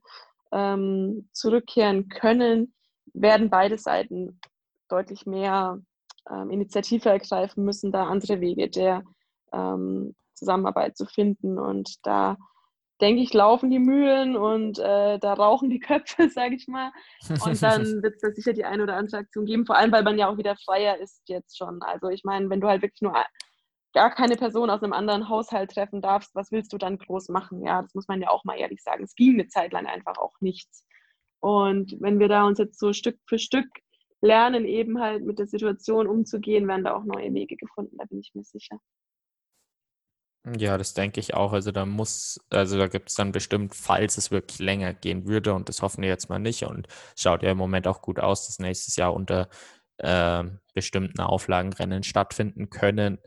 ähm, 0.52 1.30
zurückkehren 1.34 2.10
können, 2.10 2.74
werden 3.14 3.50
beide 3.50 3.78
Seiten 3.78 4.40
deutlich 4.90 5.26
mehr 5.26 5.80
ähm, 6.30 6.50
Initiative 6.50 7.10
ergreifen 7.10 7.64
müssen, 7.64 7.92
da 7.92 8.08
andere 8.08 8.42
Wege 8.42 8.70
der 8.70 9.04
ähm, 9.54 10.16
Zusammenarbeit 10.34 10.98
zu 10.98 11.06
finden. 11.06 11.58
Und 11.58 12.06
da 12.06 12.38
denke 13.02 13.22
ich, 13.22 13.34
laufen 13.34 13.70
die 13.70 13.80
Mühlen 13.80 14.36
und 14.36 14.80
äh, 14.80 15.20
da 15.20 15.34
rauchen 15.34 15.70
die 15.70 15.80
Köpfe, 15.80 16.30
sage 16.30 16.56
ich 16.56 16.68
mal. 16.68 16.92
Und 17.30 17.62
dann 17.62 17.84
wird 18.04 18.16
es 18.16 18.22
da 18.22 18.32
sicher 18.32 18.54
die 18.54 18.66
eine 18.66 18.84
oder 18.84 18.96
andere 18.96 19.18
Aktion 19.18 19.46
geben, 19.46 19.66
vor 19.66 19.78
allem 19.78 19.92
weil 19.92 20.04
man 20.04 20.18
ja 20.18 20.30
auch 20.30 20.38
wieder 20.38 20.56
freier 20.56 20.98
ist 20.98 21.24
jetzt 21.28 21.58
schon. 21.58 21.82
Also 21.82 22.10
ich 22.10 22.24
meine, 22.24 22.50
wenn 22.50 22.62
du 22.62 22.68
halt 22.68 22.82
wirklich 22.82 23.02
nur 23.02 23.16
gar 23.94 24.14
keine 24.14 24.36
Person 24.36 24.70
aus 24.70 24.84
einem 24.84 24.94
anderen 24.94 25.30
Haushalt 25.30 25.72
treffen 25.72 26.02
darfst, 26.02 26.36
was 26.36 26.52
willst 26.52 26.74
du 26.74 26.78
dann 26.78 26.98
groß 26.98 27.30
machen? 27.30 27.64
Ja, 27.66 27.82
das 27.82 27.94
muss 27.96 28.08
man 28.08 28.22
ja 28.22 28.30
auch 28.30 28.44
mal 28.44 28.58
ehrlich 28.58 28.82
sagen. 28.84 29.04
Es 29.04 29.16
ging 29.16 29.34
eine 29.34 29.48
Zeit 29.48 29.74
lang 29.74 29.88
einfach 29.88 30.18
auch 30.18 30.36
nichts. 30.40 30.86
Und 31.40 31.96
wenn 32.00 32.20
wir 32.20 32.28
da 32.28 32.46
uns 32.46 32.60
jetzt 32.60 32.80
so 32.80 32.94
Stück 32.94 33.20
für 33.26 33.40
Stück 33.40 33.68
lernen, 34.22 34.66
eben 34.66 35.00
halt 35.00 35.24
mit 35.24 35.40
der 35.40 35.48
Situation 35.48 36.08
umzugehen, 36.08 36.68
werden 36.68 36.84
da 36.84 36.96
auch 36.96 37.04
neue 37.04 37.34
Wege 37.34 37.56
gefunden, 37.56 37.98
da 37.98 38.06
bin 38.06 38.20
ich 38.20 38.32
mir 38.34 38.44
sicher. 38.44 38.80
Ja, 40.56 40.78
das 40.78 40.94
denke 40.94 41.20
ich 41.20 41.34
auch. 41.34 41.52
Also 41.52 41.72
da 41.72 41.86
muss, 41.86 42.40
also 42.50 42.78
da 42.78 42.88
gibt 42.88 43.10
es 43.10 43.16
dann 43.16 43.32
bestimmt, 43.32 43.76
falls 43.76 44.18
es 44.18 44.32
wirklich 44.32 44.60
länger 44.60 44.94
gehen 44.94 45.28
würde, 45.28 45.54
und 45.54 45.68
das 45.68 45.82
hoffen 45.82 46.02
wir 46.02 46.10
jetzt 46.10 46.30
mal 46.30 46.40
nicht, 46.40 46.64
und 46.64 46.88
schaut 47.18 47.44
ja 47.44 47.52
im 47.52 47.58
Moment 47.58 47.88
auch 47.88 48.02
gut 48.02 48.20
aus, 48.20 48.48
dass 48.48 48.60
nächstes 48.60 48.96
Jahr 48.96 49.14
unter 49.14 49.50
äh, 49.98 50.44
bestimmten 50.74 51.20
Auflagenrennen 51.20 52.04
stattfinden 52.04 52.70
können, 52.70 53.20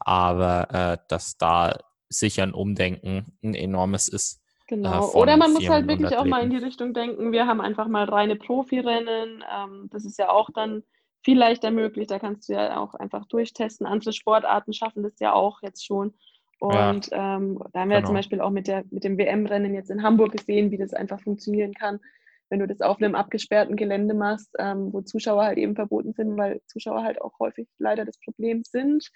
aber 0.00 0.68
äh, 0.72 0.98
dass 1.08 1.36
da 1.36 1.78
sicher 2.08 2.42
ein 2.42 2.54
Umdenken 2.54 3.26
ein 3.42 3.54
enormes 3.54 4.08
ist. 4.08 4.40
Genau. 4.68 5.08
Äh, 5.08 5.16
Oder 5.16 5.36
man 5.36 5.52
muss 5.52 5.68
halt 5.68 5.88
wirklich 5.88 6.16
auch 6.16 6.24
mal 6.24 6.42
in 6.42 6.50
die 6.50 6.56
Richtung 6.56 6.94
denken, 6.94 7.32
wir 7.32 7.46
haben 7.46 7.60
einfach 7.60 7.88
mal 7.88 8.04
reine 8.04 8.36
Profirennen. 8.36 9.44
Ähm, 9.50 9.88
das 9.90 10.04
ist 10.04 10.18
ja 10.18 10.30
auch 10.30 10.50
dann 10.54 10.82
viel 11.22 11.38
leichter 11.38 11.70
möglich. 11.70 12.06
Da 12.06 12.18
kannst 12.18 12.48
du 12.48 12.52
ja 12.52 12.78
auch 12.78 12.94
einfach 12.94 13.26
durchtesten. 13.26 13.86
Andere 13.86 14.12
Sportarten 14.12 14.72
schaffen 14.72 15.02
das 15.02 15.18
ja 15.20 15.32
auch 15.32 15.62
jetzt 15.62 15.84
schon. 15.84 16.14
Und 16.60 17.10
ja, 17.10 17.36
ähm, 17.36 17.58
da 17.72 17.80
haben 17.80 17.90
wir 17.90 17.96
genau. 17.96 18.00
ja 18.00 18.04
zum 18.04 18.14
Beispiel 18.14 18.40
auch 18.40 18.50
mit, 18.50 18.66
der, 18.66 18.84
mit 18.90 19.04
dem 19.04 19.16
WM-Rennen 19.16 19.74
jetzt 19.74 19.90
in 19.90 20.02
Hamburg 20.02 20.32
gesehen, 20.32 20.70
wie 20.70 20.78
das 20.78 20.92
einfach 20.92 21.20
funktionieren 21.20 21.72
kann, 21.72 22.00
wenn 22.50 22.58
du 22.58 22.66
das 22.66 22.80
auf 22.80 22.98
einem 22.98 23.14
abgesperrten 23.14 23.76
Gelände 23.76 24.14
machst, 24.14 24.54
ähm, 24.58 24.92
wo 24.92 25.00
Zuschauer 25.00 25.44
halt 25.44 25.58
eben 25.58 25.76
verboten 25.76 26.12
sind, 26.12 26.36
weil 26.36 26.60
Zuschauer 26.66 27.04
halt 27.04 27.20
auch 27.20 27.38
häufig 27.38 27.68
leider 27.78 28.04
das 28.04 28.18
Problem 28.18 28.62
sind. 28.64 29.08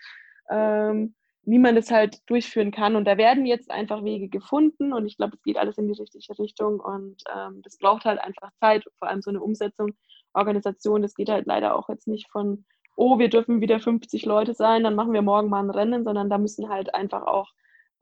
Ähm, 0.51 1.15
wie 1.45 1.59
man 1.59 1.75
das 1.75 1.91
halt 1.91 2.19
durchführen 2.27 2.71
kann. 2.71 2.97
Und 2.97 3.05
da 3.05 3.17
werden 3.17 3.47
jetzt 3.47 3.71
einfach 3.71 4.05
Wege 4.05 4.29
gefunden 4.29 4.93
und 4.93 5.07
ich 5.07 5.17
glaube, 5.17 5.37
es 5.37 5.43
geht 5.43 5.57
alles 5.57 5.79
in 5.79 5.89
die 5.89 6.01
richtige 6.01 6.39
Richtung 6.39 6.81
und 6.81 7.23
ähm, 7.35 7.63
das 7.63 7.79
braucht 7.79 8.05
halt 8.05 8.21
einfach 8.21 8.51
Zeit, 8.61 8.85
vor 8.99 9.09
allem 9.09 9.23
so 9.23 9.31
eine 9.31 9.41
Umsetzung, 9.41 9.93
Organisation, 10.35 11.03
das 11.03 11.15
geht 11.15 11.29
halt 11.29 11.47
leider 11.47 11.77
auch 11.77 11.89
jetzt 11.89 12.07
nicht 12.07 12.31
von, 12.31 12.65
oh, 12.97 13.19
wir 13.19 13.29
dürfen 13.29 13.61
wieder 13.61 13.81
50 13.81 14.25
Leute 14.25 14.55
sein, 14.55 14.85
dann 14.85 14.95
machen 14.95 15.13
wir 15.13 15.23
morgen 15.23 15.49
mal 15.49 15.63
ein 15.63 15.71
Rennen, 15.71 16.05
sondern 16.05 16.31
da 16.31 16.39
müssen 16.39 16.69
halt 16.69 16.95
einfach 16.95 17.23
auch, 17.27 17.51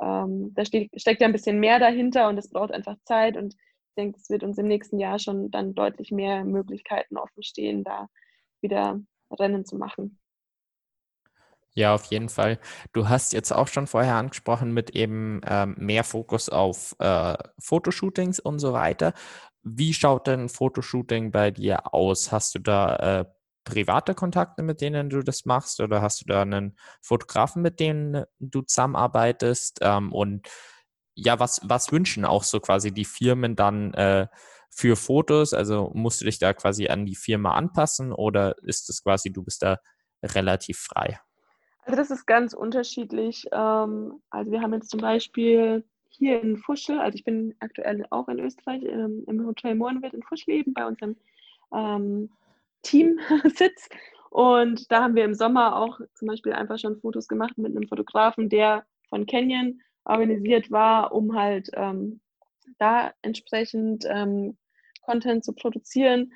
ähm, 0.00 0.52
da 0.54 0.64
steht, 0.64 0.90
steckt 1.00 1.20
ja 1.22 1.26
ein 1.26 1.32
bisschen 1.32 1.60
mehr 1.60 1.78
dahinter 1.78 2.28
und 2.28 2.38
es 2.38 2.50
braucht 2.50 2.72
einfach 2.72 2.96
Zeit 3.04 3.36
und 3.36 3.54
ich 3.54 3.94
denke, 3.96 4.18
es 4.20 4.28
wird 4.30 4.44
uns 4.44 4.58
im 4.58 4.68
nächsten 4.68 4.98
Jahr 4.98 5.18
schon 5.18 5.50
dann 5.50 5.74
deutlich 5.74 6.12
mehr 6.12 6.44
Möglichkeiten 6.44 7.16
offen 7.16 7.42
stehen, 7.42 7.84
da 7.84 8.08
wieder 8.60 9.00
Rennen 9.32 9.64
zu 9.64 9.76
machen. 9.76 10.19
Ja, 11.74 11.94
auf 11.94 12.04
jeden 12.06 12.28
Fall. 12.28 12.58
Du 12.92 13.08
hast 13.08 13.32
jetzt 13.32 13.52
auch 13.52 13.68
schon 13.68 13.86
vorher 13.86 14.16
angesprochen 14.16 14.72
mit 14.74 14.90
eben 14.90 15.40
ähm, 15.46 15.74
mehr 15.78 16.02
Fokus 16.04 16.48
auf 16.48 16.96
äh, 16.98 17.36
Fotoshootings 17.60 18.40
und 18.40 18.58
so 18.58 18.72
weiter. 18.72 19.14
Wie 19.62 19.94
schaut 19.94 20.26
denn 20.26 20.48
Fotoshooting 20.48 21.30
bei 21.30 21.50
dir 21.52 21.94
aus? 21.94 22.32
Hast 22.32 22.54
du 22.54 22.58
da 22.58 23.20
äh, 23.20 23.24
private 23.64 24.14
Kontakte, 24.14 24.62
mit 24.62 24.80
denen 24.80 25.10
du 25.10 25.22
das 25.22 25.44
machst 25.44 25.80
oder 25.80 26.02
hast 26.02 26.22
du 26.22 26.24
da 26.26 26.42
einen 26.42 26.76
Fotografen, 27.02 27.62
mit 27.62 27.78
dem 27.78 28.24
du 28.40 28.62
zusammenarbeitest? 28.62 29.78
Ähm, 29.82 30.12
und 30.12 30.48
ja, 31.14 31.38
was, 31.38 31.60
was 31.64 31.92
wünschen 31.92 32.24
auch 32.24 32.42
so 32.44 32.58
quasi 32.60 32.92
die 32.92 33.04
Firmen 33.04 33.54
dann 33.56 33.94
äh, 33.94 34.26
für 34.70 34.96
Fotos? 34.96 35.54
Also 35.54 35.90
musst 35.94 36.20
du 36.20 36.24
dich 36.24 36.38
da 36.40 36.52
quasi 36.52 36.88
an 36.88 37.06
die 37.06 37.16
Firma 37.16 37.54
anpassen 37.54 38.12
oder 38.12 38.56
ist 38.62 38.90
es 38.90 39.02
quasi, 39.04 39.32
du 39.32 39.42
bist 39.44 39.62
da 39.62 39.78
relativ 40.24 40.78
frei? 40.80 41.20
Also 41.90 42.02
das 42.02 42.12
ist 42.12 42.26
ganz 42.26 42.54
unterschiedlich. 42.54 43.46
Ähm, 43.50 44.22
also 44.30 44.52
wir 44.52 44.60
haben 44.60 44.72
jetzt 44.74 44.90
zum 44.90 45.00
Beispiel 45.00 45.84
hier 46.08 46.40
in 46.40 46.56
Fuschel, 46.56 47.00
also 47.00 47.16
ich 47.16 47.24
bin 47.24 47.56
aktuell 47.58 48.06
auch 48.10 48.28
in 48.28 48.38
Österreich 48.38 48.84
ähm, 48.84 49.24
im 49.26 49.44
Hotel 49.44 49.74
Mohrenwirt 49.74 50.14
in 50.14 50.22
Fuschel 50.22 50.54
eben 50.54 50.72
bei 50.72 50.86
unserem 50.86 51.16
ähm, 51.74 52.30
Teamsitz. 52.82 53.88
Und 54.30 54.88
da 54.92 55.02
haben 55.02 55.16
wir 55.16 55.24
im 55.24 55.34
Sommer 55.34 55.74
auch 55.74 55.98
zum 56.14 56.28
Beispiel 56.28 56.52
einfach 56.52 56.78
schon 56.78 57.00
Fotos 57.00 57.26
gemacht 57.26 57.58
mit 57.58 57.74
einem 57.76 57.88
Fotografen, 57.88 58.48
der 58.48 58.86
von 59.08 59.26
Canyon 59.26 59.80
organisiert 60.04 60.70
war, 60.70 61.10
um 61.10 61.34
halt 61.34 61.70
ähm, 61.72 62.20
da 62.78 63.12
entsprechend 63.22 64.04
ähm, 64.08 64.56
Content 65.02 65.44
zu 65.44 65.54
produzieren. 65.54 66.34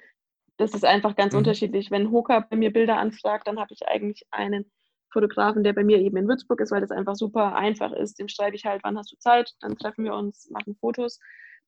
Das 0.56 0.74
ist 0.74 0.84
einfach 0.84 1.14
ganz 1.14 1.32
mhm. 1.32 1.38
unterschiedlich. 1.38 1.92
Wenn 1.92 2.10
Hoka 2.10 2.40
bei 2.40 2.56
mir 2.56 2.72
Bilder 2.72 2.96
anfragt, 2.96 3.46
dann 3.46 3.60
habe 3.60 3.72
ich 3.72 3.86
eigentlich 3.86 4.26
einen 4.32 4.68
Fotografen, 5.14 5.64
der 5.64 5.72
bei 5.72 5.84
mir 5.84 5.98
eben 5.98 6.18
in 6.18 6.28
Würzburg 6.28 6.60
ist, 6.60 6.72
weil 6.72 6.82
das 6.82 6.90
einfach 6.90 7.14
super 7.14 7.54
einfach 7.54 7.92
ist. 7.92 8.18
Dem 8.18 8.28
schreibe 8.28 8.56
ich 8.56 8.66
halt, 8.66 8.82
wann 8.84 8.98
hast 8.98 9.10
du 9.12 9.16
Zeit, 9.16 9.54
dann 9.60 9.78
treffen 9.78 10.04
wir 10.04 10.12
uns, 10.14 10.50
machen 10.50 10.76
Fotos. 10.76 11.18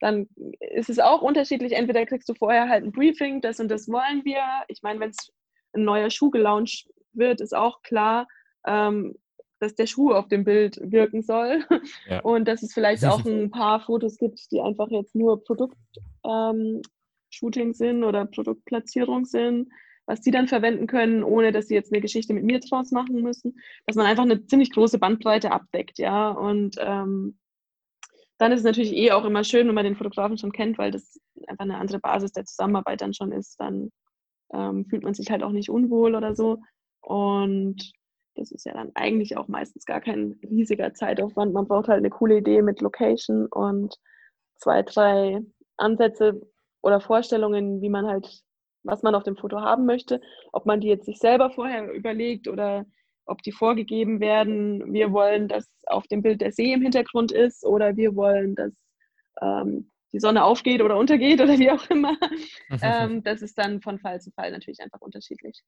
Dann 0.00 0.28
ist 0.60 0.90
es 0.90 0.98
auch 0.98 1.22
unterschiedlich. 1.22 1.72
Entweder 1.72 2.04
kriegst 2.04 2.28
du 2.28 2.34
vorher 2.34 2.68
halt 2.68 2.84
ein 2.84 2.92
Briefing, 2.92 3.40
das 3.40 3.60
und 3.60 3.70
das 3.70 3.88
wollen 3.88 4.24
wir. 4.24 4.42
Ich 4.68 4.82
meine, 4.82 5.00
wenn 5.00 5.10
es 5.10 5.32
ein 5.72 5.84
neuer 5.84 6.10
Schuh 6.10 6.30
gelauncht 6.30 6.90
wird, 7.14 7.40
ist 7.40 7.56
auch 7.56 7.80
klar, 7.82 8.26
ähm, 8.66 9.14
dass 9.58 9.74
der 9.74 9.86
Schuh 9.86 10.12
auf 10.12 10.28
dem 10.28 10.44
Bild 10.44 10.78
wirken 10.82 11.22
soll. 11.22 11.64
Ja. 12.10 12.20
Und 12.20 12.46
dass 12.46 12.62
es 12.62 12.74
vielleicht 12.74 13.06
auch 13.06 13.24
ein 13.24 13.50
paar 13.50 13.80
Fotos 13.80 14.18
gibt, 14.18 14.50
die 14.50 14.60
einfach 14.60 14.88
jetzt 14.90 15.14
nur 15.14 15.42
Produktshooting 15.44 16.82
ähm, 17.68 17.72
sind 17.72 18.04
oder 18.04 18.26
Produktplatzierung 18.26 19.24
sind 19.24 19.70
was 20.06 20.20
die 20.20 20.30
dann 20.30 20.48
verwenden 20.48 20.86
können, 20.86 21.22
ohne 21.22 21.52
dass 21.52 21.68
sie 21.68 21.74
jetzt 21.74 21.92
eine 21.92 22.00
Geschichte 22.00 22.32
mit 22.32 22.44
mir 22.44 22.60
draus 22.60 22.90
machen 22.92 23.22
müssen, 23.22 23.58
dass 23.86 23.96
man 23.96 24.06
einfach 24.06 24.22
eine 24.22 24.46
ziemlich 24.46 24.72
große 24.72 24.98
Bandbreite 24.98 25.50
abdeckt, 25.50 25.98
ja. 25.98 26.30
Und 26.30 26.76
ähm, 26.78 27.38
dann 28.38 28.52
ist 28.52 28.60
es 28.60 28.64
natürlich 28.64 28.92
eh 28.92 29.12
auch 29.12 29.24
immer 29.24 29.44
schön, 29.44 29.66
wenn 29.66 29.74
man 29.74 29.84
den 29.84 29.96
Fotografen 29.96 30.38
schon 30.38 30.52
kennt, 30.52 30.78
weil 30.78 30.90
das 30.90 31.18
einfach 31.46 31.64
eine 31.64 31.78
andere 31.78 31.98
Basis 31.98 32.32
der 32.32 32.44
Zusammenarbeit 32.44 33.00
dann 33.00 33.14
schon 33.14 33.32
ist. 33.32 33.58
Dann 33.58 33.90
ähm, 34.52 34.86
fühlt 34.86 35.02
man 35.02 35.14
sich 35.14 35.30
halt 35.30 35.42
auch 35.42 35.52
nicht 35.52 35.70
unwohl 35.70 36.14
oder 36.14 36.34
so. 36.34 36.58
Und 37.00 37.92
das 38.34 38.52
ist 38.52 38.66
ja 38.66 38.74
dann 38.74 38.92
eigentlich 38.94 39.36
auch 39.36 39.48
meistens 39.48 39.86
gar 39.86 40.00
kein 40.00 40.38
riesiger 40.42 40.92
Zeitaufwand. 40.92 41.54
Man 41.54 41.66
braucht 41.66 41.88
halt 41.88 41.98
eine 41.98 42.10
coole 42.10 42.38
Idee 42.38 42.62
mit 42.62 42.80
Location 42.80 43.46
und 43.46 43.96
zwei, 44.56 44.82
drei 44.82 45.40
Ansätze 45.78 46.40
oder 46.82 47.00
Vorstellungen, 47.00 47.80
wie 47.80 47.88
man 47.88 48.06
halt 48.06 48.42
was 48.86 49.02
man 49.02 49.14
auf 49.14 49.22
dem 49.22 49.36
Foto 49.36 49.60
haben 49.60 49.86
möchte, 49.86 50.20
ob 50.52 50.66
man 50.66 50.80
die 50.80 50.88
jetzt 50.88 51.06
sich 51.06 51.18
selber 51.18 51.50
vorher 51.50 51.92
überlegt 51.92 52.48
oder 52.48 52.86
ob 53.26 53.42
die 53.42 53.52
vorgegeben 53.52 54.20
werden. 54.20 54.92
Wir 54.92 55.12
wollen, 55.12 55.48
dass 55.48 55.68
auf 55.86 56.06
dem 56.06 56.22
Bild 56.22 56.40
der 56.40 56.52
See 56.52 56.72
im 56.72 56.82
Hintergrund 56.82 57.32
ist 57.32 57.64
oder 57.64 57.96
wir 57.96 58.14
wollen, 58.14 58.54
dass 58.54 58.72
ähm, 59.42 59.90
die 60.12 60.20
Sonne 60.20 60.44
aufgeht 60.44 60.80
oder 60.80 60.96
untergeht 60.96 61.40
oder 61.40 61.58
wie 61.58 61.70
auch 61.70 61.90
immer. 61.90 62.16
ähm, 62.82 63.22
das 63.22 63.42
ist 63.42 63.58
dann 63.58 63.82
von 63.82 63.98
Fall 63.98 64.20
zu 64.20 64.30
Fall 64.30 64.50
natürlich 64.50 64.80
einfach 64.80 65.00
unterschiedlich. 65.00 65.62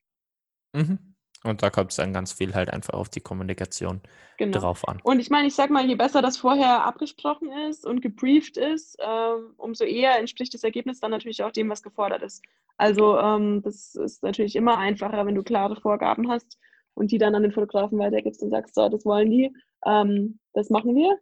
Mhm. 0.72 1.14
Und 1.45 1.62
da 1.62 1.70
kommt 1.70 1.91
es 1.91 1.97
dann 1.97 2.12
ganz 2.12 2.32
viel 2.32 2.55
halt 2.55 2.70
einfach 2.70 2.95
auf 2.95 3.09
die 3.09 3.20
Kommunikation 3.20 4.01
genau. 4.39 4.59
drauf 4.59 4.86
an. 4.89 5.01
Und 5.05 5.20
ich 5.20 5.30
meine, 5.30 5.47
ich 5.47 5.55
sag 5.55 5.70
mal, 5.70 5.86
je 5.86 5.95
besser 5.95 6.20
das 6.20 6.36
vorher 6.36 6.84
abgesprochen 6.84 7.51
ist 7.68 7.86
und 7.86 8.01
gebrieft 8.01 8.57
ist, 8.57 8.97
ähm, 9.01 9.55
umso 9.57 9.84
eher 9.84 10.18
entspricht 10.18 10.53
das 10.55 10.64
Ergebnis 10.64 10.99
dann 11.01 11.12
natürlich 11.12 11.43
auch 11.45 11.53
dem, 11.53 11.70
was 11.70 11.82
gefordert 11.82 12.22
ist. 12.22 12.45
Also 12.76 13.18
ähm, 13.18 13.62
das 13.62 13.95
ist 13.95 14.22
natürlich 14.22 14.57
immer 14.57 14.78
einfacher, 14.78 15.26
wenn 15.26 15.34
du 15.34 15.43
klare 15.43 15.76
Vorgaben 15.76 16.28
hast 16.28 16.59
und 16.95 17.12
die 17.12 17.18
dann 17.18 17.34
an 17.34 17.43
den 17.43 17.53
Fotografen 17.53 17.99
weitergibst 17.99 18.43
und 18.43 18.51
sagst, 18.51 18.74
so, 18.74 18.89
das 18.89 19.05
wollen 19.05 19.30
die, 19.30 19.55
ähm, 19.86 20.41
das 20.55 20.70
machen 20.70 20.97
wir. 20.97 21.18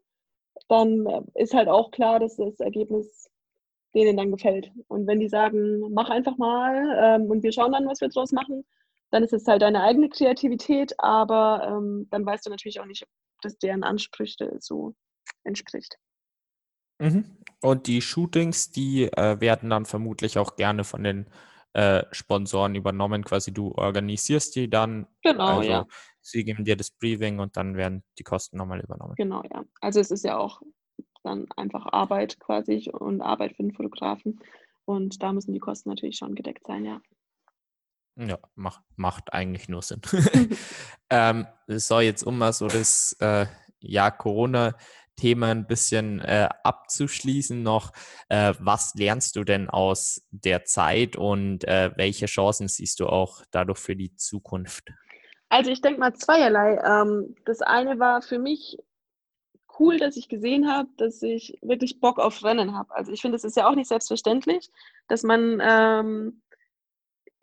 Dann 0.68 1.06
äh, 1.06 1.22
ist 1.34 1.52
halt 1.52 1.68
auch 1.68 1.90
klar, 1.90 2.20
dass 2.20 2.36
das 2.36 2.58
Ergebnis 2.60 3.30
denen 3.94 4.16
dann 4.16 4.30
gefällt. 4.30 4.70
Und 4.88 5.06
wenn 5.06 5.20
die 5.20 5.28
sagen, 5.28 5.92
mach 5.92 6.10
einfach 6.10 6.36
mal 6.38 6.98
ähm, 6.98 7.30
und 7.30 7.42
wir 7.42 7.52
schauen 7.52 7.72
dann, 7.72 7.86
was 7.86 8.00
wir 8.00 8.08
draus 8.08 8.32
machen, 8.32 8.64
dann 9.16 9.24
ist 9.24 9.32
es 9.32 9.46
halt 9.46 9.62
deine 9.62 9.82
eigene 9.82 10.10
Kreativität, 10.10 10.94
aber 10.98 11.66
ähm, 11.66 12.06
dann 12.10 12.26
weißt 12.26 12.44
du 12.44 12.50
natürlich 12.50 12.80
auch 12.80 12.84
nicht, 12.84 13.02
ob 13.02 13.08
das 13.40 13.56
deren 13.56 13.82
Ansprüche 13.82 14.58
so 14.60 14.94
entspricht. 15.42 15.96
Mhm. 16.98 17.38
Und 17.62 17.86
die 17.86 18.02
Shootings, 18.02 18.72
die 18.72 19.04
äh, 19.04 19.40
werden 19.40 19.70
dann 19.70 19.86
vermutlich 19.86 20.36
auch 20.36 20.56
gerne 20.56 20.84
von 20.84 21.02
den 21.02 21.30
äh, 21.72 22.04
Sponsoren 22.12 22.74
übernommen. 22.74 23.24
Quasi 23.24 23.54
du 23.54 23.72
organisierst 23.72 24.54
die 24.54 24.68
dann. 24.68 25.06
Genau, 25.22 25.58
also, 25.58 25.70
ja. 25.70 25.86
Sie 26.20 26.44
geben 26.44 26.66
dir 26.66 26.76
das 26.76 26.90
Briefing 26.90 27.38
und 27.38 27.56
dann 27.56 27.74
werden 27.74 28.02
die 28.18 28.22
Kosten 28.22 28.58
nochmal 28.58 28.80
übernommen. 28.80 29.14
Genau, 29.16 29.42
ja. 29.50 29.64
Also 29.80 29.98
es 29.98 30.10
ist 30.10 30.26
ja 30.26 30.36
auch 30.36 30.60
dann 31.22 31.46
einfach 31.56 31.86
Arbeit 31.90 32.38
quasi 32.38 32.90
und 32.90 33.22
Arbeit 33.22 33.56
für 33.56 33.62
den 33.62 33.72
Fotografen. 33.72 34.40
Und 34.84 35.22
da 35.22 35.32
müssen 35.32 35.54
die 35.54 35.58
Kosten 35.58 35.88
natürlich 35.88 36.18
schon 36.18 36.34
gedeckt 36.34 36.66
sein, 36.66 36.84
ja. 36.84 37.00
Ja, 38.16 38.38
macht, 38.54 38.82
macht 38.96 39.32
eigentlich 39.32 39.68
nur 39.68 39.82
Sinn. 39.82 40.00
ähm, 41.10 41.46
es 41.66 41.88
soll 41.88 42.02
jetzt 42.02 42.22
um 42.22 42.38
mal 42.38 42.52
so 42.52 42.66
das 42.66 43.16
äh, 43.20 43.46
ja, 43.80 44.10
Corona-Thema 44.10 45.48
ein 45.48 45.66
bisschen 45.66 46.20
äh, 46.20 46.48
abzuschließen 46.64 47.62
noch. 47.62 47.92
Äh, 48.28 48.54
was 48.58 48.94
lernst 48.94 49.36
du 49.36 49.44
denn 49.44 49.68
aus 49.68 50.22
der 50.30 50.64
Zeit 50.64 51.16
und 51.16 51.64
äh, 51.64 51.90
welche 51.96 52.26
Chancen 52.26 52.68
siehst 52.68 53.00
du 53.00 53.06
auch 53.06 53.42
dadurch 53.50 53.78
für 53.78 53.96
die 53.96 54.14
Zukunft? 54.16 54.92
Also 55.48 55.70
ich 55.70 55.80
denke 55.80 56.00
mal 56.00 56.14
zweierlei. 56.14 56.80
Ähm, 56.84 57.36
das 57.44 57.60
eine 57.62 57.98
war 57.98 58.22
für 58.22 58.38
mich 58.38 58.78
cool, 59.78 59.98
dass 59.98 60.16
ich 60.16 60.28
gesehen 60.28 60.70
habe, 60.70 60.88
dass 60.96 61.22
ich 61.22 61.58
wirklich 61.62 62.00
Bock 62.00 62.18
auf 62.18 62.42
Rennen 62.42 62.74
habe. 62.74 62.94
Also 62.94 63.12
ich 63.12 63.20
finde, 63.20 63.36
es 63.36 63.44
ist 63.44 63.56
ja 63.56 63.68
auch 63.68 63.74
nicht 63.74 63.88
selbstverständlich, 63.88 64.70
dass 65.08 65.22
man 65.22 65.60
ähm, 65.62 66.42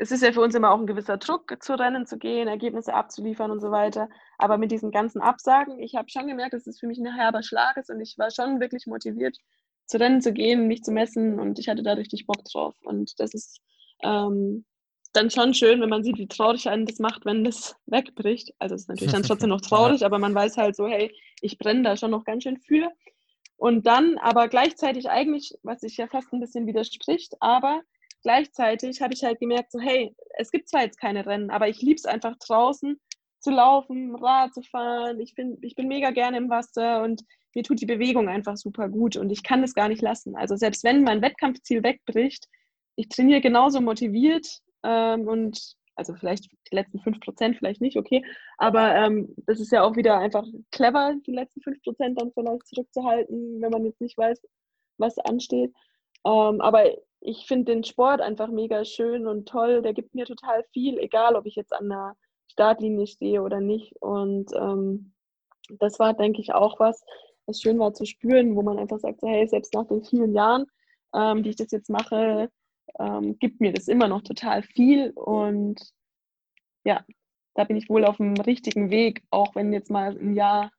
es 0.03 0.11
ist 0.11 0.21
ja 0.21 0.33
für 0.33 0.41
uns 0.41 0.53
immer 0.53 0.71
auch 0.71 0.79
ein 0.79 0.85
gewisser 0.85 1.15
Druck, 1.15 1.55
zu 1.63 1.79
Rennen 1.79 2.05
zu 2.05 2.17
gehen, 2.17 2.49
Ergebnisse 2.49 2.93
abzuliefern 2.93 3.51
und 3.51 3.61
so 3.61 3.71
weiter. 3.71 4.09
Aber 4.37 4.57
mit 4.57 4.69
diesen 4.69 4.91
ganzen 4.91 5.21
Absagen, 5.21 5.79
ich 5.79 5.95
habe 5.95 6.09
schon 6.09 6.27
gemerkt, 6.27 6.53
dass 6.53 6.67
es 6.67 6.79
für 6.81 6.87
mich 6.87 6.97
ein 6.97 7.15
herber 7.15 7.41
Schlag 7.41 7.77
ist 7.77 7.89
und 7.89 8.01
ich 8.01 8.17
war 8.17 8.29
schon 8.29 8.59
wirklich 8.59 8.85
motiviert, 8.85 9.37
zu 9.85 9.97
Rennen 9.97 10.21
zu 10.21 10.33
gehen, 10.33 10.67
mich 10.67 10.83
zu 10.83 10.91
messen 10.91 11.39
und 11.39 11.57
ich 11.57 11.69
hatte 11.69 11.83
da 11.83 11.93
richtig 11.93 12.27
Bock 12.27 12.43
drauf. 12.43 12.75
Und 12.83 13.17
das 13.17 13.33
ist 13.33 13.61
ähm, 14.03 14.65
dann 15.13 15.29
schon 15.29 15.53
schön, 15.53 15.79
wenn 15.79 15.89
man 15.89 16.03
sieht, 16.03 16.17
wie 16.17 16.27
traurig 16.27 16.67
einen 16.67 16.85
das 16.85 16.99
macht, 16.99 17.25
wenn 17.25 17.45
das 17.45 17.77
wegbricht. 17.85 18.53
Also 18.59 18.75
es 18.75 18.81
ist 18.81 18.89
natürlich 18.89 19.13
dann 19.13 19.23
trotzdem 19.23 19.49
noch 19.49 19.61
traurig, 19.69 20.03
aber 20.05 20.19
man 20.19 20.35
weiß 20.35 20.57
halt 20.57 20.75
so, 20.75 20.85
hey, 20.85 21.15
ich 21.39 21.57
brenne 21.57 21.83
da 21.83 21.95
schon 21.95 22.11
noch 22.11 22.25
ganz 22.25 22.43
schön 22.43 22.57
für. 22.57 22.89
Und 23.55 23.87
dann 23.87 24.17
aber 24.17 24.49
gleichzeitig 24.49 25.09
eigentlich, 25.09 25.57
was 25.63 25.79
sich 25.79 25.95
ja 25.95 26.07
fast 26.07 26.33
ein 26.33 26.41
bisschen 26.41 26.67
widerspricht, 26.67 27.35
aber 27.39 27.81
gleichzeitig 28.24 29.01
habe 29.01 29.13
ich 29.13 29.24
halt 29.24 29.39
gemerkt, 29.39 29.71
so 29.71 29.80
hey, 29.80 30.15
es 30.38 30.51
gibt 30.51 30.69
zwar 30.69 30.84
jetzt 30.84 30.99
keine 30.99 31.26
Rennen, 31.26 31.51
aber 31.51 31.67
ich 31.67 31.82
liebe 31.82 31.95
es 31.95 32.05
einfach 32.05 32.36
draußen 32.38 32.99
zu 33.39 33.51
laufen, 33.51 34.15
Rad 34.15 34.53
zu 34.53 34.61
fahren. 34.61 35.19
Ich 35.19 35.36
bin, 35.36 35.57
ich 35.61 35.76
bin 35.76 35.88
mega 35.88 36.11
gerne 36.11 36.38
im 36.38 36.49
Wasser 36.49 37.03
und 37.03 37.24
mir 37.53 37.63
tut 37.63 37.82
die 37.82 37.86
Bewegung 37.86 38.30
einfach 38.30 38.57
super 38.57 38.89
gut 38.89 39.17
und 39.17 39.32
ich 39.32 39.43
kann 39.43 39.61
das 39.61 39.76
gar 39.76 39.89
nicht 39.89 40.01
lassen. 40.01 40.36
Also 40.36 40.55
selbst 40.55 40.84
wenn 40.84 41.03
mein 41.03 41.21
Wettkampfziel 41.21 41.84
wegbricht, 41.84 42.47
ich 42.95 43.09
trainiere 43.09 43.41
genauso 43.41 43.82
motiviert 43.82 44.47
ähm, 44.84 45.28
und 45.28 45.76
also 45.95 46.15
vielleicht 46.15 46.45
die 46.45 46.76
letzten 46.76 46.99
5% 46.99 47.57
vielleicht 47.57 47.82
nicht, 47.82 47.97
okay, 47.97 48.24
aber 48.57 48.95
ähm, 48.95 49.36
das 49.45 49.59
ist 49.59 49.71
ja 49.71 49.84
auch 49.84 49.95
wieder 49.95 50.17
einfach 50.17 50.45
clever, 50.71 51.13
die 51.28 51.34
letzten 51.34 51.61
5% 51.61 52.15
dann 52.15 52.32
vielleicht 52.34 52.67
zurückzuhalten, 52.67 53.61
wenn 53.61 53.71
man 53.71 53.86
jetzt 53.86 54.01
nicht 54.01 54.17
weiß, 54.17 54.41
was 54.97 55.19
ansteht. 55.19 55.71
Ähm, 56.26 56.61
aber 56.61 56.86
ich 57.26 57.45
finde 57.47 57.71
den 57.71 57.84
Sport 57.84 58.19
einfach 58.21 58.49
mega 58.49 58.84
schön 58.84 59.28
und 59.28 59.47
toll. 59.47 59.82
Der 59.82 59.93
gibt 59.93 60.13
mir 60.13 60.26
total 60.26 60.63
viel, 60.74 60.97
egal 60.99 61.36
ob 61.36 61.45
ich 61.45 61.55
jetzt 61.55 61.74
an 61.74 61.89
der 61.89 62.15
Startlinie 62.51 63.07
stehe 63.07 63.41
oder 63.41 63.61
nicht. 63.61 63.93
Und 64.01 64.51
ähm, 64.53 65.13
das 65.80 65.99
war, 65.99 66.13
denke 66.13 66.41
ich, 66.41 66.53
auch 66.53 66.80
was, 66.80 67.03
was 67.45 67.61
schön 67.61 67.80
war 67.80 67.93
zu 67.93 68.05
spüren, 68.05 68.55
wo 68.55 68.61
man 68.61 68.78
einfach 68.78 68.99
sagt, 68.99 69.21
so, 69.21 69.28
hey, 69.28 69.47
selbst 69.47 69.74
nach 69.74 69.88
den 69.88 70.03
vielen 70.03 70.34
Jahren, 70.34 70.65
ähm, 71.15 71.43
die 71.43 71.51
ich 71.51 71.55
das 71.55 71.71
jetzt 71.71 71.89
mache, 71.89 72.49
ähm, 72.99 73.39
gibt 73.39 73.61
mir 73.61 73.71
das 73.71 73.88
immer 73.88 74.09
noch 74.09 74.21
total 74.21 74.61
viel. 74.61 75.11
Und 75.11 75.82
ja, 76.84 77.05
da 77.55 77.63
bin 77.63 77.78
ich 77.78 77.89
wohl 77.89 78.03
auf 78.03 78.17
dem 78.17 78.36
richtigen 78.36 78.89
Weg, 78.89 79.24
auch 79.30 79.55
wenn 79.55 79.71
jetzt 79.71 79.89
mal 79.89 80.17
ein 80.17 80.36
Jahr 80.36 80.71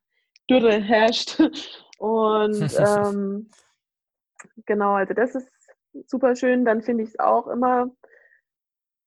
Dürre 0.51 0.79
herrscht. 0.79 1.41
Und 1.99 2.61
ähm, 2.79 3.49
genau, 4.67 4.93
also 4.93 5.15
das 5.15 5.35
ist 5.35 5.54
super 6.07 6.37
schön. 6.37 6.65
Dann 6.65 6.83
finde 6.83 7.05
ich 7.05 7.11
es 7.11 7.19
auch 7.19 7.47
immer, 7.47 7.91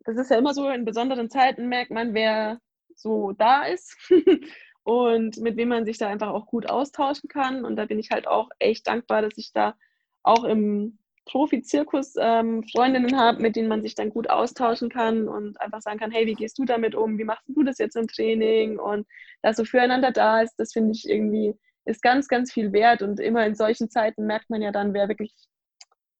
das 0.06 0.18
ist 0.18 0.32
ja 0.32 0.38
immer 0.38 0.54
so, 0.54 0.70
in 0.70 0.86
besonderen 0.86 1.30
Zeiten 1.30 1.68
merkt 1.68 1.92
man, 1.92 2.14
wer 2.14 2.60
so 2.96 3.34
da 3.34 3.66
ist 3.66 3.96
und 4.84 5.38
mit 5.38 5.58
wem 5.58 5.70
man 5.70 5.86
sich 5.86 5.98
da 5.98 6.08
einfach 6.08 6.30
auch 6.30 6.48
gut 6.48 6.70
austauschen 6.70 7.30
kann. 7.30 7.66
Und 7.66 7.76
da 7.76 7.86
bin 7.86 8.00
ich 8.00 8.12
halt 8.12 8.28
auch 8.28 8.50
echt 8.60 8.88
dankbar, 8.88 9.22
dass 9.22 9.38
ich 9.38 9.52
da 9.54 9.76
auch 10.24 10.44
im 10.44 10.98
Profi-Zirkus 11.26 12.16
ähm, 12.20 12.64
Freundinnen 12.64 13.20
habe, 13.20 13.42
mit 13.42 13.56
denen 13.56 13.68
man 13.68 13.82
sich 13.82 13.96
dann 13.96 14.10
gut 14.10 14.30
austauschen 14.30 14.90
kann 14.90 15.28
und 15.28 15.60
einfach 15.60 15.82
sagen 15.82 16.00
kann, 16.00 16.12
hey, 16.12 16.26
wie 16.26 16.36
gehst 16.36 16.58
du 16.58 16.66
damit 16.66 16.96
um? 16.96 17.18
Wie 17.18 17.26
machst 17.26 17.44
du 17.48 17.64
das 17.64 17.78
jetzt 17.78 17.98
im 17.98 18.08
Training? 18.08 18.80
Und 18.80 19.06
dass 19.42 19.58
so 19.58 19.66
füreinander 19.66 20.12
da 20.12 20.42
ist, 20.42 20.56
das 20.58 20.72
finde 20.72 20.94
ich 20.94 21.08
irgendwie, 21.08 21.54
ist 21.86 22.02
ganz, 22.02 22.28
ganz 22.28 22.52
viel 22.54 22.72
wert. 22.72 23.02
Und 23.02 23.20
immer 23.20 23.46
in 23.46 23.56
solchen 23.56 23.90
Zeiten 23.90 24.26
merkt 24.26 24.50
man 24.50 24.62
ja 24.62 24.72
dann, 24.72 24.94
wer 24.94 25.10
wirklich 25.10 25.34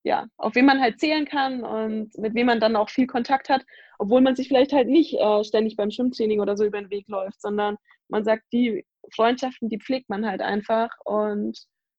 ja, 0.08 0.26
auf 0.38 0.54
wen 0.54 0.64
man 0.64 0.80
halt 0.80 0.98
zählen 0.98 1.26
kann 1.26 1.62
und 1.62 2.16
mit 2.16 2.34
wem 2.34 2.46
man 2.46 2.60
dann 2.60 2.76
auch 2.76 2.88
viel 2.88 3.06
Kontakt 3.06 3.50
hat, 3.50 3.64
obwohl 3.98 4.22
man 4.22 4.34
sich 4.34 4.48
vielleicht 4.48 4.72
halt 4.72 4.88
nicht 4.88 5.14
äh, 5.14 5.44
ständig 5.44 5.76
beim 5.76 5.90
Schwimmtraining 5.90 6.40
oder 6.40 6.56
so 6.56 6.64
über 6.64 6.80
den 6.80 6.90
Weg 6.90 7.06
läuft, 7.08 7.42
sondern 7.42 7.76
man 8.08 8.24
sagt, 8.24 8.44
die 8.50 8.86
Freundschaften, 9.14 9.68
die 9.68 9.78
pflegt 9.78 10.08
man 10.08 10.26
halt 10.26 10.40
einfach 10.40 10.88
und 11.04 11.58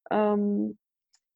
ähm, 0.10 0.80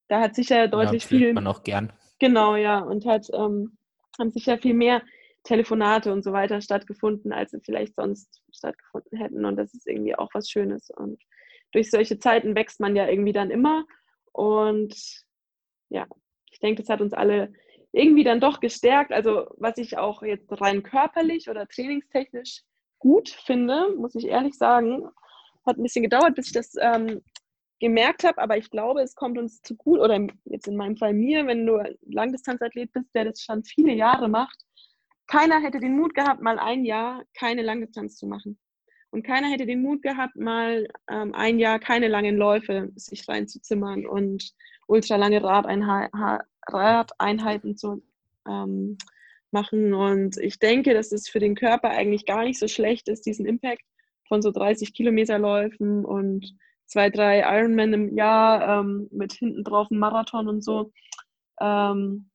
da 0.08 0.20
hat 0.20 0.34
sicher 0.34 0.66
deutlich 0.66 1.04
ja, 1.04 1.08
viel. 1.08 1.32
man 1.32 1.46
auch 1.46 1.62
gern. 1.62 1.92
Genau, 2.18 2.56
ja, 2.56 2.80
und 2.80 3.06
hat 3.06 3.28
ähm, 3.32 3.78
haben 4.18 4.32
sicher 4.32 4.58
viel 4.58 4.74
mehr 4.74 5.00
Telefonate 5.44 6.12
und 6.12 6.24
so 6.24 6.32
weiter 6.32 6.60
stattgefunden, 6.60 7.32
als 7.32 7.52
sie 7.52 7.60
vielleicht 7.60 7.94
sonst 7.94 8.42
stattgefunden 8.52 9.16
hätten. 9.18 9.44
Und 9.44 9.56
das 9.56 9.74
ist 9.74 9.86
irgendwie 9.86 10.16
auch 10.16 10.30
was 10.34 10.50
Schönes. 10.50 10.90
Und 10.90 11.22
durch 11.72 11.90
solche 11.90 12.18
Zeiten 12.18 12.56
wächst 12.56 12.80
man 12.80 12.96
ja 12.96 13.06
irgendwie 13.06 13.32
dann 13.32 13.50
immer. 13.50 13.84
Und 14.32 14.94
ja, 15.90 16.06
ich 16.54 16.60
denke, 16.60 16.82
das 16.82 16.88
hat 16.88 17.00
uns 17.00 17.12
alle 17.12 17.52
irgendwie 17.92 18.24
dann 18.24 18.40
doch 18.40 18.60
gestärkt. 18.60 19.12
Also 19.12 19.46
was 19.56 19.76
ich 19.76 19.98
auch 19.98 20.22
jetzt 20.22 20.48
rein 20.60 20.82
körperlich 20.82 21.50
oder 21.50 21.66
trainingstechnisch 21.66 22.62
gut 22.98 23.28
finde, 23.28 23.94
muss 23.96 24.14
ich 24.14 24.26
ehrlich 24.26 24.54
sagen, 24.54 25.08
hat 25.66 25.76
ein 25.76 25.82
bisschen 25.82 26.04
gedauert, 26.04 26.34
bis 26.34 26.46
ich 26.46 26.52
das 26.52 26.74
ähm, 26.80 27.22
gemerkt 27.80 28.24
habe, 28.24 28.38
aber 28.38 28.56
ich 28.56 28.70
glaube, 28.70 29.02
es 29.02 29.14
kommt 29.14 29.36
uns 29.36 29.60
zu 29.62 29.76
gut, 29.76 29.98
oder 29.98 30.26
jetzt 30.44 30.68
in 30.68 30.76
meinem 30.76 30.96
Fall 30.96 31.12
mir, 31.12 31.46
wenn 31.46 31.66
du 31.66 31.82
Langdistanzathlet 32.02 32.92
bist, 32.92 33.14
der 33.14 33.26
das 33.26 33.42
schon 33.42 33.64
viele 33.64 33.92
Jahre 33.92 34.28
macht, 34.28 34.58
keiner 35.26 35.60
hätte 35.60 35.80
den 35.80 35.96
Mut 35.96 36.14
gehabt, 36.14 36.40
mal 36.40 36.58
ein 36.58 36.84
Jahr 36.84 37.24
keine 37.34 37.62
Langdistanz 37.62 38.16
zu 38.16 38.26
machen. 38.26 38.58
Und 39.10 39.24
keiner 39.24 39.48
hätte 39.48 39.66
den 39.66 39.82
Mut 39.82 40.02
gehabt, 40.02 40.36
mal 40.36 40.88
ähm, 41.10 41.34
ein 41.34 41.58
Jahr 41.58 41.78
keine 41.78 42.08
langen 42.08 42.36
Läufe 42.36 42.90
sich 42.96 43.28
reinzuzimmern 43.28 44.06
und 44.06 44.52
ultralange 44.86 45.42
Radeinheiten 45.42 47.76
zu 47.76 48.02
ähm, 48.46 48.98
machen. 49.50 49.94
Und 49.94 50.36
ich 50.38 50.58
denke, 50.58 50.94
dass 50.94 51.12
es 51.12 51.28
für 51.28 51.38
den 51.38 51.54
Körper 51.54 51.90
eigentlich 51.90 52.26
gar 52.26 52.44
nicht 52.44 52.58
so 52.58 52.68
schlecht 52.68 53.08
ist, 53.08 53.26
diesen 53.26 53.46
Impact 53.46 53.82
von 54.28 54.42
so 54.42 54.50
30 54.50 54.94
Kilometerläufen 54.94 56.04
und 56.04 56.56
zwei, 56.86 57.10
drei 57.10 57.40
Ironman 57.40 57.92
im 57.92 58.16
Jahr 58.16 58.80
ähm, 58.80 59.08
mit 59.10 59.32
hinten 59.32 59.64
drauf 59.64 59.88
einem 59.90 60.00
Marathon 60.00 60.48
und 60.48 60.62
so. 60.62 60.92
Ähm, 61.60 62.30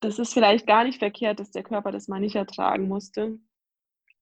das 0.00 0.18
ist 0.18 0.32
vielleicht 0.32 0.66
gar 0.66 0.84
nicht 0.84 0.98
verkehrt, 0.98 1.40
dass 1.40 1.50
der 1.50 1.62
Körper 1.62 1.92
das 1.92 2.08
mal 2.08 2.20
nicht 2.20 2.36
ertragen 2.36 2.88
musste. 2.88 3.38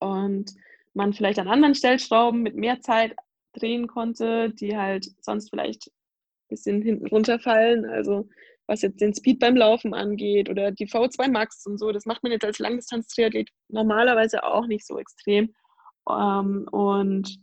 Und 0.01 0.53
man 0.95 1.13
vielleicht 1.13 1.39
an 1.39 1.49
anderen 1.49 1.75
Stellschrauben 1.75 2.43
mit 2.43 2.57
mehr 2.57 2.81
Zeit 2.81 3.15
drehen 3.53 3.87
konnte, 3.87 4.51
die 4.51 4.77
halt 4.77 5.07
sonst 5.21 5.51
vielleicht 5.51 5.91
bisschen 6.49 6.83
hinten 6.83 7.07
runterfallen. 7.07 7.85
Also 7.85 8.29
was 8.67 8.83
jetzt 8.83 9.01
den 9.01 9.15
Speed 9.15 9.39
beim 9.39 9.57
Laufen 9.57 9.95
angeht 9.95 10.49
oder 10.51 10.71
die 10.71 10.87
V2 10.87 11.31
Max 11.31 11.65
und 11.67 11.79
so, 11.79 11.91
das 11.91 12.05
macht 12.05 12.23
man 12.23 12.33
jetzt 12.33 12.45
als 12.45 12.59
Langdistanz-Triathlet 12.59 13.51
normalerweise 13.69 14.45
auch 14.45 14.67
nicht 14.67 14.87
so 14.87 14.99
extrem. 14.99 15.55
Ähm, 16.09 16.69
und 16.71 17.39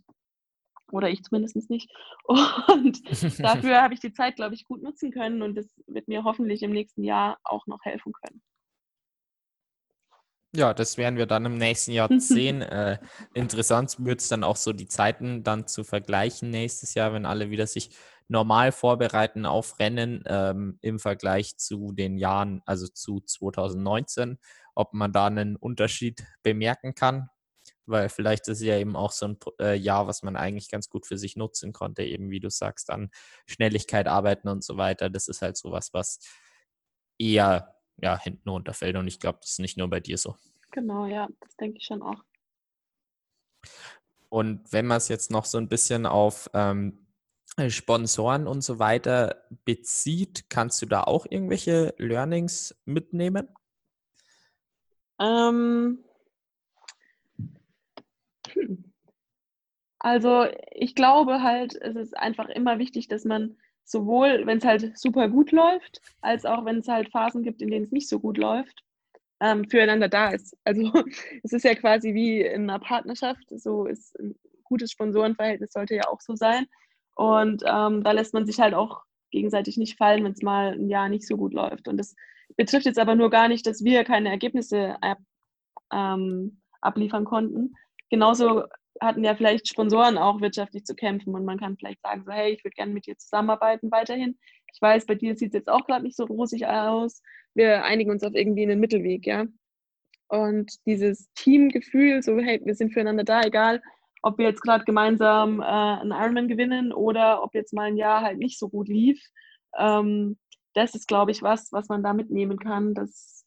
oder 0.92 1.10
ich 1.10 1.22
zumindest 1.22 1.68
nicht. 1.68 1.90
Und 2.28 3.02
dafür 3.40 3.82
habe 3.82 3.94
ich 3.94 4.00
die 4.00 4.12
Zeit, 4.12 4.36
glaube 4.36 4.54
ich, 4.54 4.64
gut 4.66 4.82
nutzen 4.82 5.10
können 5.10 5.42
und 5.42 5.56
das 5.56 5.66
wird 5.86 6.08
mir 6.08 6.24
hoffentlich 6.24 6.62
im 6.62 6.70
nächsten 6.70 7.02
Jahr 7.02 7.38
auch 7.44 7.66
noch 7.66 7.80
helfen 7.82 8.12
können. 8.12 8.42
Ja, 10.54 10.72
das 10.72 10.96
werden 10.96 11.18
wir 11.18 11.26
dann 11.26 11.44
im 11.44 11.58
nächsten 11.58 11.92
Jahr 11.92 12.08
sehen. 12.18 12.62
äh, 12.62 12.98
interessant 13.34 13.96
wird 13.98 14.20
es 14.20 14.28
dann 14.28 14.44
auch 14.44 14.56
so 14.56 14.72
die 14.72 14.88
Zeiten 14.88 15.42
dann 15.42 15.66
zu 15.66 15.84
vergleichen 15.84 16.50
nächstes 16.50 16.94
Jahr, 16.94 17.12
wenn 17.12 17.26
alle 17.26 17.50
wieder 17.50 17.66
sich 17.66 17.90
normal 18.28 18.72
vorbereiten 18.72 19.46
auf 19.46 19.78
Rennen 19.78 20.22
ähm, 20.26 20.78
im 20.82 20.98
Vergleich 20.98 21.56
zu 21.56 21.92
den 21.92 22.18
Jahren, 22.18 22.62
also 22.66 22.88
zu 22.88 23.20
2019, 23.20 24.38
ob 24.74 24.92
man 24.94 25.12
da 25.12 25.26
einen 25.26 25.56
Unterschied 25.56 26.24
bemerken 26.42 26.94
kann. 26.94 27.30
weil 27.86 28.08
vielleicht 28.08 28.48
ist 28.48 28.62
ja 28.62 28.76
eben 28.78 28.96
auch 28.96 29.12
so 29.12 29.28
ein 29.28 29.38
äh, 29.60 29.76
Jahr, 29.76 30.08
was 30.08 30.22
man 30.22 30.36
eigentlich 30.36 30.68
ganz 30.70 30.88
gut 30.88 31.06
für 31.06 31.18
sich 31.18 31.36
nutzen 31.36 31.72
konnte, 31.72 32.02
eben 32.02 32.30
wie 32.30 32.40
du 32.40 32.50
sagst, 32.50 32.90
an 32.90 33.10
Schnelligkeit 33.46 34.08
arbeiten 34.08 34.48
und 34.48 34.64
so 34.64 34.76
weiter. 34.76 35.08
Das 35.08 35.28
ist 35.28 35.42
halt 35.42 35.56
sowas, 35.56 35.94
was 35.94 36.18
eher 37.18 37.76
ja, 37.98 38.18
hinten 38.20 38.48
runterfällt 38.48 38.96
und 38.96 39.06
ich 39.06 39.20
glaube, 39.20 39.38
das 39.40 39.52
ist 39.52 39.60
nicht 39.60 39.78
nur 39.78 39.88
bei 39.88 40.00
dir 40.00 40.18
so. 40.18 40.36
Genau, 40.72 41.06
ja, 41.06 41.28
das 41.40 41.56
denke 41.56 41.78
ich 41.78 41.84
schon 41.84 42.02
auch. 42.02 42.22
Und 44.28 44.72
wenn 44.72 44.86
man 44.86 44.98
es 44.98 45.08
jetzt 45.08 45.30
noch 45.30 45.44
so 45.44 45.56
ein 45.58 45.68
bisschen 45.68 46.04
auf 46.04 46.50
ähm, 46.52 47.05
Sponsoren 47.68 48.46
und 48.46 48.62
so 48.62 48.78
weiter 48.78 49.42
bezieht, 49.64 50.50
kannst 50.50 50.82
du 50.82 50.86
da 50.86 51.02
auch 51.02 51.26
irgendwelche 51.28 51.94
Learnings 51.98 52.76
mitnehmen? 52.84 53.48
Ähm, 55.18 56.04
hm. 58.52 58.92
Also 59.98 60.46
ich 60.70 60.94
glaube 60.94 61.42
halt, 61.42 61.74
es 61.74 61.96
ist 61.96 62.16
einfach 62.16 62.48
immer 62.48 62.78
wichtig, 62.78 63.08
dass 63.08 63.24
man 63.24 63.56
sowohl, 63.84 64.46
wenn 64.46 64.58
es 64.58 64.64
halt 64.64 64.98
super 64.98 65.28
gut 65.28 65.52
läuft, 65.52 66.00
als 66.20 66.44
auch 66.44 66.64
wenn 66.64 66.78
es 66.78 66.88
halt 66.88 67.10
Phasen 67.10 67.42
gibt, 67.42 67.62
in 67.62 67.70
denen 67.70 67.84
es 67.84 67.92
nicht 67.92 68.08
so 68.08 68.20
gut 68.20 68.36
läuft, 68.36 68.84
ähm, 69.40 69.68
füreinander 69.68 70.08
da 70.08 70.30
ist. 70.30 70.56
Also 70.64 70.92
es 71.42 71.52
ist 71.52 71.64
ja 71.64 71.74
quasi 71.74 72.14
wie 72.14 72.42
in 72.42 72.68
einer 72.68 72.78
Partnerschaft, 72.78 73.48
so 73.50 73.86
ist 73.86 74.18
ein 74.18 74.34
gutes 74.64 74.90
Sponsorenverhältnis 74.92 75.72
sollte 75.72 75.94
ja 75.94 76.08
auch 76.08 76.20
so 76.20 76.34
sein. 76.36 76.66
Und 77.16 77.64
ähm, 77.66 78.04
da 78.04 78.12
lässt 78.12 78.34
man 78.34 78.46
sich 78.46 78.60
halt 78.60 78.74
auch 78.74 79.02
gegenseitig 79.30 79.78
nicht 79.78 79.96
fallen, 79.96 80.22
wenn 80.22 80.32
es 80.32 80.42
mal 80.42 80.74
ein 80.74 80.88
Jahr 80.88 81.08
nicht 81.08 81.26
so 81.26 81.36
gut 81.36 81.54
läuft. 81.54 81.88
Und 81.88 81.96
das 81.96 82.14
betrifft 82.56 82.86
jetzt 82.86 82.98
aber 82.98 83.14
nur 83.14 83.30
gar 83.30 83.48
nicht, 83.48 83.66
dass 83.66 83.82
wir 83.82 84.04
keine 84.04 84.28
Ergebnisse 84.28 84.96
ab, 85.02 85.18
ähm, 85.92 86.60
abliefern 86.80 87.24
konnten. 87.24 87.74
Genauso 88.10 88.64
hatten 89.00 89.24
ja 89.24 89.34
vielleicht 89.34 89.68
Sponsoren 89.68 90.18
auch 90.18 90.40
wirtschaftlich 90.40 90.84
zu 90.84 90.94
kämpfen 90.94 91.34
und 91.34 91.44
man 91.44 91.58
kann 91.58 91.76
vielleicht 91.76 92.02
sagen, 92.02 92.22
so 92.24 92.32
hey, 92.32 92.52
ich 92.52 92.64
würde 92.64 92.74
gerne 92.74 92.92
mit 92.92 93.06
dir 93.06 93.16
zusammenarbeiten 93.18 93.90
weiterhin. 93.90 94.38
Ich 94.72 94.80
weiß, 94.80 95.06
bei 95.06 95.14
dir 95.14 95.36
sieht 95.36 95.48
es 95.48 95.54
jetzt 95.54 95.68
auch 95.68 95.86
gerade 95.86 96.04
nicht 96.04 96.16
so 96.16 96.24
rosig 96.24 96.66
aus. 96.66 97.22
Wir 97.54 97.84
einigen 97.84 98.10
uns 98.10 98.22
auf 98.22 98.34
irgendwie 98.34 98.62
einen 98.62 98.80
Mittelweg, 98.80 99.26
ja. 99.26 99.46
Und 100.28 100.72
dieses 100.86 101.32
Teamgefühl, 101.34 102.22
so 102.22 102.38
hey, 102.38 102.60
wir 102.64 102.74
sind 102.74 102.92
füreinander 102.92 103.24
da, 103.24 103.42
egal 103.42 103.80
ob 104.26 104.38
wir 104.38 104.46
jetzt 104.46 104.60
gerade 104.60 104.84
gemeinsam 104.84 105.60
äh, 105.60 105.64
einen 105.64 106.10
Ironman 106.10 106.48
gewinnen 106.48 106.92
oder 106.92 107.44
ob 107.44 107.54
jetzt 107.54 107.72
mal 107.72 107.84
ein 107.84 107.96
Jahr 107.96 108.22
halt 108.22 108.38
nicht 108.38 108.58
so 108.58 108.68
gut 108.68 108.88
lief. 108.88 109.22
Ähm, 109.78 110.36
das 110.74 110.96
ist, 110.96 111.06
glaube 111.06 111.30
ich, 111.30 111.42
was, 111.42 111.70
was 111.70 111.88
man 111.88 112.02
da 112.02 112.12
mitnehmen 112.12 112.58
kann, 112.58 112.92
dass 112.92 113.44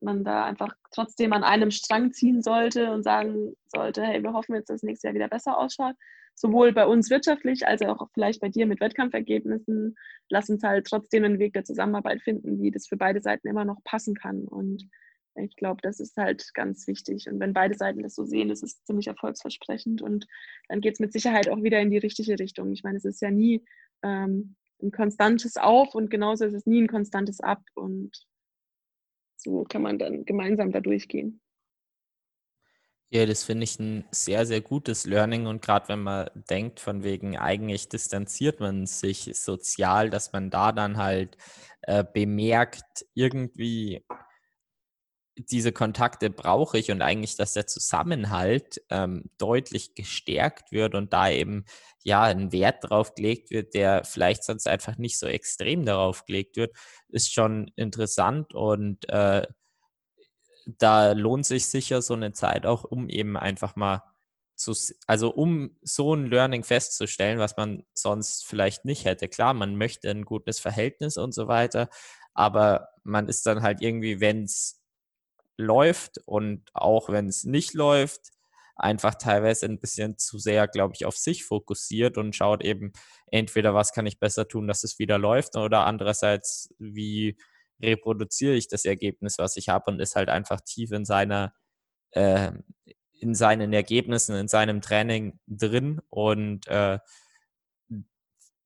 man 0.00 0.24
da 0.24 0.44
einfach 0.44 0.74
trotzdem 0.90 1.32
an 1.32 1.44
einem 1.44 1.70
Strang 1.70 2.12
ziehen 2.12 2.42
sollte 2.42 2.90
und 2.90 3.04
sagen 3.04 3.52
sollte, 3.68 4.02
hey, 4.02 4.20
wir 4.20 4.32
hoffen 4.32 4.56
jetzt, 4.56 4.70
dass 4.70 4.80
das 4.80 4.82
nächste 4.82 5.06
Jahr 5.06 5.14
wieder 5.14 5.28
besser 5.28 5.56
ausschaut. 5.56 5.94
Sowohl 6.34 6.72
bei 6.72 6.86
uns 6.86 7.10
wirtschaftlich 7.10 7.68
als 7.68 7.82
auch 7.82 8.08
vielleicht 8.12 8.40
bei 8.40 8.48
dir 8.48 8.66
mit 8.66 8.80
Wettkampfergebnissen. 8.80 9.94
Lass 10.30 10.50
uns 10.50 10.64
halt 10.64 10.88
trotzdem 10.88 11.22
einen 11.22 11.38
Weg 11.38 11.52
der 11.52 11.64
Zusammenarbeit 11.64 12.22
finden, 12.22 12.60
wie 12.60 12.72
das 12.72 12.88
für 12.88 12.96
beide 12.96 13.20
Seiten 13.20 13.46
immer 13.46 13.64
noch 13.64 13.84
passen 13.84 14.16
kann. 14.16 14.48
Und 14.48 14.82
ich 15.44 15.56
glaube, 15.56 15.80
das 15.82 16.00
ist 16.00 16.16
halt 16.16 16.52
ganz 16.54 16.86
wichtig. 16.86 17.28
Und 17.28 17.40
wenn 17.40 17.52
beide 17.52 17.76
Seiten 17.76 18.02
das 18.02 18.14
so 18.14 18.24
sehen, 18.24 18.50
ist 18.50 18.62
es 18.62 18.82
ziemlich 18.84 19.06
erfolgsversprechend. 19.06 20.02
Und 20.02 20.26
dann 20.68 20.80
geht 20.80 20.94
es 20.94 21.00
mit 21.00 21.12
Sicherheit 21.12 21.48
auch 21.48 21.62
wieder 21.62 21.80
in 21.80 21.90
die 21.90 21.98
richtige 21.98 22.38
Richtung. 22.38 22.72
Ich 22.72 22.82
meine, 22.82 22.98
es 22.98 23.04
ist 23.04 23.22
ja 23.22 23.30
nie 23.30 23.64
ähm, 24.02 24.56
ein 24.82 24.90
konstantes 24.90 25.56
Auf 25.56 25.94
und 25.94 26.10
genauso 26.10 26.44
ist 26.44 26.54
es 26.54 26.66
nie 26.66 26.82
ein 26.82 26.88
konstantes 26.88 27.40
Ab. 27.40 27.62
Und 27.74 28.26
so 29.36 29.64
kann 29.64 29.82
man 29.82 29.98
dann 29.98 30.24
gemeinsam 30.24 30.72
da 30.72 30.80
durchgehen. 30.80 31.40
Ja, 33.10 33.24
das 33.24 33.42
finde 33.42 33.64
ich 33.64 33.78
ein 33.78 34.04
sehr, 34.10 34.44
sehr 34.44 34.60
gutes 34.60 35.06
Learning. 35.06 35.46
Und 35.46 35.62
gerade 35.62 35.88
wenn 35.88 36.02
man 36.02 36.28
denkt, 36.50 36.78
von 36.78 37.02
wegen 37.02 37.38
eigentlich 37.38 37.88
distanziert 37.88 38.60
man 38.60 38.86
sich 38.86 39.30
sozial, 39.34 40.10
dass 40.10 40.32
man 40.32 40.50
da 40.50 40.72
dann 40.72 40.98
halt 40.98 41.38
äh, 41.82 42.04
bemerkt, 42.04 43.06
irgendwie 43.14 44.04
diese 45.38 45.72
Kontakte 45.72 46.30
brauche 46.30 46.78
ich 46.78 46.90
und 46.90 47.02
eigentlich, 47.02 47.36
dass 47.36 47.52
der 47.52 47.66
Zusammenhalt 47.66 48.82
ähm, 48.90 49.30
deutlich 49.38 49.94
gestärkt 49.94 50.72
wird 50.72 50.94
und 50.94 51.12
da 51.12 51.30
eben 51.30 51.64
ja 52.02 52.22
ein 52.22 52.52
Wert 52.52 52.88
drauf 52.88 53.14
gelegt 53.14 53.50
wird, 53.50 53.74
der 53.74 54.04
vielleicht 54.04 54.44
sonst 54.44 54.66
einfach 54.66 54.98
nicht 54.98 55.18
so 55.18 55.26
extrem 55.26 55.84
darauf 55.84 56.24
gelegt 56.26 56.56
wird, 56.56 56.76
ist 57.08 57.32
schon 57.32 57.70
interessant 57.76 58.54
und 58.54 59.08
äh, 59.08 59.46
da 60.66 61.12
lohnt 61.12 61.46
sich 61.46 61.66
sicher 61.66 62.02
so 62.02 62.14
eine 62.14 62.32
Zeit 62.32 62.66
auch, 62.66 62.84
um 62.84 63.08
eben 63.08 63.36
einfach 63.36 63.76
mal 63.76 64.02
zu, 64.54 64.74
also 65.06 65.30
um 65.30 65.76
so 65.82 66.14
ein 66.14 66.26
Learning 66.26 66.64
festzustellen, 66.64 67.38
was 67.38 67.56
man 67.56 67.84
sonst 67.94 68.44
vielleicht 68.44 68.84
nicht 68.84 69.04
hätte. 69.04 69.28
Klar, 69.28 69.54
man 69.54 69.76
möchte 69.76 70.10
ein 70.10 70.24
gutes 70.24 70.58
Verhältnis 70.58 71.16
und 71.16 71.32
so 71.32 71.46
weiter, 71.48 71.88
aber 72.34 72.88
man 73.04 73.28
ist 73.28 73.46
dann 73.46 73.62
halt 73.62 73.80
irgendwie, 73.80 74.20
wenn 74.20 74.44
es 74.44 74.77
läuft 75.58 76.18
und 76.24 76.70
auch 76.72 77.10
wenn 77.10 77.28
es 77.28 77.44
nicht 77.44 77.74
läuft, 77.74 78.30
einfach 78.76 79.16
teilweise 79.16 79.66
ein 79.66 79.80
bisschen 79.80 80.18
zu 80.18 80.38
sehr, 80.38 80.68
glaube 80.68 80.94
ich, 80.96 81.04
auf 81.04 81.16
sich 81.16 81.44
fokussiert 81.44 82.16
und 82.16 82.34
schaut 82.36 82.64
eben 82.64 82.92
entweder, 83.26 83.74
was 83.74 83.92
kann 83.92 84.06
ich 84.06 84.20
besser 84.20 84.46
tun, 84.48 84.68
dass 84.68 84.84
es 84.84 84.98
wieder 84.98 85.18
läuft 85.18 85.56
oder 85.56 85.84
andererseits, 85.84 86.72
wie 86.78 87.36
reproduziere 87.82 88.54
ich 88.54 88.68
das 88.68 88.84
Ergebnis, 88.84 89.38
was 89.38 89.56
ich 89.56 89.68
habe 89.68 89.90
und 89.90 90.00
ist 90.00 90.16
halt 90.16 90.28
einfach 90.28 90.60
tief 90.60 90.92
in 90.92 91.04
seiner, 91.04 91.52
äh, 92.12 92.52
in 93.20 93.34
seinen 93.34 93.72
Ergebnissen, 93.72 94.36
in 94.36 94.48
seinem 94.48 94.80
Training 94.80 95.40
drin 95.48 96.00
und 96.08 96.68
äh, 96.68 97.00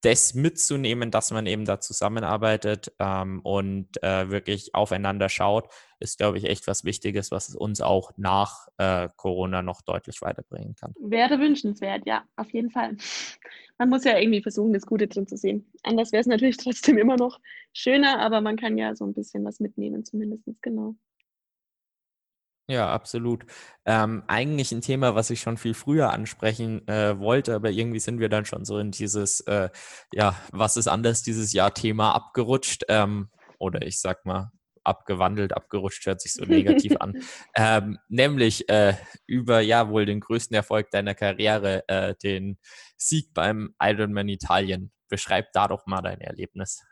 das 0.02 0.34
mitzunehmen, 0.34 1.10
dass 1.10 1.30
man 1.30 1.46
eben 1.46 1.64
da 1.64 1.80
zusammenarbeitet 1.80 2.92
ähm, 2.98 3.40
und 3.42 4.02
äh, 4.02 4.30
wirklich 4.30 4.74
aufeinander 4.74 5.28
schaut, 5.28 5.68
ist, 6.00 6.18
glaube 6.18 6.38
ich, 6.38 6.44
echt 6.44 6.66
was 6.66 6.84
Wichtiges, 6.84 7.30
was 7.30 7.54
uns 7.54 7.80
auch 7.80 8.10
nach 8.16 8.66
äh, 8.78 9.08
Corona 9.16 9.62
noch 9.62 9.80
deutlich 9.82 10.20
weiterbringen 10.20 10.74
kann. 10.74 10.92
Wäre 10.98 11.38
wünschenswert, 11.38 12.02
ja, 12.04 12.24
auf 12.36 12.52
jeden 12.52 12.70
Fall. 12.70 12.96
Man 13.78 13.88
muss 13.88 14.04
ja 14.04 14.18
irgendwie 14.18 14.42
versuchen, 14.42 14.72
das 14.72 14.86
Gute 14.86 15.06
drin 15.06 15.26
zu 15.26 15.36
sehen. 15.36 15.70
Anders 15.84 16.12
wäre 16.12 16.20
es 16.20 16.26
natürlich 16.26 16.56
trotzdem 16.58 16.98
immer 16.98 17.16
noch 17.16 17.40
schöner, 17.72 18.18
aber 18.18 18.40
man 18.40 18.56
kann 18.56 18.76
ja 18.78 18.94
so 18.96 19.06
ein 19.06 19.14
bisschen 19.14 19.44
was 19.44 19.60
mitnehmen, 19.60 20.04
zumindest, 20.04 20.44
genau. 20.62 20.96
Ja, 22.68 22.90
absolut. 22.92 23.44
Ähm, 23.84 24.22
eigentlich 24.28 24.70
ein 24.72 24.80
Thema, 24.82 25.14
was 25.14 25.30
ich 25.30 25.40
schon 25.40 25.56
viel 25.56 25.74
früher 25.74 26.10
ansprechen 26.12 26.86
äh, 26.86 27.18
wollte, 27.18 27.54
aber 27.54 27.70
irgendwie 27.70 27.98
sind 27.98 28.20
wir 28.20 28.28
dann 28.28 28.44
schon 28.44 28.64
so 28.64 28.78
in 28.78 28.92
dieses, 28.92 29.40
äh, 29.40 29.68
ja, 30.12 30.36
was 30.52 30.76
ist 30.76 30.86
anders 30.86 31.22
dieses 31.22 31.52
Jahr 31.52 31.74
Thema 31.74 32.12
abgerutscht 32.14 32.84
ähm, 32.88 33.30
oder 33.58 33.82
ich 33.82 34.00
sag 34.00 34.24
mal 34.24 34.52
abgewandelt, 34.84 35.54
abgerutscht 35.54 36.06
hört 36.06 36.20
sich 36.20 36.34
so 36.34 36.44
negativ 36.44 36.96
an, 37.00 37.14
ähm, 37.56 37.98
nämlich 38.08 38.68
äh, 38.68 38.94
über 39.26 39.60
ja 39.60 39.88
wohl 39.90 40.06
den 40.06 40.20
größten 40.20 40.54
Erfolg 40.54 40.90
deiner 40.90 41.14
Karriere, 41.14 41.84
äh, 41.88 42.14
den 42.22 42.58
Sieg 42.96 43.34
beim 43.34 43.74
Ironman 43.80 44.28
Italien. 44.28 44.92
Beschreib 45.08 45.52
da 45.52 45.68
doch 45.68 45.86
mal 45.86 46.00
dein 46.00 46.20
Erlebnis 46.20 46.82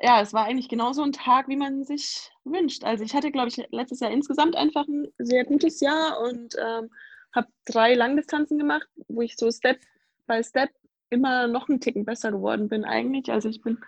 ja, 0.00 0.20
es 0.20 0.32
war 0.32 0.46
eigentlich 0.46 0.68
genauso 0.68 1.02
ein 1.02 1.12
Tag, 1.12 1.48
wie 1.48 1.56
man 1.56 1.84
sich 1.84 2.30
wünscht. 2.44 2.84
Also 2.84 3.04
ich 3.04 3.14
hatte, 3.14 3.30
glaube 3.30 3.48
ich, 3.48 3.56
letztes 3.70 4.00
Jahr 4.00 4.10
insgesamt 4.10 4.56
einfach 4.56 4.86
ein 4.88 5.08
sehr 5.18 5.44
gutes 5.44 5.80
Jahr 5.80 6.20
und 6.20 6.54
ähm, 6.58 6.90
habe 7.34 7.48
drei 7.66 7.94
Langdistanzen 7.94 8.58
gemacht, 8.58 8.88
wo 9.08 9.20
ich 9.22 9.36
so 9.36 9.50
Step 9.50 9.78
by 10.26 10.42
Step 10.42 10.70
immer 11.10 11.48
noch 11.48 11.68
einen 11.68 11.80
Ticken 11.80 12.04
besser 12.04 12.32
geworden 12.32 12.68
bin 12.68 12.84
eigentlich. 12.84 13.30
Also 13.30 13.48
ich 13.48 13.60
bin 13.60 13.78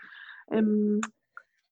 im 0.50 1.00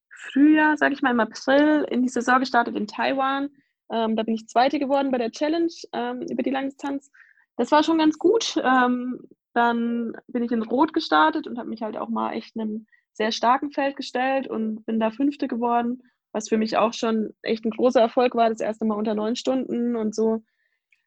Frühjahr, 0.08 0.76
sage 0.76 0.94
ich 0.94 1.02
mal, 1.02 1.10
im 1.10 1.20
April 1.20 1.86
in 1.90 2.02
die 2.02 2.08
Saison 2.08 2.40
gestartet 2.40 2.76
in 2.76 2.86
Taiwan. 2.86 3.50
Ähm, 3.90 4.16
da 4.16 4.22
bin 4.22 4.34
ich 4.34 4.48
Zweite 4.48 4.78
geworden 4.78 5.10
bei 5.10 5.18
der 5.18 5.32
Challenge 5.32 5.72
ähm, 5.92 6.22
über 6.30 6.42
die 6.42 6.50
Langdistanz. 6.50 7.10
Das 7.56 7.72
war 7.72 7.82
schon 7.82 7.98
ganz 7.98 8.18
gut. 8.18 8.56
Ähm, 8.62 9.20
dann 9.52 10.12
bin 10.28 10.44
ich 10.44 10.52
in 10.52 10.62
Rot 10.62 10.92
gestartet 10.92 11.46
und 11.46 11.58
habe 11.58 11.68
mich 11.68 11.82
halt 11.82 11.96
auch 11.96 12.08
mal 12.08 12.32
echt 12.32 12.58
einem 12.58 12.86
sehr 13.12 13.32
starken 13.32 13.70
Feld 13.70 13.96
gestellt 13.96 14.46
und 14.46 14.84
bin 14.86 15.00
da 15.00 15.10
Fünfte 15.10 15.48
geworden, 15.48 16.02
was 16.32 16.48
für 16.48 16.58
mich 16.58 16.76
auch 16.76 16.92
schon 16.92 17.34
echt 17.42 17.64
ein 17.64 17.70
großer 17.70 18.00
Erfolg 18.00 18.34
war. 18.34 18.48
Das 18.48 18.60
erste 18.60 18.84
Mal 18.84 18.94
unter 18.94 19.14
neun 19.14 19.36
Stunden 19.36 19.96
und 19.96 20.14
so 20.14 20.42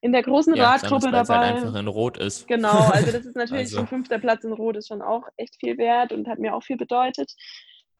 in 0.04 0.12
der 0.12 0.22
großen 0.22 0.54
ja, 0.56 0.72
Radgruppe 0.72 1.12
halt 1.12 1.30
dabei. 1.30 1.47
Halt 1.47 1.56
einfach 1.56 1.80
in 1.80 1.88
Rot 1.88 2.18
ist. 2.18 2.45
Genau, 2.47 2.89
also 2.91 3.12
das 3.12 3.26
ist 3.26 3.36
natürlich 3.38 3.68
also. 3.68 3.80
ein 3.80 3.88
fünfter 3.88 4.20
Platz 4.20 4.43
in 4.43 4.51
Rot 4.51 4.76
ist 4.76 4.89
schon 4.89 5.01
auch 5.01 5.24
echt 5.38 5.56
viel 5.60 5.78
wert 5.78 6.12
und 6.12 6.28
hat 6.28 6.39
mir 6.39 6.54
auch 6.54 6.62
viel 6.62 6.76
bedeutet. 6.76 7.34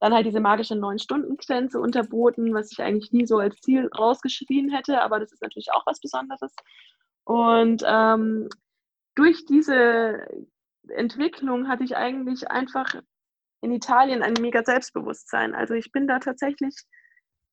Dann 0.01 0.14
halt 0.14 0.26
diese 0.26 0.41
magische 0.41 0.76
Neun-Stunden-Grenze 0.76 1.80
unterboten, 1.80 2.54
was 2.54 2.74
ich 2.74 2.82
eigentlich 2.82 3.14
nie 3.14 3.26
so 3.26 3.38
als 3.38 3.56
Ziel 3.62 3.89
rausgeschrien 3.97 4.70
hätte, 4.70 5.01
aber 5.01 5.22
das 5.22 5.32
ist 5.32 5.41
natürlich 5.41 5.72
auch 5.72 5.86
was 5.86 6.01
Besonderes. 6.01 6.54
Und 7.24 7.84
ähm, 7.88 8.49
durch 9.16 9.45
diese 9.45 10.28
Entwicklung 10.89 11.70
hatte 11.70 11.86
ich 11.86 11.95
eigentlich 11.95 12.51
einfach 12.51 12.95
in 13.64 13.72
Italien 13.72 14.22
ein 14.22 14.34
mega 14.41 14.64
Selbstbewusstsein. 14.64 15.55
Also 15.55 15.74
ich 15.74 15.91
bin 15.91 16.05
da 16.05 16.20
tatsächlich 16.20 16.76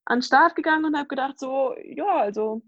an 0.04 0.18
den 0.18 0.22
Start 0.22 0.56
gegangen 0.56 0.84
und 0.84 0.96
habe 0.96 1.06
gedacht, 1.06 1.38
so, 1.38 1.74
ja, 1.84 2.18
also 2.18 2.62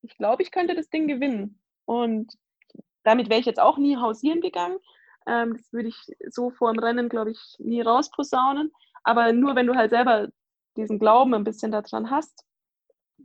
ich 0.00 0.16
glaube, 0.16 0.42
ich 0.42 0.50
könnte 0.50 0.74
das 0.74 0.88
Ding 0.88 1.06
gewinnen. 1.06 1.60
Und 1.84 2.32
damit 3.04 3.28
wäre 3.28 3.40
ich 3.40 3.46
jetzt 3.46 3.60
auch 3.60 3.76
nie 3.76 3.98
hausieren 3.98 4.40
gegangen. 4.40 4.78
Ähm, 5.26 5.54
das 5.54 5.70
würde 5.70 5.88
ich 5.88 5.96
so 6.30 6.50
vor 6.50 6.72
dem 6.72 6.78
Rennen, 6.78 7.10
glaube 7.10 7.32
ich, 7.32 7.56
nie 7.58 7.82
rausposaunen. 7.82 8.72
Aber 9.04 9.34
nur 9.34 9.54
wenn 9.54 9.66
du 9.66 9.74
halt 9.74 9.90
selber 9.90 10.28
diesen 10.76 10.98
Glauben 10.98 11.34
ein 11.34 11.44
bisschen 11.44 11.72
daran 11.72 12.10
hast, 12.10 12.46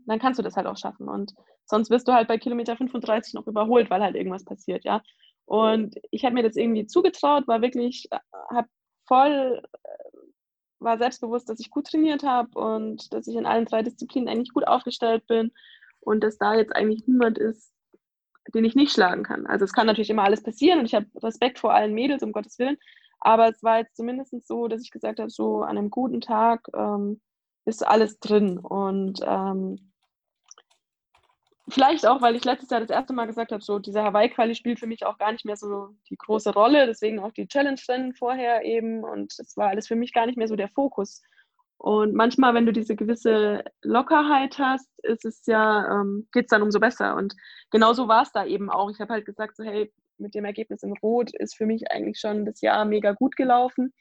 dann 0.08 0.20
kannst 0.20 0.40
du 0.40 0.44
das 0.44 0.58
halt 0.58 0.68
auch 0.68 0.78
schaffen. 0.78 1.08
Und 1.08 1.34
sonst 1.66 1.90
wirst 1.90 2.08
du 2.10 2.14
halt 2.14 2.28
bei 2.28 2.38
Kilometer 2.38 2.76
35 2.76 3.34
noch 3.34 3.48
überholt, 3.48 3.90
weil 3.90 4.02
halt 4.02 4.16
irgendwas 4.16 4.44
passiert, 4.44 4.84
ja. 4.84 5.02
Und 5.46 5.96
ich 6.12 6.26
habe 6.26 6.34
mir 6.34 6.44
das 6.44 6.58
irgendwie 6.58 6.86
zugetraut, 6.86 7.48
war 7.48 7.62
wirklich, 7.62 8.08
äh, 8.12 8.20
habe 8.54 8.68
voll, 9.08 9.62
äh, 9.84 10.18
war 10.80 10.98
selbstbewusst, 10.98 11.50
dass 11.50 11.60
ich 11.60 11.72
gut 11.72 11.88
trainiert 11.88 12.24
habe 12.24 12.60
und 12.60 13.14
dass 13.14 13.28
ich 13.28 13.36
in 13.36 13.46
allen 13.46 13.66
drei 13.66 13.82
Disziplinen 13.82 14.30
eigentlich 14.30 14.54
gut 14.54 14.68
aufgestellt 14.68 15.26
bin 15.28 15.52
und 16.00 16.24
dass 16.24 16.38
da 16.38 16.56
jetzt 16.56 16.76
eigentlich 16.76 17.08
niemand 17.08 17.38
ist, 17.38 17.74
den 18.54 18.64
ich 18.64 18.76
nicht 18.76 18.94
schlagen 18.94 19.24
kann. 19.24 19.48
Also 19.48 19.66
es 19.66 19.74
kann 19.74 19.88
natürlich 19.88 20.10
immer 20.10 20.24
alles 20.24 20.44
passieren 20.44 20.80
und 20.80 20.86
ich 20.86 20.96
habe 20.96 21.08
Respekt 21.22 21.60
vor 21.60 21.74
allen 21.74 21.94
Mädels, 21.94 22.24
um 22.24 22.32
Gottes 22.32 22.60
Willen. 22.60 22.78
Aber 23.20 23.50
es 23.50 23.64
war 23.64 23.80
jetzt 23.80 23.96
zumindest 23.96 24.48
so, 24.48 24.68
dass 24.68 24.82
ich 24.82 24.92
gesagt 24.92 25.20
habe, 25.20 25.30
so 25.30 25.62
an 25.62 25.78
einem 25.78 25.90
guten 25.90 26.22
Tag 26.22 26.68
ähm, 26.76 27.20
ist 27.66 27.86
alles 27.86 28.20
drin. 28.20 28.60
Und 28.60 29.20
ähm, 29.26 29.92
vielleicht 31.70 32.08
auch, 32.08 32.22
weil 32.22 32.36
ich 32.36 32.46
letztes 32.46 32.70
Jahr 32.70 32.80
das 32.80 32.90
erste 32.90 33.14
Mal 33.14 33.26
gesagt 33.26 33.52
habe, 33.52 33.64
so 33.64 33.80
dieser 33.80 34.04
Hawaii-Quali 34.04 34.56
spielt 34.56 34.80
für 34.80 34.88
mich 34.88 35.06
auch 35.06 35.18
gar 35.18 35.32
nicht 35.32 35.46
mehr 35.46 35.58
so 35.58 35.90
die 36.10 36.18
große 36.18 36.54
Rolle. 36.54 36.86
Deswegen 36.88 37.20
auch 37.20 37.32
die 37.32 37.48
Challenge-Rennen 37.48 38.14
vorher 38.14 38.64
eben. 38.64 39.04
Und 39.04 39.34
es 39.40 39.58
war 39.58 39.70
alles 39.70 39.88
für 39.88 39.96
mich 39.96 40.14
gar 40.14 40.26
nicht 40.26 40.38
mehr 40.38 40.48
so 40.48 40.56
der 40.56 40.70
Fokus. 40.70 41.22
Und 41.78 42.16
manchmal, 42.16 42.54
wenn 42.54 42.66
du 42.66 42.74
diese 42.74 42.96
gewisse 42.96 43.64
Lockerheit 43.84 44.58
hast, 44.58 44.90
ist 45.04 45.26
es 45.26 45.46
ja, 45.46 46.02
ähm, 46.02 46.28
geht 46.32 46.46
es 46.46 46.50
dann 46.50 46.64
umso 46.64 46.80
besser. 46.80 47.16
Und 47.16 47.36
genauso 47.70 48.08
war 48.08 48.24
es 48.24 48.32
da 48.32 48.46
eben 48.46 48.70
auch. 48.70 48.90
Ich 48.90 49.00
habe 49.00 49.14
halt 49.14 49.26
gesagt, 49.26 49.56
so, 49.56 49.64
hey, 49.64 49.92
mit 50.18 50.34
dem 50.34 50.46
Ergebnis 50.46 50.82
in 50.82 50.94
Rot 51.04 51.36
ist 51.36 51.56
für 51.56 51.68
mich 51.68 51.92
eigentlich 51.92 52.20
schon 52.20 52.46
das 52.46 52.62
Jahr 52.62 52.86
mega 52.86 53.12
gut 53.12 53.36
gelaufen. 53.36 53.94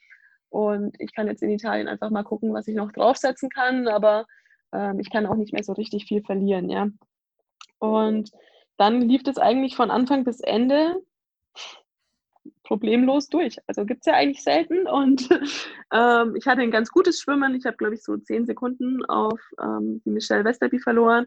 Und 0.48 0.96
ich 0.98 1.14
kann 1.14 1.26
jetzt 1.26 1.42
in 1.42 1.50
Italien 1.50 1.88
einfach 1.88 2.10
mal 2.10 2.22
gucken, 2.22 2.54
was 2.54 2.68
ich 2.68 2.76
noch 2.76 2.92
draufsetzen 2.92 3.50
kann. 3.50 3.88
Aber 3.88 4.24
ähm, 4.72 4.98
ich 5.00 5.10
kann 5.10 5.26
auch 5.26 5.34
nicht 5.34 5.52
mehr 5.52 5.64
so 5.64 5.72
richtig 5.72 6.06
viel 6.06 6.22
verlieren, 6.22 6.70
ja. 6.70 6.88
Und 7.78 8.30
dann 8.76 9.00
lief 9.00 9.22
es 9.26 9.38
eigentlich 9.38 9.76
von 9.76 9.90
Anfang 9.90 10.24
bis 10.24 10.40
Ende 10.40 11.02
problemlos 12.62 13.28
durch. 13.28 13.56
Also 13.66 13.84
gibt 13.84 14.00
es 14.00 14.06
ja 14.06 14.14
eigentlich 14.14 14.42
selten. 14.42 14.86
Und 14.86 15.28
ähm, 15.92 16.34
ich 16.36 16.46
hatte 16.46 16.62
ein 16.62 16.70
ganz 16.70 16.90
gutes 16.90 17.20
Schwimmen. 17.20 17.54
Ich 17.54 17.64
habe, 17.64 17.76
glaube 17.76 17.94
ich, 17.94 18.02
so 18.02 18.16
zehn 18.16 18.46
Sekunden 18.46 19.04
auf 19.06 19.40
ähm, 19.60 20.02
die 20.04 20.10
Michelle 20.10 20.44
Westerby 20.44 20.78
verloren. 20.78 21.26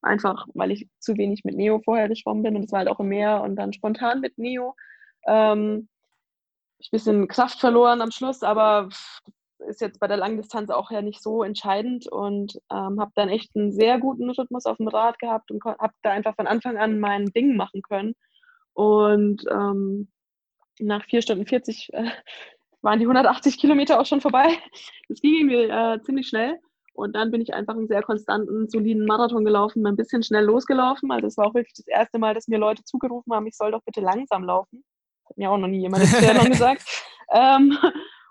Einfach, 0.00 0.46
weil 0.54 0.70
ich 0.70 0.88
zu 0.98 1.16
wenig 1.16 1.44
mit 1.44 1.56
Neo 1.56 1.80
vorher 1.80 2.08
geschwommen 2.08 2.44
bin 2.44 2.54
und 2.54 2.64
es 2.64 2.72
war 2.72 2.80
halt 2.80 2.88
auch 2.88 3.00
im 3.00 3.08
Meer 3.08 3.42
und 3.42 3.56
dann 3.56 3.72
spontan 3.72 4.20
mit 4.20 4.38
Neo. 4.38 4.76
Ähm, 5.26 5.88
ich 6.78 6.88
ein 6.88 6.90
bisschen 6.92 7.28
Kraft 7.28 7.58
verloren 7.58 8.00
am 8.00 8.12
Schluss, 8.12 8.44
aber 8.44 8.88
ist 9.68 9.80
jetzt 9.80 10.00
bei 10.00 10.08
der 10.08 10.16
Langdistanz 10.16 10.70
auch 10.70 10.90
ja 10.90 11.02
nicht 11.02 11.22
so 11.22 11.42
entscheidend 11.42 12.08
und 12.08 12.58
ähm, 12.70 13.00
habe 13.00 13.12
dann 13.14 13.28
echt 13.28 13.54
einen 13.54 13.72
sehr 13.72 13.98
guten 13.98 14.30
Rhythmus 14.30 14.66
auf 14.66 14.78
dem 14.78 14.88
Rad 14.88 15.18
gehabt 15.18 15.50
und 15.50 15.62
habe 15.64 15.92
da 16.02 16.10
einfach 16.10 16.34
von 16.34 16.46
Anfang 16.46 16.76
an 16.78 16.98
mein 16.98 17.26
Ding 17.26 17.56
machen 17.56 17.82
können. 17.82 18.14
Und 18.72 19.44
ähm, 19.50 20.08
nach 20.80 21.04
vier 21.04 21.22
Stunden 21.22 21.46
40 21.46 21.92
äh, 21.92 22.10
waren 22.82 22.98
die 22.98 23.06
180 23.06 23.58
Kilometer 23.58 24.00
auch 24.00 24.06
schon 24.06 24.20
vorbei. 24.20 24.48
Das 25.08 25.20
ging 25.20 25.34
irgendwie 25.34 25.72
äh, 25.72 26.02
ziemlich 26.02 26.28
schnell. 26.28 26.58
Und 26.92 27.14
dann 27.14 27.30
bin 27.30 27.40
ich 27.40 27.54
einfach 27.54 27.74
einen 27.74 27.86
sehr 27.86 28.02
konstanten, 28.02 28.68
soliden 28.68 29.06
Marathon 29.06 29.44
gelaufen, 29.44 29.86
ein 29.86 29.96
bisschen 29.96 30.22
schnell 30.22 30.44
losgelaufen. 30.44 31.12
Also 31.12 31.28
es 31.28 31.36
war 31.36 31.46
auch 31.46 31.54
wirklich 31.54 31.74
das 31.74 31.86
erste 31.86 32.18
Mal, 32.18 32.34
dass 32.34 32.48
mir 32.48 32.58
Leute 32.58 32.82
zugerufen 32.82 33.32
haben, 33.32 33.46
ich 33.46 33.56
soll 33.56 33.70
doch 33.70 33.82
bitte 33.84 34.00
langsam 34.00 34.42
laufen. 34.42 34.84
Hat 35.28 35.38
mir 35.38 35.50
auch 35.50 35.58
noch 35.58 35.68
nie 35.68 35.80
jemand 35.80 36.02
in 36.44 36.50
gesagt. 36.50 36.82
Ähm, 37.32 37.78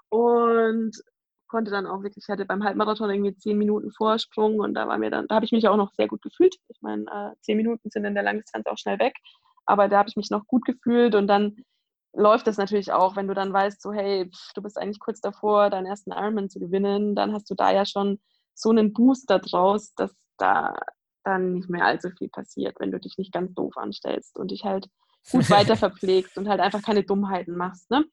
und 0.09 1.01
konnte 1.47 1.71
dann 1.71 1.85
auch 1.87 2.03
wirklich, 2.03 2.25
ich 2.25 2.29
hatte 2.29 2.45
beim 2.45 2.63
Halbmarathon 2.63 3.09
irgendwie 3.09 3.35
zehn 3.35 3.57
Minuten 3.57 3.91
Vorsprung 3.91 4.59
und 4.59 4.73
da 4.73 4.87
war 4.87 4.97
mir 4.97 5.09
dann, 5.09 5.27
da 5.27 5.35
habe 5.35 5.45
ich 5.45 5.51
mich 5.51 5.67
auch 5.67 5.77
noch 5.77 5.91
sehr 5.93 6.07
gut 6.07 6.21
gefühlt. 6.21 6.55
Ich 6.69 6.81
meine, 6.81 7.05
äh, 7.05 7.35
zehn 7.41 7.57
Minuten 7.57 7.89
sind 7.89 8.05
in 8.05 8.13
der 8.13 8.23
Langdistanz 8.23 8.65
auch 8.67 8.77
schnell 8.77 8.99
weg, 8.99 9.15
aber 9.65 9.87
da 9.87 9.99
habe 9.99 10.09
ich 10.09 10.15
mich 10.15 10.29
noch 10.29 10.45
gut 10.47 10.65
gefühlt 10.65 11.15
und 11.15 11.27
dann 11.27 11.57
läuft 12.13 12.47
das 12.47 12.57
natürlich 12.57 12.91
auch, 12.91 13.15
wenn 13.15 13.27
du 13.27 13.33
dann 13.33 13.53
weißt, 13.53 13.81
so 13.81 13.91
hey, 13.93 14.29
pff, 14.29 14.53
du 14.53 14.61
bist 14.61 14.77
eigentlich 14.77 14.99
kurz 14.99 15.21
davor, 15.21 15.69
deinen 15.69 15.85
ersten 15.85 16.11
Ironman 16.11 16.49
zu 16.49 16.59
gewinnen, 16.59 17.15
dann 17.15 17.33
hast 17.33 17.49
du 17.49 17.55
da 17.55 17.71
ja 17.71 17.85
schon 17.85 18.19
so 18.53 18.71
einen 18.71 18.93
Booster 18.93 19.39
draus, 19.39 19.93
dass 19.95 20.15
da 20.37 20.75
dann 21.23 21.53
nicht 21.53 21.69
mehr 21.69 21.85
allzu 21.85 22.09
viel 22.17 22.29
passiert, 22.29 22.79
wenn 22.79 22.91
du 22.91 22.99
dich 22.99 23.17
nicht 23.17 23.33
ganz 23.33 23.53
doof 23.53 23.77
anstellst 23.77 24.39
und 24.39 24.51
dich 24.51 24.63
halt 24.63 24.87
gut 25.31 25.49
weiter 25.49 25.75
verpflegst 25.75 26.37
und 26.37 26.47
halt 26.47 26.59
einfach 26.59 26.81
keine 26.81 27.03
Dummheiten 27.03 27.55
machst. 27.55 27.89
Ne? 27.91 28.05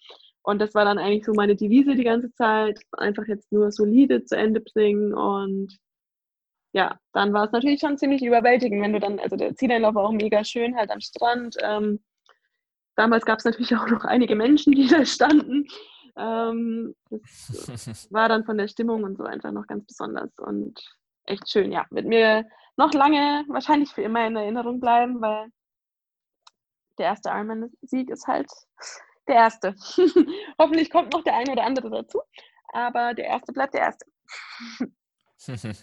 Und 0.44 0.60
das 0.60 0.74
war 0.74 0.84
dann 0.84 0.98
eigentlich 0.98 1.24
so 1.24 1.32
meine 1.32 1.56
Devise 1.56 1.94
die 1.94 2.04
ganze 2.04 2.30
Zeit, 2.34 2.78
einfach 2.92 3.26
jetzt 3.26 3.50
nur 3.50 3.72
solide 3.72 4.24
zu 4.24 4.36
Ende 4.36 4.60
bringen 4.60 5.14
und 5.14 5.78
ja, 6.72 6.98
dann 7.12 7.32
war 7.32 7.44
es 7.44 7.52
natürlich 7.52 7.80
schon 7.80 7.96
ziemlich 7.96 8.22
überwältigend, 8.22 8.82
wenn 8.82 8.92
du 8.92 9.00
dann, 9.00 9.20
also 9.20 9.36
der 9.36 9.54
Zieleinlauf 9.54 9.94
war 9.94 10.04
auch 10.04 10.12
mega 10.12 10.44
schön, 10.44 10.76
halt 10.76 10.90
am 10.90 11.00
Strand. 11.00 11.56
Ähm, 11.62 12.00
damals 12.96 13.24
gab 13.24 13.38
es 13.38 13.44
natürlich 13.44 13.74
auch 13.76 13.88
noch 13.88 14.04
einige 14.04 14.34
Menschen, 14.34 14.72
die 14.72 14.86
da 14.88 15.06
standen. 15.06 15.66
Ähm, 16.16 16.94
das 17.10 18.08
war 18.12 18.28
dann 18.28 18.44
von 18.44 18.58
der 18.58 18.68
Stimmung 18.68 19.04
und 19.04 19.16
so 19.16 19.24
einfach 19.24 19.52
noch 19.52 19.66
ganz 19.68 19.86
besonders 19.86 20.36
und 20.40 20.78
echt 21.26 21.48
schön. 21.48 21.70
Ja, 21.70 21.86
wird 21.90 22.06
mir 22.06 22.44
noch 22.76 22.92
lange, 22.92 23.44
wahrscheinlich 23.48 23.90
für 23.90 24.02
immer 24.02 24.26
in 24.26 24.36
Erinnerung 24.36 24.80
bleiben, 24.80 25.20
weil 25.20 25.46
der 26.98 27.06
erste 27.06 27.30
Ironman-Sieg 27.30 28.10
ist 28.10 28.26
halt 28.26 28.50
der 29.28 29.36
erste. 29.36 29.74
Hoffentlich 30.58 30.90
kommt 30.90 31.12
noch 31.12 31.22
der 31.24 31.36
eine 31.36 31.52
oder 31.52 31.64
andere 31.64 31.90
dazu, 31.90 32.20
aber 32.72 33.14
der 33.14 33.26
erste 33.26 33.52
bleibt 33.52 33.74
der 33.74 33.82
erste. 33.82 34.06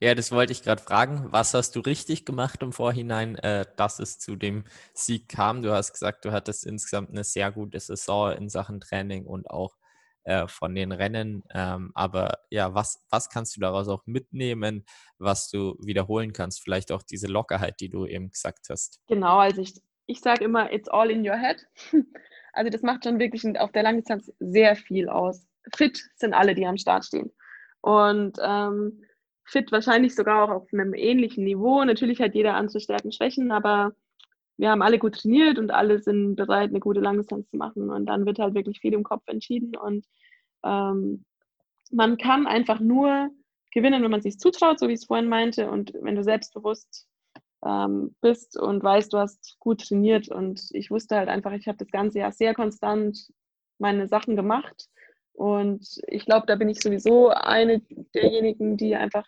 ja, 0.00 0.14
das 0.14 0.30
wollte 0.30 0.52
ich 0.52 0.62
gerade 0.62 0.82
fragen. 0.82 1.26
Was 1.30 1.54
hast 1.54 1.74
du 1.76 1.80
richtig 1.80 2.24
gemacht 2.24 2.62
im 2.62 2.72
Vorhinein, 2.72 3.36
äh, 3.36 3.66
dass 3.76 3.98
es 3.98 4.18
zu 4.18 4.36
dem 4.36 4.64
Sieg 4.92 5.28
kam? 5.28 5.62
Du 5.62 5.72
hast 5.72 5.92
gesagt, 5.92 6.24
du 6.24 6.32
hattest 6.32 6.64
insgesamt 6.64 7.10
eine 7.10 7.24
sehr 7.24 7.50
gute 7.50 7.80
Saison 7.80 8.32
in 8.32 8.48
Sachen 8.48 8.80
Training 8.80 9.26
und 9.26 9.50
auch 9.50 9.76
äh, 10.24 10.46
von 10.48 10.74
den 10.74 10.92
Rennen. 10.92 11.44
Ähm, 11.52 11.92
aber 11.94 12.38
ja, 12.50 12.74
was, 12.74 13.04
was 13.10 13.28
kannst 13.28 13.56
du 13.56 13.60
daraus 13.60 13.88
auch 13.88 14.06
mitnehmen, 14.06 14.84
was 15.18 15.50
du 15.50 15.76
wiederholen 15.80 16.32
kannst? 16.32 16.62
Vielleicht 16.62 16.92
auch 16.92 17.02
diese 17.02 17.26
Lockerheit, 17.26 17.80
die 17.80 17.88
du 17.88 18.06
eben 18.06 18.30
gesagt 18.30 18.68
hast. 18.70 19.00
Genau, 19.06 19.38
also 19.38 19.60
ich, 19.60 19.74
ich 20.06 20.20
sage 20.20 20.44
immer, 20.44 20.72
it's 20.72 20.88
all 20.88 21.10
in 21.10 21.28
your 21.28 21.36
head. 21.36 21.66
Also 22.54 22.70
das 22.70 22.82
macht 22.82 23.04
schon 23.04 23.18
wirklich 23.18 23.44
auf 23.58 23.72
der 23.72 23.82
Langdistanz 23.82 24.32
sehr 24.38 24.76
viel 24.76 25.08
aus. 25.08 25.46
Fit 25.76 26.02
sind 26.16 26.34
alle, 26.34 26.54
die 26.54 26.66
am 26.66 26.78
Start 26.78 27.04
stehen. 27.04 27.32
Und 27.80 28.38
ähm, 28.42 29.02
fit 29.44 29.70
wahrscheinlich 29.72 30.14
sogar 30.14 30.44
auch 30.44 30.50
auf 30.50 30.68
einem 30.72 30.94
ähnlichen 30.94 31.44
Niveau. 31.44 31.84
Natürlich 31.84 32.20
hat 32.20 32.34
jeder 32.34 32.54
andere 32.54 32.80
Stärken, 32.80 33.12
Schwächen, 33.12 33.50
aber 33.50 33.92
wir 34.56 34.70
haben 34.70 34.82
alle 34.82 34.98
gut 34.98 35.16
trainiert 35.16 35.58
und 35.58 35.70
alle 35.70 36.00
sind 36.00 36.36
bereit, 36.36 36.70
eine 36.70 36.80
gute 36.80 37.00
Langdistanz 37.00 37.48
zu 37.50 37.56
machen. 37.56 37.90
Und 37.90 38.06
dann 38.06 38.24
wird 38.24 38.38
halt 38.38 38.54
wirklich 38.54 38.80
viel 38.80 38.94
im 38.94 39.02
Kopf 39.02 39.22
entschieden. 39.26 39.76
Und 39.76 40.06
ähm, 40.64 41.24
man 41.90 42.16
kann 42.18 42.46
einfach 42.46 42.80
nur 42.80 43.30
gewinnen, 43.72 44.02
wenn 44.02 44.10
man 44.10 44.22
sich 44.22 44.38
zutraut, 44.38 44.78
so 44.78 44.88
wie 44.88 44.92
ich 44.92 45.00
es 45.00 45.06
vorhin 45.06 45.28
meinte. 45.28 45.68
Und 45.70 45.92
wenn 46.00 46.14
du 46.14 46.22
selbstbewusst 46.22 47.08
ähm, 47.64 48.14
bist 48.20 48.58
und 48.58 48.82
weißt, 48.82 49.12
du 49.12 49.18
hast 49.18 49.56
gut 49.58 49.86
trainiert. 49.86 50.28
Und 50.28 50.68
ich 50.72 50.90
wusste 50.90 51.16
halt 51.16 51.28
einfach, 51.28 51.52
ich 51.52 51.66
habe 51.66 51.78
das 51.78 51.90
ganze 51.90 52.18
Jahr 52.20 52.32
sehr 52.32 52.54
konstant 52.54 53.32
meine 53.78 54.08
Sachen 54.08 54.36
gemacht 54.36 54.88
und 55.34 56.00
ich 56.06 56.24
glaube, 56.24 56.46
da 56.46 56.54
bin 56.54 56.68
ich 56.68 56.80
sowieso 56.80 57.28
eine 57.28 57.80
derjenigen, 58.14 58.76
die 58.76 58.94
einfach 58.94 59.26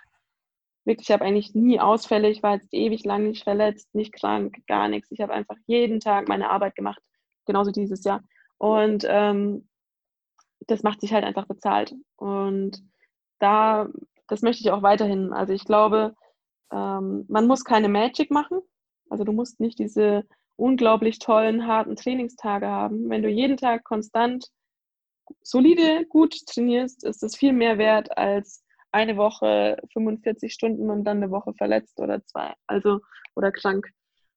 wirklich, 0.84 1.08
ich 1.08 1.12
habe 1.12 1.24
eigentlich 1.24 1.54
nie 1.54 1.80
Ausfälle. 1.80 2.28
Ich 2.28 2.44
war 2.44 2.54
jetzt 2.54 2.72
ewig 2.72 3.04
lang 3.04 3.24
nicht 3.24 3.42
verletzt, 3.42 3.92
nicht 3.92 4.12
krank, 4.12 4.56
gar 4.68 4.88
nichts. 4.88 5.10
Ich 5.10 5.20
habe 5.20 5.34
einfach 5.34 5.56
jeden 5.66 5.98
Tag 5.98 6.28
meine 6.28 6.50
Arbeit 6.50 6.76
gemacht, 6.76 7.02
genauso 7.44 7.72
dieses 7.72 8.04
Jahr. 8.04 8.22
Und 8.58 9.04
ähm, 9.08 9.68
das 10.68 10.84
macht 10.84 11.00
sich 11.00 11.12
halt 11.12 11.24
einfach 11.24 11.46
bezahlt. 11.46 11.92
Und 12.14 12.80
da, 13.40 13.88
das 14.28 14.42
möchte 14.42 14.62
ich 14.62 14.70
auch 14.70 14.82
weiterhin. 14.82 15.32
Also 15.32 15.52
ich 15.52 15.64
glaube, 15.64 16.14
ähm, 16.72 17.24
man 17.28 17.46
muss 17.46 17.64
keine 17.64 17.88
Magic 17.88 18.30
machen. 18.30 18.60
Also 19.08 19.24
du 19.24 19.32
musst 19.32 19.60
nicht 19.60 19.78
diese 19.78 20.24
unglaublich 20.56 21.18
tollen, 21.18 21.66
harten 21.66 21.96
Trainingstage 21.96 22.66
haben. 22.66 23.08
Wenn 23.10 23.22
du 23.22 23.28
jeden 23.28 23.56
Tag 23.56 23.84
konstant 23.84 24.50
solide, 25.42 26.06
gut 26.06 26.34
trainierst, 26.46 27.04
ist 27.04 27.22
es 27.22 27.36
viel 27.36 27.52
mehr 27.52 27.78
wert 27.78 28.16
als 28.16 28.64
eine 28.92 29.16
Woche 29.16 29.76
45 29.92 30.52
Stunden 30.52 30.90
und 30.90 31.04
dann 31.04 31.18
eine 31.18 31.30
Woche 31.30 31.52
verletzt 31.54 32.00
oder 32.00 32.24
zwei, 32.24 32.54
also 32.66 33.00
oder 33.34 33.52
krank. 33.52 33.88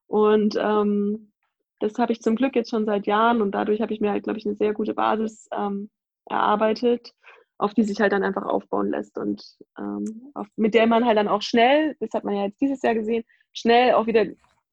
Und 0.07 0.55
ähm, 0.59 1.31
das 1.79 1.97
habe 1.97 2.11
ich 2.11 2.21
zum 2.21 2.35
Glück 2.35 2.55
jetzt 2.55 2.71
schon 2.71 2.85
seit 2.85 3.07
Jahren 3.07 3.41
und 3.41 3.51
dadurch 3.51 3.79
habe 3.81 3.93
ich 3.93 4.01
mir 4.01 4.11
halt, 4.11 4.23
glaube 4.23 4.39
ich, 4.39 4.45
eine 4.45 4.55
sehr 4.55 4.73
gute 4.73 4.93
Basis 4.93 5.47
ähm, 5.55 5.89
erarbeitet, 6.25 7.13
auf 7.59 7.73
die 7.73 7.83
sich 7.83 7.99
halt 7.99 8.13
dann 8.13 8.23
einfach 8.23 8.45
aufbauen 8.45 8.89
lässt 8.89 9.17
und 9.17 9.43
ähm, 9.77 10.31
auf, 10.33 10.47
mit 10.55 10.73
der 10.73 10.87
man 10.87 11.05
halt 11.05 11.17
dann 11.17 11.27
auch 11.27 11.41
schnell, 11.41 11.95
das 11.99 12.11
hat 12.13 12.23
man 12.23 12.35
ja 12.35 12.45
jetzt 12.45 12.61
dieses 12.61 12.81
Jahr 12.81 12.95
gesehen, 12.95 13.23
schnell 13.51 13.93
auch 13.93 14.07
wieder 14.07 14.25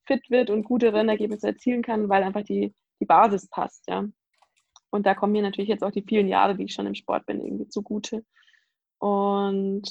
fit 0.06 0.30
wird 0.30 0.50
und 0.50 0.62
gute 0.62 0.92
Rennergebnisse 0.92 1.48
erzielen 1.48 1.82
kann, 1.82 2.08
weil 2.08 2.22
einfach 2.22 2.44
die, 2.44 2.74
die 3.00 3.04
Basis 3.04 3.48
passt, 3.48 3.84
ja. 3.88 4.06
Und 4.90 5.04
da 5.04 5.14
kommen 5.14 5.32
mir 5.32 5.42
natürlich 5.42 5.68
jetzt 5.68 5.82
auch 5.82 5.90
die 5.90 6.04
vielen 6.08 6.28
Jahre, 6.28 6.56
die 6.56 6.64
ich 6.64 6.72
schon 6.72 6.86
im 6.86 6.94
Sport 6.94 7.26
bin, 7.26 7.44
irgendwie 7.44 7.68
zugute. 7.68 8.24
Und 8.98 9.82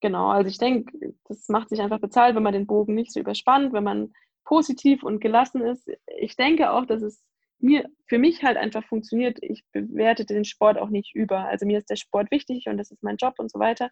genau, 0.00 0.28
also 0.28 0.48
ich 0.48 0.58
denke, 0.58 1.16
das 1.24 1.48
macht 1.48 1.70
sich 1.70 1.80
einfach 1.80 2.00
bezahlt, 2.00 2.36
wenn 2.36 2.42
man 2.42 2.52
den 2.52 2.66
Bogen 2.66 2.94
nicht 2.94 3.12
so 3.12 3.18
überspannt, 3.18 3.72
wenn 3.72 3.82
man 3.82 4.12
positiv 4.44 5.02
und 5.02 5.20
gelassen 5.20 5.62
ist. 5.62 5.90
Ich 6.18 6.36
denke 6.36 6.70
auch, 6.70 6.84
dass 6.84 7.00
es 7.00 7.24
mir, 7.58 7.84
für 8.06 8.18
mich 8.18 8.42
halt 8.42 8.56
einfach 8.56 8.84
funktioniert. 8.84 9.38
Ich 9.42 9.64
bewerte 9.72 10.24
den 10.24 10.44
Sport 10.44 10.78
auch 10.78 10.90
nicht 10.90 11.14
über. 11.14 11.46
Also 11.46 11.66
mir 11.66 11.78
ist 11.78 11.90
der 11.90 11.96
Sport 11.96 12.30
wichtig 12.30 12.66
und 12.66 12.76
das 12.76 12.90
ist 12.90 13.02
mein 13.02 13.16
Job 13.16 13.34
und 13.38 13.50
so 13.50 13.58
weiter. 13.58 13.90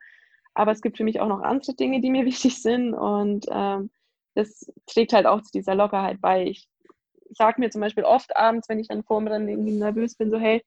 Aber 0.55 0.73
es 0.73 0.83
gibt 0.83 0.97
für 0.97 1.05
mich 1.05 1.21
auch 1.21 1.29
noch 1.29 1.41
andere 1.41 1.75
Dinge, 1.75 2.01
die 2.01 2.11
mir 2.11 2.25
wichtig 2.27 2.63
sind 2.63 2.95
und 2.95 3.47
ähm, 3.51 3.91
das 4.35 4.71
trägt 4.87 5.13
halt 5.13 5.27
auch 5.27 5.41
zu 5.43 5.53
dieser 5.53 5.75
Lockerheit 5.75 6.21
bei. 6.21 6.47
Ich 6.47 6.69
sage 7.31 7.61
mir 7.61 7.71
zum 7.71 7.81
Beispiel 7.81 8.05
oft 8.05 8.37
abends, 8.37 8.69
wenn 8.69 8.79
ich 8.79 8.89
dann 8.89 9.05
vor 9.05 9.21
mir 9.21 9.31
dann 9.31 9.49
irgendwie 9.49 9.73
nervös 9.73 10.17
bin, 10.17 10.31
so 10.31 10.39
hey, 10.39 10.63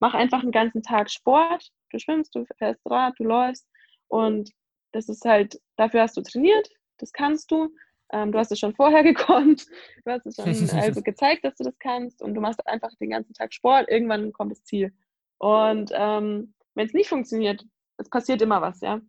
mach 0.00 0.14
einfach 0.14 0.42
einen 0.42 0.52
ganzen 0.52 0.82
Tag 0.82 1.10
Sport. 1.10 1.70
Du 1.90 1.98
schwimmst, 1.98 2.34
du 2.34 2.44
fährst 2.58 2.80
Rad, 2.86 3.14
du 3.18 3.24
läufst 3.24 3.66
und 4.08 4.50
das 4.92 5.08
ist 5.08 5.24
halt, 5.24 5.60
dafür 5.76 6.02
hast 6.02 6.16
du 6.16 6.22
trainiert, 6.22 6.68
das 6.98 7.12
kannst 7.12 7.50
du. 7.50 7.68
Ähm, 8.12 8.32
du 8.32 8.38
hast 8.38 8.52
es 8.52 8.58
schon 8.58 8.74
vorher 8.74 9.02
gekonnt, 9.04 9.66
du 10.04 10.10
hast 10.10 10.26
es 10.26 10.36
schon 10.36 10.44
also 10.80 11.02
gezeigt, 11.02 11.44
dass 11.44 11.56
du 11.56 11.64
das 11.64 11.78
kannst 11.78 12.22
und 12.22 12.34
du 12.34 12.40
machst 12.40 12.66
einfach 12.66 12.90
den 13.00 13.10
ganzen 13.10 13.34
Tag 13.34 13.52
Sport, 13.52 13.88
irgendwann 13.88 14.32
kommt 14.32 14.52
das 14.52 14.64
Ziel. 14.64 14.92
Und 15.38 15.90
ähm, 15.94 16.54
wenn 16.74 16.86
es 16.86 16.94
nicht 16.94 17.08
funktioniert, 17.08 17.64
es 17.96 18.08
passiert 18.08 18.42
immer 18.42 18.60
was, 18.60 18.80
ja, 18.80 19.00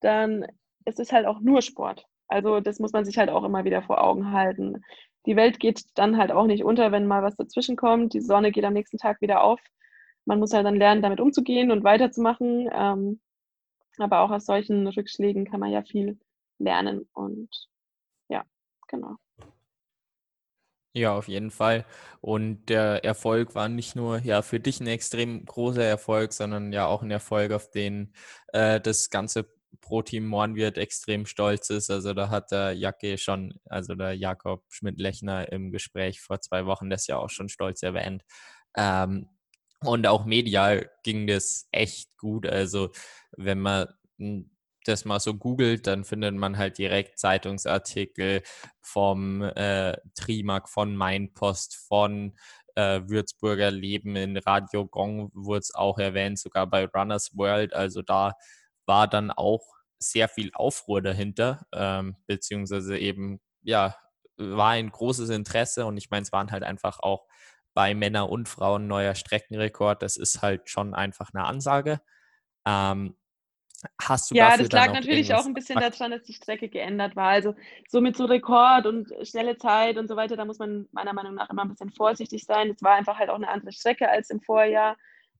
dann 0.00 0.46
ist 0.84 1.00
es 1.00 1.12
halt 1.12 1.26
auch 1.26 1.40
nur 1.40 1.62
Sport. 1.62 2.06
Also 2.28 2.60
das 2.60 2.78
muss 2.78 2.92
man 2.92 3.04
sich 3.04 3.18
halt 3.18 3.30
auch 3.30 3.44
immer 3.44 3.64
wieder 3.64 3.82
vor 3.82 4.02
Augen 4.02 4.32
halten. 4.32 4.82
Die 5.26 5.36
Welt 5.36 5.60
geht 5.60 5.84
dann 5.94 6.16
halt 6.16 6.30
auch 6.30 6.46
nicht 6.46 6.64
unter, 6.64 6.92
wenn 6.92 7.06
mal 7.06 7.22
was 7.22 7.36
dazwischen 7.36 7.76
kommt. 7.76 8.14
Die 8.14 8.20
Sonne 8.20 8.52
geht 8.52 8.64
am 8.64 8.74
nächsten 8.74 8.98
Tag 8.98 9.20
wieder 9.20 9.42
auf. 9.42 9.60
Man 10.24 10.38
muss 10.38 10.52
halt 10.52 10.66
dann 10.66 10.76
lernen, 10.76 11.02
damit 11.02 11.20
umzugehen 11.20 11.70
und 11.70 11.84
weiterzumachen. 11.84 12.68
Ähm, 12.72 13.20
aber 13.98 14.20
auch 14.20 14.30
aus 14.30 14.46
solchen 14.46 14.86
Rückschlägen 14.86 15.44
kann 15.44 15.60
man 15.60 15.72
ja 15.72 15.82
viel 15.82 16.18
lernen 16.58 17.08
und 17.12 17.48
genau. 18.88 19.16
Ja, 20.94 21.14
auf 21.14 21.28
jeden 21.28 21.50
Fall. 21.50 21.84
Und 22.20 22.66
der 22.68 23.04
Erfolg 23.04 23.54
war 23.54 23.68
nicht 23.68 23.94
nur 23.94 24.18
ja 24.18 24.42
für 24.42 24.58
dich 24.58 24.80
ein 24.80 24.86
extrem 24.86 25.44
großer 25.44 25.84
Erfolg, 25.84 26.32
sondern 26.32 26.72
ja 26.72 26.86
auch 26.86 27.02
ein 27.02 27.10
Erfolg, 27.10 27.52
auf 27.52 27.70
den 27.70 28.12
äh, 28.48 28.80
das 28.80 29.10
ganze 29.10 29.46
Pro-Team 29.80 30.26
Mornwirt 30.26 30.78
extrem 30.78 31.26
stolz 31.26 31.70
ist. 31.70 31.90
Also 31.90 32.14
da 32.14 32.30
hat 32.30 32.50
der 32.50 32.72
Jacke 32.72 33.18
schon, 33.18 33.54
also 33.66 33.94
der 33.94 34.14
Jakob 34.14 34.64
Schmidt-Lechner 34.70 35.52
im 35.52 35.70
Gespräch 35.70 36.20
vor 36.20 36.40
zwei 36.40 36.66
Wochen 36.66 36.90
das 36.90 37.06
ja 37.06 37.18
auch 37.18 37.30
schon 37.30 37.48
stolz 37.48 37.82
erwähnt. 37.82 38.24
Ähm, 38.76 39.28
und 39.84 40.06
auch 40.06 40.24
medial 40.24 40.90
ging 41.04 41.26
das 41.26 41.68
echt 41.70 42.16
gut. 42.16 42.46
Also 42.46 42.90
wenn 43.36 43.60
man 43.60 43.86
das 44.88 45.04
mal 45.04 45.20
so 45.20 45.34
googelt, 45.34 45.86
dann 45.86 46.04
findet 46.04 46.34
man 46.34 46.58
halt 46.58 46.78
direkt 46.78 47.18
Zeitungsartikel 47.18 48.42
vom 48.80 49.42
äh, 49.42 49.96
Trimark, 50.14 50.68
von 50.68 50.96
Mainpost, 50.96 51.76
von 51.76 52.36
äh, 52.74 53.02
Würzburger 53.08 53.70
Leben 53.70 54.16
in 54.16 54.36
Radio 54.36 54.86
Gong 54.86 55.30
wurde 55.34 55.60
es 55.60 55.74
auch 55.74 55.98
erwähnt, 55.98 56.38
sogar 56.38 56.66
bei 56.66 56.86
Runners 56.86 57.36
World. 57.36 57.74
Also 57.74 58.02
da 58.02 58.34
war 58.86 59.08
dann 59.08 59.30
auch 59.30 59.64
sehr 59.98 60.28
viel 60.28 60.50
Aufruhr 60.54 61.02
dahinter, 61.02 61.66
ähm, 61.72 62.16
beziehungsweise 62.26 62.96
eben, 62.98 63.40
ja, 63.62 63.96
war 64.36 64.70
ein 64.70 64.90
großes 64.90 65.30
Interesse 65.30 65.86
und 65.86 65.96
ich 65.96 66.10
meine, 66.10 66.22
es 66.22 66.32
waren 66.32 66.52
halt 66.52 66.62
einfach 66.62 67.00
auch 67.00 67.26
bei 67.74 67.94
Männer 67.94 68.28
und 68.30 68.48
Frauen 68.48 68.86
neuer 68.86 69.14
Streckenrekord. 69.14 70.02
Das 70.02 70.16
ist 70.16 70.42
halt 70.42 70.70
schon 70.70 70.94
einfach 70.94 71.30
eine 71.34 71.44
Ansage. 71.44 72.00
Ähm, 72.66 73.16
Hast 74.02 74.30
du 74.30 74.34
ja, 74.34 74.56
das 74.56 74.72
lag 74.72 74.92
natürlich 74.92 75.32
auch 75.34 75.46
ein 75.46 75.54
bisschen 75.54 75.78
daran, 75.78 76.10
dass 76.10 76.24
die 76.24 76.32
Strecke 76.32 76.68
geändert 76.68 77.14
war. 77.14 77.28
Also 77.28 77.54
so 77.88 78.00
mit 78.00 78.16
so 78.16 78.24
Rekord 78.24 78.86
und 78.86 79.12
schnelle 79.22 79.56
Zeit 79.56 79.98
und 79.98 80.08
so 80.08 80.16
weiter, 80.16 80.36
da 80.36 80.44
muss 80.44 80.58
man 80.58 80.88
meiner 80.90 81.12
Meinung 81.12 81.34
nach 81.34 81.48
immer 81.50 81.62
ein 81.62 81.68
bisschen 81.68 81.90
vorsichtig 81.90 82.44
sein. 82.44 82.70
Es 82.70 82.82
war 82.82 82.94
einfach 82.94 83.18
halt 83.18 83.30
auch 83.30 83.36
eine 83.36 83.48
andere 83.48 83.72
Strecke 83.72 84.08
als 84.08 84.30
im 84.30 84.40
Vorjahr. 84.40 84.96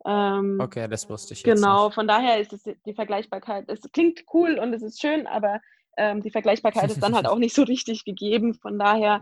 Ähm, 0.07 0.59
okay, 0.61 0.87
das 0.87 1.11
wusste 1.11 1.35
ich 1.35 1.43
jetzt 1.43 1.57
Genau, 1.57 1.87
nicht. 1.87 1.95
von 1.95 2.07
daher 2.07 2.39
ist 2.39 2.53
es 2.53 2.63
die 2.63 2.95
Vergleichbarkeit. 2.95 3.65
Es 3.69 3.81
klingt 3.93 4.25
cool 4.33 4.59
und 4.61 4.73
es 4.73 4.83
ist 4.83 5.01
schön, 5.01 5.27
aber 5.27 5.61
ähm, 5.97 6.23
die 6.23 6.31
Vergleichbarkeit 6.31 6.91
ist 6.91 7.03
dann 7.03 7.17
halt 7.17 7.27
auch 7.27 7.39
nicht 7.39 7.55
so 7.57 7.63
richtig 7.65 8.05
gegeben. 8.05 8.55
Von 8.55 8.79
daher, 8.79 9.21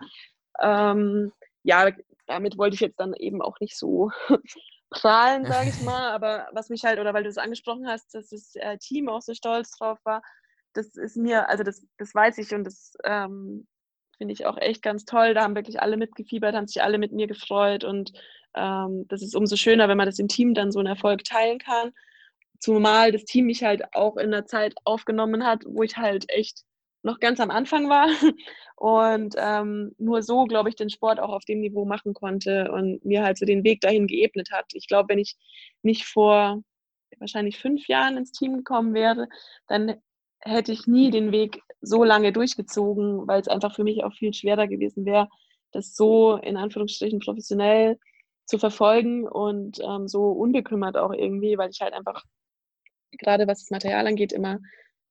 ähm, 0.60 1.32
ja, 1.62 1.90
damit 2.26 2.58
wollte 2.58 2.74
ich 2.74 2.80
jetzt 2.80 3.00
dann 3.00 3.14
eben 3.14 3.40
auch 3.40 3.60
nicht 3.60 3.78
so 3.78 4.10
prahlen, 4.90 5.44
sage 5.46 5.70
ich 5.70 5.82
mal. 5.82 6.10
Aber 6.10 6.48
was 6.52 6.68
mich 6.68 6.84
halt, 6.84 6.98
oder 6.98 7.14
weil 7.14 7.22
du 7.22 7.28
es 7.28 7.38
angesprochen 7.38 7.86
hast, 7.86 8.14
dass 8.14 8.28
das 8.28 8.54
äh, 8.56 8.78
Team 8.78 9.08
auch 9.08 9.22
so 9.22 9.34
stolz 9.34 9.70
drauf 9.72 9.98
war, 10.04 10.22
das 10.72 10.96
ist 10.96 11.16
mir, 11.16 11.48
also 11.48 11.64
das, 11.64 11.86
das 11.98 12.14
weiß 12.14 12.38
ich 12.38 12.54
und 12.54 12.64
das 12.64 12.92
ähm, 13.04 13.66
finde 14.18 14.32
ich 14.34 14.46
auch 14.46 14.58
echt 14.58 14.82
ganz 14.82 15.04
toll. 15.04 15.34
Da 15.34 15.42
haben 15.42 15.54
wirklich 15.54 15.80
alle 15.80 15.96
mitgefiebert, 15.96 16.54
haben 16.54 16.66
sich 16.66 16.82
alle 16.82 16.98
mit 16.98 17.12
mir 17.12 17.26
gefreut 17.26 17.84
und 17.84 18.12
ähm, 18.54 19.06
das 19.08 19.22
ist 19.22 19.34
umso 19.34 19.56
schöner, 19.56 19.88
wenn 19.88 19.96
man 19.96 20.06
das 20.06 20.18
im 20.18 20.28
Team 20.28 20.54
dann 20.54 20.72
so 20.72 20.78
einen 20.78 20.88
Erfolg 20.88 21.24
teilen 21.24 21.58
kann. 21.58 21.92
Zumal 22.58 23.12
das 23.12 23.24
Team 23.24 23.46
mich 23.46 23.62
halt 23.62 23.94
auch 23.94 24.16
in 24.16 24.30
der 24.30 24.46
Zeit 24.46 24.74
aufgenommen 24.84 25.44
hat, 25.44 25.64
wo 25.66 25.82
ich 25.82 25.96
halt 25.96 26.24
echt 26.28 26.64
noch 27.02 27.20
ganz 27.20 27.40
am 27.40 27.50
Anfang 27.50 27.88
war 27.88 28.08
und 28.76 29.34
ähm, 29.38 29.94
nur 29.98 30.22
so, 30.22 30.44
glaube 30.44 30.68
ich, 30.68 30.76
den 30.76 30.90
Sport 30.90 31.20
auch 31.20 31.30
auf 31.30 31.44
dem 31.44 31.60
Niveau 31.60 31.84
machen 31.84 32.14
konnte 32.14 32.70
und 32.72 33.04
mir 33.04 33.22
halt 33.22 33.38
so 33.38 33.46
den 33.46 33.64
Weg 33.64 33.80
dahin 33.80 34.06
geebnet 34.06 34.50
hat. 34.52 34.66
Ich 34.72 34.88
glaube, 34.88 35.10
wenn 35.10 35.18
ich 35.18 35.36
nicht 35.82 36.04
vor 36.06 36.62
wahrscheinlich 37.18 37.58
fünf 37.58 37.86
Jahren 37.88 38.16
ins 38.16 38.32
Team 38.32 38.56
gekommen 38.56 38.94
wäre, 38.94 39.28
dann 39.68 39.94
hätte 40.40 40.72
ich 40.72 40.86
nie 40.86 41.10
den 41.10 41.32
Weg 41.32 41.60
so 41.80 42.04
lange 42.04 42.32
durchgezogen, 42.32 43.26
weil 43.26 43.40
es 43.40 43.48
einfach 43.48 43.74
für 43.74 43.84
mich 43.84 44.04
auch 44.04 44.12
viel 44.12 44.32
schwerer 44.34 44.66
gewesen 44.66 45.04
wäre, 45.04 45.28
das 45.72 45.94
so 45.94 46.36
in 46.36 46.56
Anführungsstrichen 46.56 47.20
professionell 47.20 47.98
zu 48.44 48.58
verfolgen 48.58 49.26
und 49.26 49.80
ähm, 49.80 50.08
so 50.08 50.30
unbekümmert 50.30 50.96
auch 50.96 51.12
irgendwie, 51.12 51.58
weil 51.58 51.70
ich 51.70 51.80
halt 51.80 51.94
einfach 51.94 52.24
gerade 53.18 53.46
was 53.46 53.60
das 53.60 53.70
Material 53.70 54.06
angeht 54.06 54.32
immer 54.32 54.58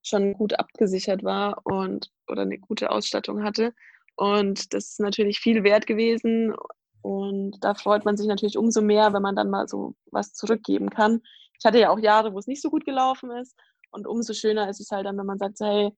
schon 0.05 0.33
gut 0.33 0.57
abgesichert 0.59 1.23
war 1.23 1.61
und 1.65 2.11
oder 2.27 2.43
eine 2.43 2.59
gute 2.59 2.91
Ausstattung 2.91 3.43
hatte. 3.43 3.73
Und 4.15 4.73
das 4.73 4.91
ist 4.91 4.99
natürlich 4.99 5.39
viel 5.39 5.63
wert 5.63 5.87
gewesen. 5.87 6.55
Und 7.01 7.57
da 7.61 7.73
freut 7.75 8.05
man 8.05 8.17
sich 8.17 8.27
natürlich 8.27 8.57
umso 8.57 8.81
mehr, 8.81 9.13
wenn 9.13 9.21
man 9.21 9.35
dann 9.35 9.49
mal 9.49 9.67
so 9.67 9.95
was 10.11 10.33
zurückgeben 10.33 10.89
kann. 10.89 11.21
Ich 11.59 11.65
hatte 11.65 11.79
ja 11.79 11.89
auch 11.89 11.99
Jahre, 11.99 12.33
wo 12.33 12.39
es 12.39 12.47
nicht 12.47 12.61
so 12.61 12.69
gut 12.69 12.85
gelaufen 12.85 13.31
ist. 13.31 13.55
Und 13.91 14.07
umso 14.07 14.33
schöner 14.33 14.69
ist 14.69 14.79
es 14.79 14.91
halt 14.91 15.05
dann, 15.05 15.17
wenn 15.17 15.25
man 15.25 15.37
sagt, 15.37 15.59
hey, 15.59 15.91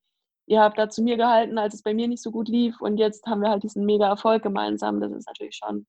ihr 0.48 0.62
habt 0.62 0.78
da 0.78 0.90
zu 0.90 1.02
mir 1.02 1.18
gehalten, 1.18 1.58
als 1.58 1.74
es 1.74 1.84
bei 1.84 1.94
mir 1.94 2.08
nicht 2.08 2.22
so 2.22 2.32
gut 2.32 2.48
lief. 2.48 2.80
Und 2.82 2.98
jetzt 2.98 3.26
haben 3.26 3.42
wir 3.42 3.50
halt 3.50 3.64
diesen 3.64 3.86
mega 3.86 4.08
Erfolg 4.08 4.44
gemeinsam. 4.44 5.00
Das 5.02 5.12
ist 5.12 5.28
natürlich 5.28 5.56
schon 5.56 5.86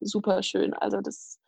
super 0.00 0.42
schön. 0.42 0.74
Also 0.74 1.00
das 1.00 1.38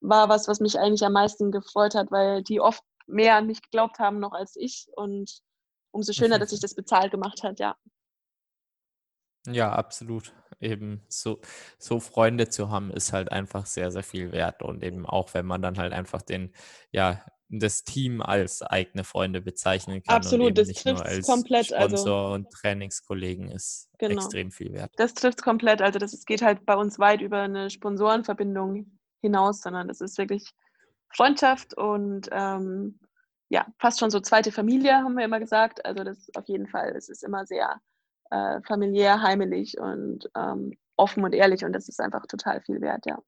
war 0.00 0.28
was, 0.28 0.48
was 0.48 0.60
mich 0.60 0.78
eigentlich 0.78 1.04
am 1.04 1.12
meisten 1.12 1.50
gefreut 1.50 1.94
hat, 1.94 2.10
weil 2.10 2.42
die 2.42 2.60
oft 2.60 2.82
mehr 3.06 3.36
an 3.36 3.46
mich 3.46 3.62
geglaubt 3.62 3.98
haben 3.98 4.20
noch 4.20 4.32
als 4.32 4.56
ich. 4.56 4.88
Und 4.96 5.40
umso 5.90 6.12
schöner, 6.12 6.38
dass 6.38 6.50
sich 6.50 6.60
das 6.60 6.74
bezahlt 6.74 7.10
gemacht 7.10 7.42
hat, 7.42 7.60
ja. 7.60 7.76
Ja, 9.46 9.72
absolut. 9.72 10.32
Eben 10.60 11.02
so, 11.08 11.40
so 11.78 12.00
Freunde 12.00 12.48
zu 12.50 12.68
haben, 12.70 12.90
ist 12.90 13.12
halt 13.12 13.32
einfach 13.32 13.64
sehr, 13.64 13.90
sehr 13.90 14.02
viel 14.02 14.32
wert. 14.32 14.62
Und 14.62 14.84
eben 14.84 15.06
auch, 15.06 15.32
wenn 15.32 15.46
man 15.46 15.62
dann 15.62 15.78
halt 15.78 15.92
einfach 15.94 16.20
den, 16.20 16.52
ja, 16.92 17.24
das 17.48 17.82
Team 17.82 18.20
als 18.20 18.62
eigene 18.62 19.02
Freunde 19.02 19.40
bezeichnen 19.40 20.02
kann. 20.02 20.16
Absolut, 20.16 20.56
das 20.56 20.68
trifft 20.68 21.04
es 21.06 21.26
komplett. 21.26 21.72
Also 21.72 21.96
Sponsor 21.96 22.18
also, 22.18 22.34
und 22.34 22.50
Trainingskollegen 22.50 23.50
ist 23.50 23.88
genau. 23.98 24.14
extrem 24.14 24.50
viel 24.52 24.72
wert. 24.72 24.92
Das 24.96 25.14
trifft 25.14 25.38
es 25.38 25.44
komplett. 25.44 25.82
Also 25.82 25.98
das 25.98 26.24
geht 26.24 26.42
halt 26.42 26.64
bei 26.64 26.76
uns 26.76 26.98
weit 26.98 27.22
über 27.22 27.40
eine 27.40 27.70
Sponsorenverbindung 27.70 28.98
hinaus, 29.20 29.62
sondern 29.62 29.88
das 29.88 30.00
ist 30.00 30.16
wirklich 30.18 30.44
Freundschaft 31.12 31.74
und 31.74 32.28
ähm, 32.30 33.00
ja, 33.50 33.66
fast 33.78 33.98
schon 33.98 34.10
so 34.10 34.20
zweite 34.20 34.52
Familie, 34.52 34.94
haben 34.94 35.14
wir 35.14 35.24
immer 35.24 35.40
gesagt. 35.40 35.84
Also 35.84 36.04
das 36.04 36.28
auf 36.34 36.46
jeden 36.48 36.68
Fall, 36.68 36.94
es 36.96 37.08
ist 37.08 37.24
immer 37.24 37.44
sehr 37.46 37.80
äh, 38.30 38.60
familiär, 38.62 39.20
heimelig 39.20 39.78
und 39.78 40.30
ähm, 40.36 40.78
offen 40.96 41.24
und 41.24 41.34
ehrlich 41.34 41.64
und 41.64 41.72
das 41.72 41.88
ist 41.88 42.00
einfach 42.00 42.26
total 42.26 42.60
viel 42.62 42.80
wert, 42.80 43.06
ja. 43.06 43.18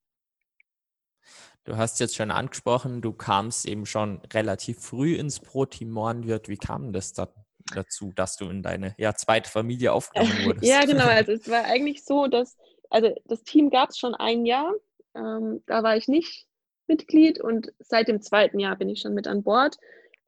Du 1.64 1.76
hast 1.76 2.00
jetzt 2.00 2.16
schon 2.16 2.30
angesprochen, 2.30 3.02
du 3.02 3.12
kamst 3.12 3.66
eben 3.66 3.84
schon 3.86 4.20
relativ 4.32 4.80
früh 4.80 5.14
ins 5.14 5.38
Pro-Team 5.38 5.90
Mornwirt. 5.90 6.48
Wie 6.48 6.56
kam 6.56 6.92
das 6.92 7.12
da, 7.12 7.28
dazu, 7.72 8.12
dass 8.14 8.36
du 8.36 8.48
in 8.48 8.62
deine 8.62 8.94
ja, 8.98 9.14
zweite 9.14 9.48
Familie 9.48 9.92
aufgenommen 9.92 10.32
wurdest? 10.44 10.66
ja, 10.66 10.84
genau. 10.84 11.06
Also 11.06 11.32
es 11.32 11.48
war 11.48 11.64
eigentlich 11.64 12.04
so, 12.04 12.26
dass, 12.26 12.56
also 12.90 13.14
das 13.26 13.44
Team 13.44 13.70
gab 13.70 13.90
es 13.90 13.98
schon 13.98 14.16
ein 14.16 14.44
Jahr. 14.44 14.72
Ähm, 15.14 15.62
da 15.66 15.84
war 15.84 15.96
ich 15.96 16.08
nicht 16.08 16.46
Mitglied 16.88 17.40
und 17.40 17.72
seit 17.78 18.08
dem 18.08 18.20
zweiten 18.22 18.58
Jahr 18.58 18.76
bin 18.76 18.88
ich 18.88 19.00
schon 19.00 19.14
mit 19.14 19.28
an 19.28 19.44
Bord. 19.44 19.78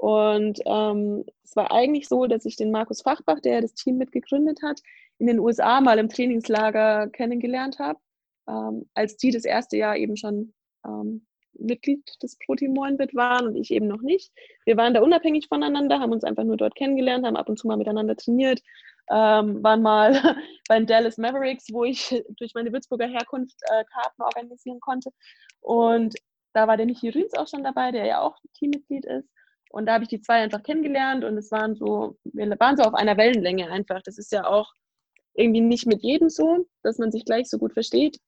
Und 0.05 0.61
ähm, 0.67 1.25
es 1.45 1.57
war 1.57 1.73
eigentlich 1.73 2.09
so, 2.09 2.27
dass 2.27 2.45
ich 2.45 2.57
den 2.57 2.71
Markus 2.71 3.01
Fachbach, 3.01 3.41
der 3.41 3.63
das 3.63 3.73
Team 3.73 3.97
mitgegründet 3.97 4.61
hat, 4.63 4.83
in 5.17 5.27
den 5.27 5.39
USA 5.39 5.81
mal 5.81 5.99
im 5.99 6.11
Trainingslager 6.11 7.09
kennengelernt 7.09 7.79
habe, 7.79 7.99
ähm, 8.47 8.87
als 8.93 9.17
die 9.17 9.31
das 9.31 9.47
erste 9.47 9.79
Jahr 9.79 9.97
eben 9.97 10.19
schon 10.19 10.53
ähm, 10.85 11.25
Mitglied 11.55 12.03
des 12.23 12.37
Pro-Team 12.37 12.75
Moinbit 12.75 13.15
waren 13.15 13.47
und 13.47 13.57
ich 13.57 13.71
eben 13.71 13.89
noch 13.89 14.03
nicht. 14.03 14.31
Wir 14.67 14.77
waren 14.77 14.93
da 14.93 15.01
unabhängig 15.01 15.47
voneinander, 15.49 16.01
haben 16.01 16.13
uns 16.13 16.25
einfach 16.25 16.45
nur 16.45 16.59
dort 16.59 16.75
kennengelernt, 16.75 17.25
haben 17.25 17.39
ab 17.39 17.49
und 17.49 17.59
zu 17.59 17.67
mal 17.67 17.79
miteinander 17.79 18.15
trainiert, 18.15 18.61
ähm, 19.09 19.65
waren 19.65 19.81
mal 19.81 20.13
bei 20.69 20.77
den 20.81 20.87
Dallas 20.87 21.17
Mavericks, 21.17 21.73
wo 21.73 21.85
ich 21.85 22.23
durch 22.37 22.53
meine 22.53 22.71
Würzburger 22.75 23.07
Herkunft 23.07 23.57
äh, 23.71 23.85
Karten 23.91 24.21
organisieren 24.21 24.81
konnte. 24.81 25.09
Und 25.63 26.15
da 26.53 26.69
war 26.69 26.77
der 26.77 26.85
Michi 26.85 27.09
Rüns 27.09 27.33
auch 27.33 27.49
schon 27.49 27.65
dabei, 27.65 27.91
der 27.91 28.05
ja 28.05 28.21
auch 28.21 28.37
Teammitglied 28.53 29.07
ist. 29.07 29.31
Und 29.75 29.87
da 29.87 29.95
habe 29.95 30.05
ich 30.05 30.09
die 30.09 30.21
zwei 30.21 30.35
einfach 30.35 30.63
kennengelernt 30.63 31.25
und 31.25 31.37
es 31.37 31.51
waren 31.51 31.75
so, 31.75 32.17
wir 32.23 32.49
waren 32.61 32.77
so 32.77 32.85
auf 32.85 32.95
einer 32.95 33.17
Wellenlänge 33.17 33.69
einfach. 33.73 34.03
Das 34.03 34.19
ist 34.19 34.31
ja 34.31 34.47
auch 34.47 34.73
irgendwie 35.35 35.63
nicht 35.63 35.85
mit 35.87 36.01
jedem 36.01 36.31
so, 36.31 36.65
dass 36.85 36.99
man 36.99 37.11
sich 37.11 37.25
gleich 37.25 37.51
so 37.51 37.59
gut 37.59 37.73
versteht. 37.73 38.21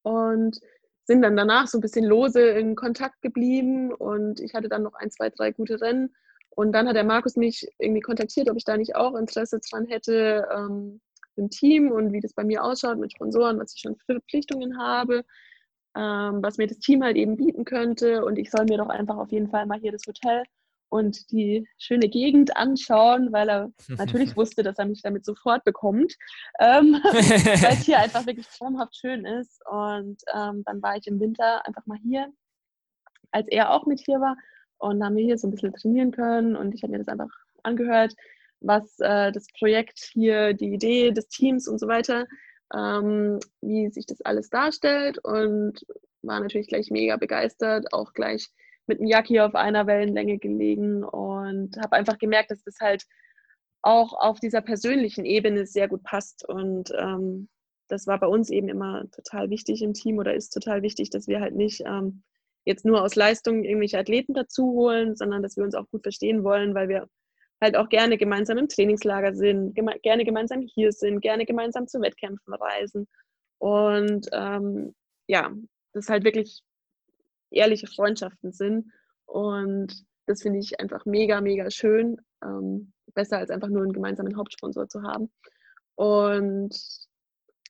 Und 0.00 0.58
sind 1.04 1.20
dann 1.20 1.36
danach 1.36 1.66
so 1.66 1.76
ein 1.76 1.82
bisschen 1.82 2.06
lose 2.06 2.40
in 2.40 2.76
Kontakt 2.76 3.20
geblieben 3.20 3.92
und 3.92 4.40
ich 4.40 4.54
hatte 4.54 4.70
dann 4.70 4.84
noch 4.84 4.94
ein, 4.94 5.10
zwei, 5.10 5.28
drei 5.28 5.52
gute 5.52 5.82
Rennen. 5.82 6.14
Und 6.48 6.72
dann 6.72 6.88
hat 6.88 6.96
der 6.96 7.04
Markus 7.04 7.36
mich 7.36 7.68
irgendwie 7.78 8.00
kontaktiert, 8.00 8.48
ob 8.48 8.56
ich 8.56 8.64
da 8.64 8.78
nicht 8.78 8.96
auch 8.96 9.16
Interesse 9.16 9.60
dran 9.70 9.84
hätte 9.84 10.48
ähm, 10.50 11.02
im 11.36 11.50
Team 11.50 11.92
und 11.92 12.12
wie 12.12 12.20
das 12.20 12.32
bei 12.32 12.44
mir 12.44 12.64
ausschaut 12.64 12.98
mit 12.98 13.12
Sponsoren, 13.12 13.58
was 13.58 13.74
ich 13.74 13.82
schon 13.82 13.96
für 13.96 14.14
Verpflichtungen 14.14 14.78
habe, 14.78 15.26
ähm, 15.96 16.42
was 16.42 16.58
mir 16.58 16.66
das 16.66 16.78
Team 16.78 17.02
halt 17.02 17.16
eben 17.16 17.36
bieten 17.36 17.64
könnte. 17.64 18.24
Und 18.24 18.38
ich 18.38 18.50
soll 18.50 18.64
mir 18.64 18.78
doch 18.78 18.88
einfach 18.88 19.16
auf 19.16 19.30
jeden 19.30 19.48
Fall 19.48 19.66
mal 19.66 19.78
hier 19.78 19.92
das 19.92 20.06
Hotel 20.06 20.44
und 20.88 21.30
die 21.32 21.66
schöne 21.78 22.08
Gegend 22.08 22.56
anschauen, 22.56 23.32
weil 23.32 23.48
er 23.48 23.72
natürlich 23.98 24.36
wusste, 24.36 24.62
dass 24.62 24.78
er 24.78 24.86
mich 24.86 25.02
damit 25.02 25.24
sofort 25.24 25.64
bekommt, 25.64 26.14
ähm, 26.60 26.94
weil 27.02 27.72
es 27.72 27.84
hier 27.84 27.98
einfach 27.98 28.26
wirklich 28.26 28.46
traumhaft 28.48 28.96
schön 28.96 29.24
ist. 29.24 29.60
Und 29.70 30.22
ähm, 30.32 30.62
dann 30.64 30.82
war 30.82 30.96
ich 30.96 31.06
im 31.06 31.20
Winter 31.20 31.66
einfach 31.66 31.86
mal 31.86 31.98
hier, 31.98 32.32
als 33.32 33.48
er 33.48 33.70
auch 33.72 33.86
mit 33.86 34.00
hier 34.00 34.20
war. 34.20 34.36
Und 34.78 35.02
haben 35.02 35.16
wir 35.16 35.24
hier 35.24 35.38
so 35.38 35.48
ein 35.48 35.50
bisschen 35.50 35.72
trainieren 35.72 36.10
können 36.10 36.56
und 36.56 36.74
ich 36.74 36.82
habe 36.82 36.90
mir 36.90 36.98
das 36.98 37.08
einfach 37.08 37.30
angehört, 37.62 38.14
was 38.60 38.98
äh, 38.98 39.32
das 39.32 39.46
Projekt 39.58 39.98
hier, 40.12 40.52
die 40.52 40.74
Idee 40.74 41.10
des 41.12 41.28
Teams 41.28 41.68
und 41.68 41.78
so 41.78 41.88
weiter, 41.88 42.26
ähm, 42.74 43.38
wie 43.60 43.90
sich 43.90 44.06
das 44.06 44.20
alles 44.22 44.50
darstellt 44.50 45.18
und 45.18 45.84
war 46.22 46.40
natürlich 46.40 46.68
gleich 46.68 46.90
mega 46.90 47.16
begeistert, 47.16 47.92
auch 47.92 48.12
gleich 48.12 48.48
mit 48.86 49.00
dem 49.00 49.06
Jacki 49.06 49.40
auf 49.40 49.54
einer 49.54 49.86
Wellenlänge 49.86 50.38
gelegen 50.38 51.04
und 51.04 51.76
habe 51.78 51.96
einfach 51.96 52.18
gemerkt, 52.18 52.50
dass 52.50 52.62
das 52.64 52.76
halt 52.80 53.04
auch 53.82 54.14
auf 54.14 54.40
dieser 54.40 54.62
persönlichen 54.62 55.24
Ebene 55.24 55.66
sehr 55.66 55.88
gut 55.88 56.02
passt. 56.02 56.46
Und 56.48 56.90
ähm, 56.98 57.48
das 57.88 58.06
war 58.06 58.18
bei 58.18 58.26
uns 58.26 58.50
eben 58.50 58.68
immer 58.68 59.04
total 59.10 59.50
wichtig 59.50 59.82
im 59.82 59.92
Team 59.92 60.18
oder 60.18 60.34
ist 60.34 60.50
total 60.50 60.82
wichtig, 60.82 61.10
dass 61.10 61.28
wir 61.28 61.40
halt 61.40 61.54
nicht 61.54 61.82
ähm, 61.86 62.22
jetzt 62.64 62.84
nur 62.84 63.02
aus 63.02 63.14
Leistung 63.14 63.62
irgendwelche 63.62 63.98
Athleten 63.98 64.32
dazu 64.32 64.72
holen, 64.72 65.16
sondern 65.16 65.42
dass 65.42 65.56
wir 65.56 65.64
uns 65.64 65.74
auch 65.74 65.88
gut 65.90 66.02
verstehen 66.02 66.44
wollen, 66.44 66.74
weil 66.74 66.88
wir 66.88 67.08
halt 67.60 67.76
auch 67.76 67.88
gerne 67.88 68.18
gemeinsam 68.18 68.58
im 68.58 68.68
Trainingslager 68.68 69.34
sind, 69.34 69.74
geme 69.74 69.98
gerne 70.02 70.24
gemeinsam 70.24 70.60
hier 70.62 70.92
sind, 70.92 71.20
gerne 71.20 71.46
gemeinsam 71.46 71.86
zu 71.86 72.00
Wettkämpfen 72.00 72.54
reisen. 72.54 73.08
Und 73.58 74.28
ähm, 74.32 74.94
ja, 75.26 75.52
das 75.92 76.08
halt 76.08 76.24
wirklich 76.24 76.62
ehrliche 77.50 77.86
Freundschaften 77.86 78.52
sind. 78.52 78.92
Und 79.26 80.04
das 80.26 80.42
finde 80.42 80.58
ich 80.58 80.80
einfach 80.80 81.06
mega, 81.06 81.40
mega 81.40 81.70
schön. 81.70 82.20
Ähm, 82.42 82.92
besser 83.14 83.38
als 83.38 83.50
einfach 83.50 83.68
nur 83.68 83.82
einen 83.82 83.92
gemeinsamen 83.92 84.36
Hauptsponsor 84.36 84.88
zu 84.88 85.02
haben. 85.02 85.30
Und 85.94 86.76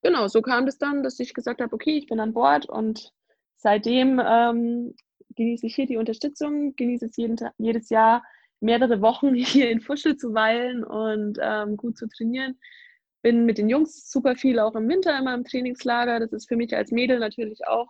genau, 0.02 0.28
so 0.28 0.42
kam 0.42 0.66
das 0.66 0.78
dann, 0.78 1.02
dass 1.02 1.20
ich 1.20 1.34
gesagt 1.34 1.60
habe, 1.60 1.74
okay, 1.74 1.98
ich 1.98 2.06
bin 2.06 2.20
an 2.20 2.32
Bord 2.32 2.66
und 2.66 3.12
seitdem 3.56 4.20
ähm, 4.24 4.94
genieße 5.36 5.66
ich 5.66 5.74
hier 5.74 5.86
die 5.86 5.96
Unterstützung, 5.96 6.74
genieße 6.76 7.06
es 7.06 7.16
jeden, 7.16 7.36
jedes 7.58 7.90
Jahr 7.90 8.22
mehrere 8.60 9.00
Wochen 9.00 9.34
hier 9.34 9.70
in 9.70 9.80
Fuschel 9.80 10.16
zu 10.16 10.34
weilen 10.34 10.84
und 10.84 11.38
ähm, 11.40 11.76
gut 11.76 11.96
zu 11.96 12.08
trainieren. 12.08 12.58
Bin 13.22 13.46
mit 13.46 13.58
den 13.58 13.68
Jungs 13.68 14.10
super 14.10 14.36
viel 14.36 14.58
auch 14.58 14.74
im 14.74 14.88
Winter 14.88 15.18
immer 15.18 15.34
im 15.34 15.44
Trainingslager. 15.44 16.20
Das 16.20 16.32
ist 16.32 16.48
für 16.48 16.56
mich 16.56 16.74
als 16.76 16.90
Mädel 16.90 17.18
natürlich 17.18 17.66
auch 17.66 17.88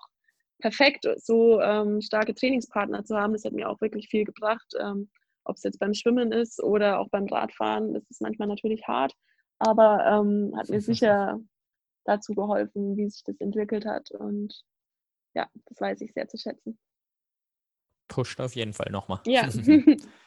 perfekt, 0.61 1.07
so 1.17 1.61
ähm, 1.61 2.01
starke 2.01 2.35
Trainingspartner 2.35 3.05
zu 3.05 3.17
haben. 3.17 3.33
Das 3.33 3.45
hat 3.45 3.53
mir 3.53 3.69
auch 3.69 3.81
wirklich 3.81 4.09
viel 4.09 4.25
gebracht. 4.25 4.73
Ähm, 4.81 5.11
ob 5.45 5.57
es 5.57 5.63
jetzt 5.63 5.79
beim 5.79 5.95
Schwimmen 5.95 6.33
ist 6.33 6.63
oder 6.63 7.01
auch 7.01 7.09
beim 7.11 7.27
Radfahren, 7.27 7.93
das 7.93 8.05
ist 8.09 8.23
manchmal 8.23 8.49
natürlich 8.49 8.87
hart, 8.87 9.13
aber 9.59 10.05
ähm, 10.07 10.55
hat 10.57 10.69
mir 10.69 10.81
sicher 10.81 11.39
dazu 12.05 12.35
geholfen, 12.35 12.97
wie 12.97 13.09
sich 13.09 13.23
das 13.25 13.39
entwickelt 13.41 13.85
hat. 13.85 14.11
Und 14.11 14.65
ja, 15.35 15.49
das 15.67 15.81
weiß 15.81 16.01
ich 16.01 16.13
sehr 16.13 16.29
zu 16.29 16.39
schätzen. 16.39 16.79
Pusht 18.09 18.41
auf 18.41 18.55
jeden 18.55 18.73
Fall 18.73 18.91
nochmal. 18.91 19.21
Ja. 19.27 19.49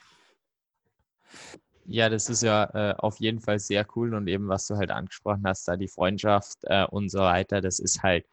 Ja, 1.86 2.10
das 2.10 2.30
ist 2.30 2.44
ja 2.44 2.66
äh, 2.74 2.96
auf 2.98 3.20
jeden 3.20 3.40
Fall 3.40 3.60
sehr 3.60 3.86
cool 3.96 4.14
und 4.14 4.28
eben, 4.28 4.50
was 4.50 4.68
du 4.68 4.76
halt 4.76 4.92
angesprochen 4.92 5.44
hast, 5.46 5.68
da 5.68 5.78
die 5.78 5.88
Freundschaft 5.88 6.58
äh, 6.64 6.86
und 6.86 7.10
so 7.10 7.20
weiter, 7.20 7.62
das 7.62 7.80
ist 7.80 8.04
halt 8.04 8.26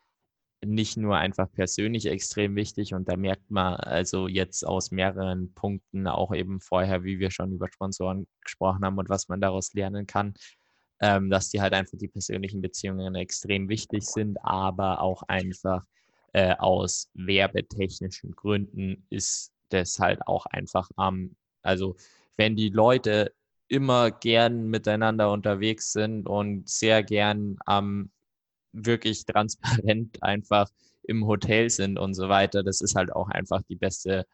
nicht 0.65 0.97
nur 0.97 1.17
einfach 1.17 1.51
persönlich 1.53 2.07
extrem 2.07 2.57
wichtig 2.57 2.95
und 2.95 3.09
da 3.09 3.17
merkt 3.17 3.51
man 3.51 3.75
also 3.77 4.29
jetzt 4.29 4.67
aus 4.67 4.91
mehreren 4.91 5.53
Punkten 5.55 6.09
auch 6.09 6.35
eben 6.35 6.61
vorher, 6.61 7.05
wie 7.05 7.19
wir 7.21 7.31
schon 7.31 7.53
über 7.53 7.69
Sponsoren 7.69 8.27
gesprochen 8.43 8.85
haben 8.85 8.99
und 8.99 9.09
was 9.09 9.29
man 9.29 9.41
daraus 9.41 9.73
lernen 9.75 10.07
kann, 10.07 10.35
ähm, 11.01 11.31
dass 11.31 11.51
die 11.51 11.61
halt 11.61 11.75
einfach 11.75 11.99
die 11.99 12.09
persönlichen 12.09 12.61
Beziehungen 12.61 13.15
extrem 13.15 13.69
wichtig 13.69 14.05
sind, 14.07 14.39
aber 14.43 15.01
auch 15.01 15.23
einfach 15.29 15.85
äh, 16.33 16.55
aus 16.57 17.11
werbetechnischen 17.15 18.33
Gründen 18.33 19.07
ist 19.11 19.53
das 19.69 19.99
halt 20.01 20.27
auch 20.27 20.47
einfach 20.47 20.91
am, 20.97 21.17
ähm, 21.17 21.37
also 21.63 21.97
wenn 22.37 22.57
die 22.57 22.71
Leute 22.71 23.33
immer 23.69 24.11
gern 24.11 24.69
miteinander 24.69 25.31
unterwegs 25.31 25.93
sind 25.93 26.29
und 26.29 26.69
sehr 26.69 27.03
gern 27.03 27.57
am 27.65 28.11
wirklich 28.73 29.25
transparent 29.25 30.19
einfach 30.23 30.69
im 31.03 31.27
Hotel 31.27 31.71
sind 31.71 31.99
und 31.99 32.15
so 32.15 32.29
weiter. 32.29 32.63
Das 32.63 32.81
ist 32.81 32.95
halt 32.95 33.13
auch 33.13 33.29
einfach 33.29 33.63
die 33.69 33.77
beste 33.77 34.27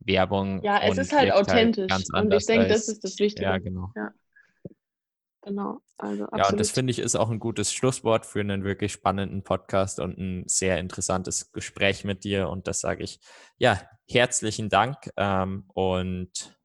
Werbung. 0.00 0.62
Ja, 0.62 0.80
es 0.82 0.98
ist 0.98 1.12
halt, 1.12 1.32
halt 1.32 1.48
authentisch. 1.48 1.90
Halt 1.90 2.06
und 2.14 2.32
ich 2.32 2.46
denke, 2.46 2.68
das 2.68 2.88
ist 2.88 3.02
das 3.04 3.18
Wichtige. 3.18 3.44
Ja, 3.44 3.58
genau. 3.58 3.90
Ja. 3.96 4.12
Genau, 5.42 5.80
also 5.96 6.24
absolut. 6.24 6.44
Ja, 6.44 6.50
und 6.50 6.60
das 6.60 6.70
finde 6.72 6.90
ich 6.90 6.98
ist 6.98 7.14
auch 7.14 7.30
ein 7.30 7.38
gutes 7.38 7.72
Schlusswort 7.72 8.26
für 8.26 8.40
einen 8.40 8.64
wirklich 8.64 8.92
spannenden 8.92 9.44
Podcast 9.44 9.98
und 9.98 10.18
ein 10.18 10.44
sehr 10.46 10.78
interessantes 10.78 11.52
Gespräch 11.52 12.04
mit 12.04 12.24
dir. 12.24 12.48
Und 12.50 12.66
das 12.66 12.80
sage 12.80 13.04
ich, 13.04 13.20
ja, 13.56 13.80
herzlichen 14.06 14.68
Dank. 14.68 14.96
Ähm, 15.16 15.64
und 15.72 16.57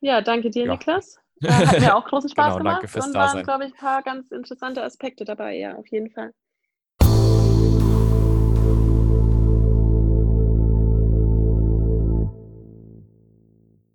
ja, 0.00 0.20
danke 0.20 0.50
dir, 0.50 0.66
ja. 0.66 0.72
Niklas. 0.72 1.18
Äh, 1.42 1.48
hat 1.48 1.80
mir 1.80 1.96
auch 1.96 2.04
großen 2.04 2.28
Spaß 2.30 2.46
genau, 2.46 2.58
gemacht. 2.58 2.74
Danke 2.76 2.88
fürs 2.88 3.06
und 3.06 3.14
waren, 3.14 3.42
glaube 3.42 3.64
ich, 3.66 3.72
ein 3.72 3.76
paar 3.76 4.02
ganz 4.02 4.30
interessante 4.30 4.82
Aspekte 4.82 5.24
dabei, 5.24 5.56
ja, 5.56 5.76
auf 5.76 5.86
jeden 5.88 6.10
Fall. 6.10 6.32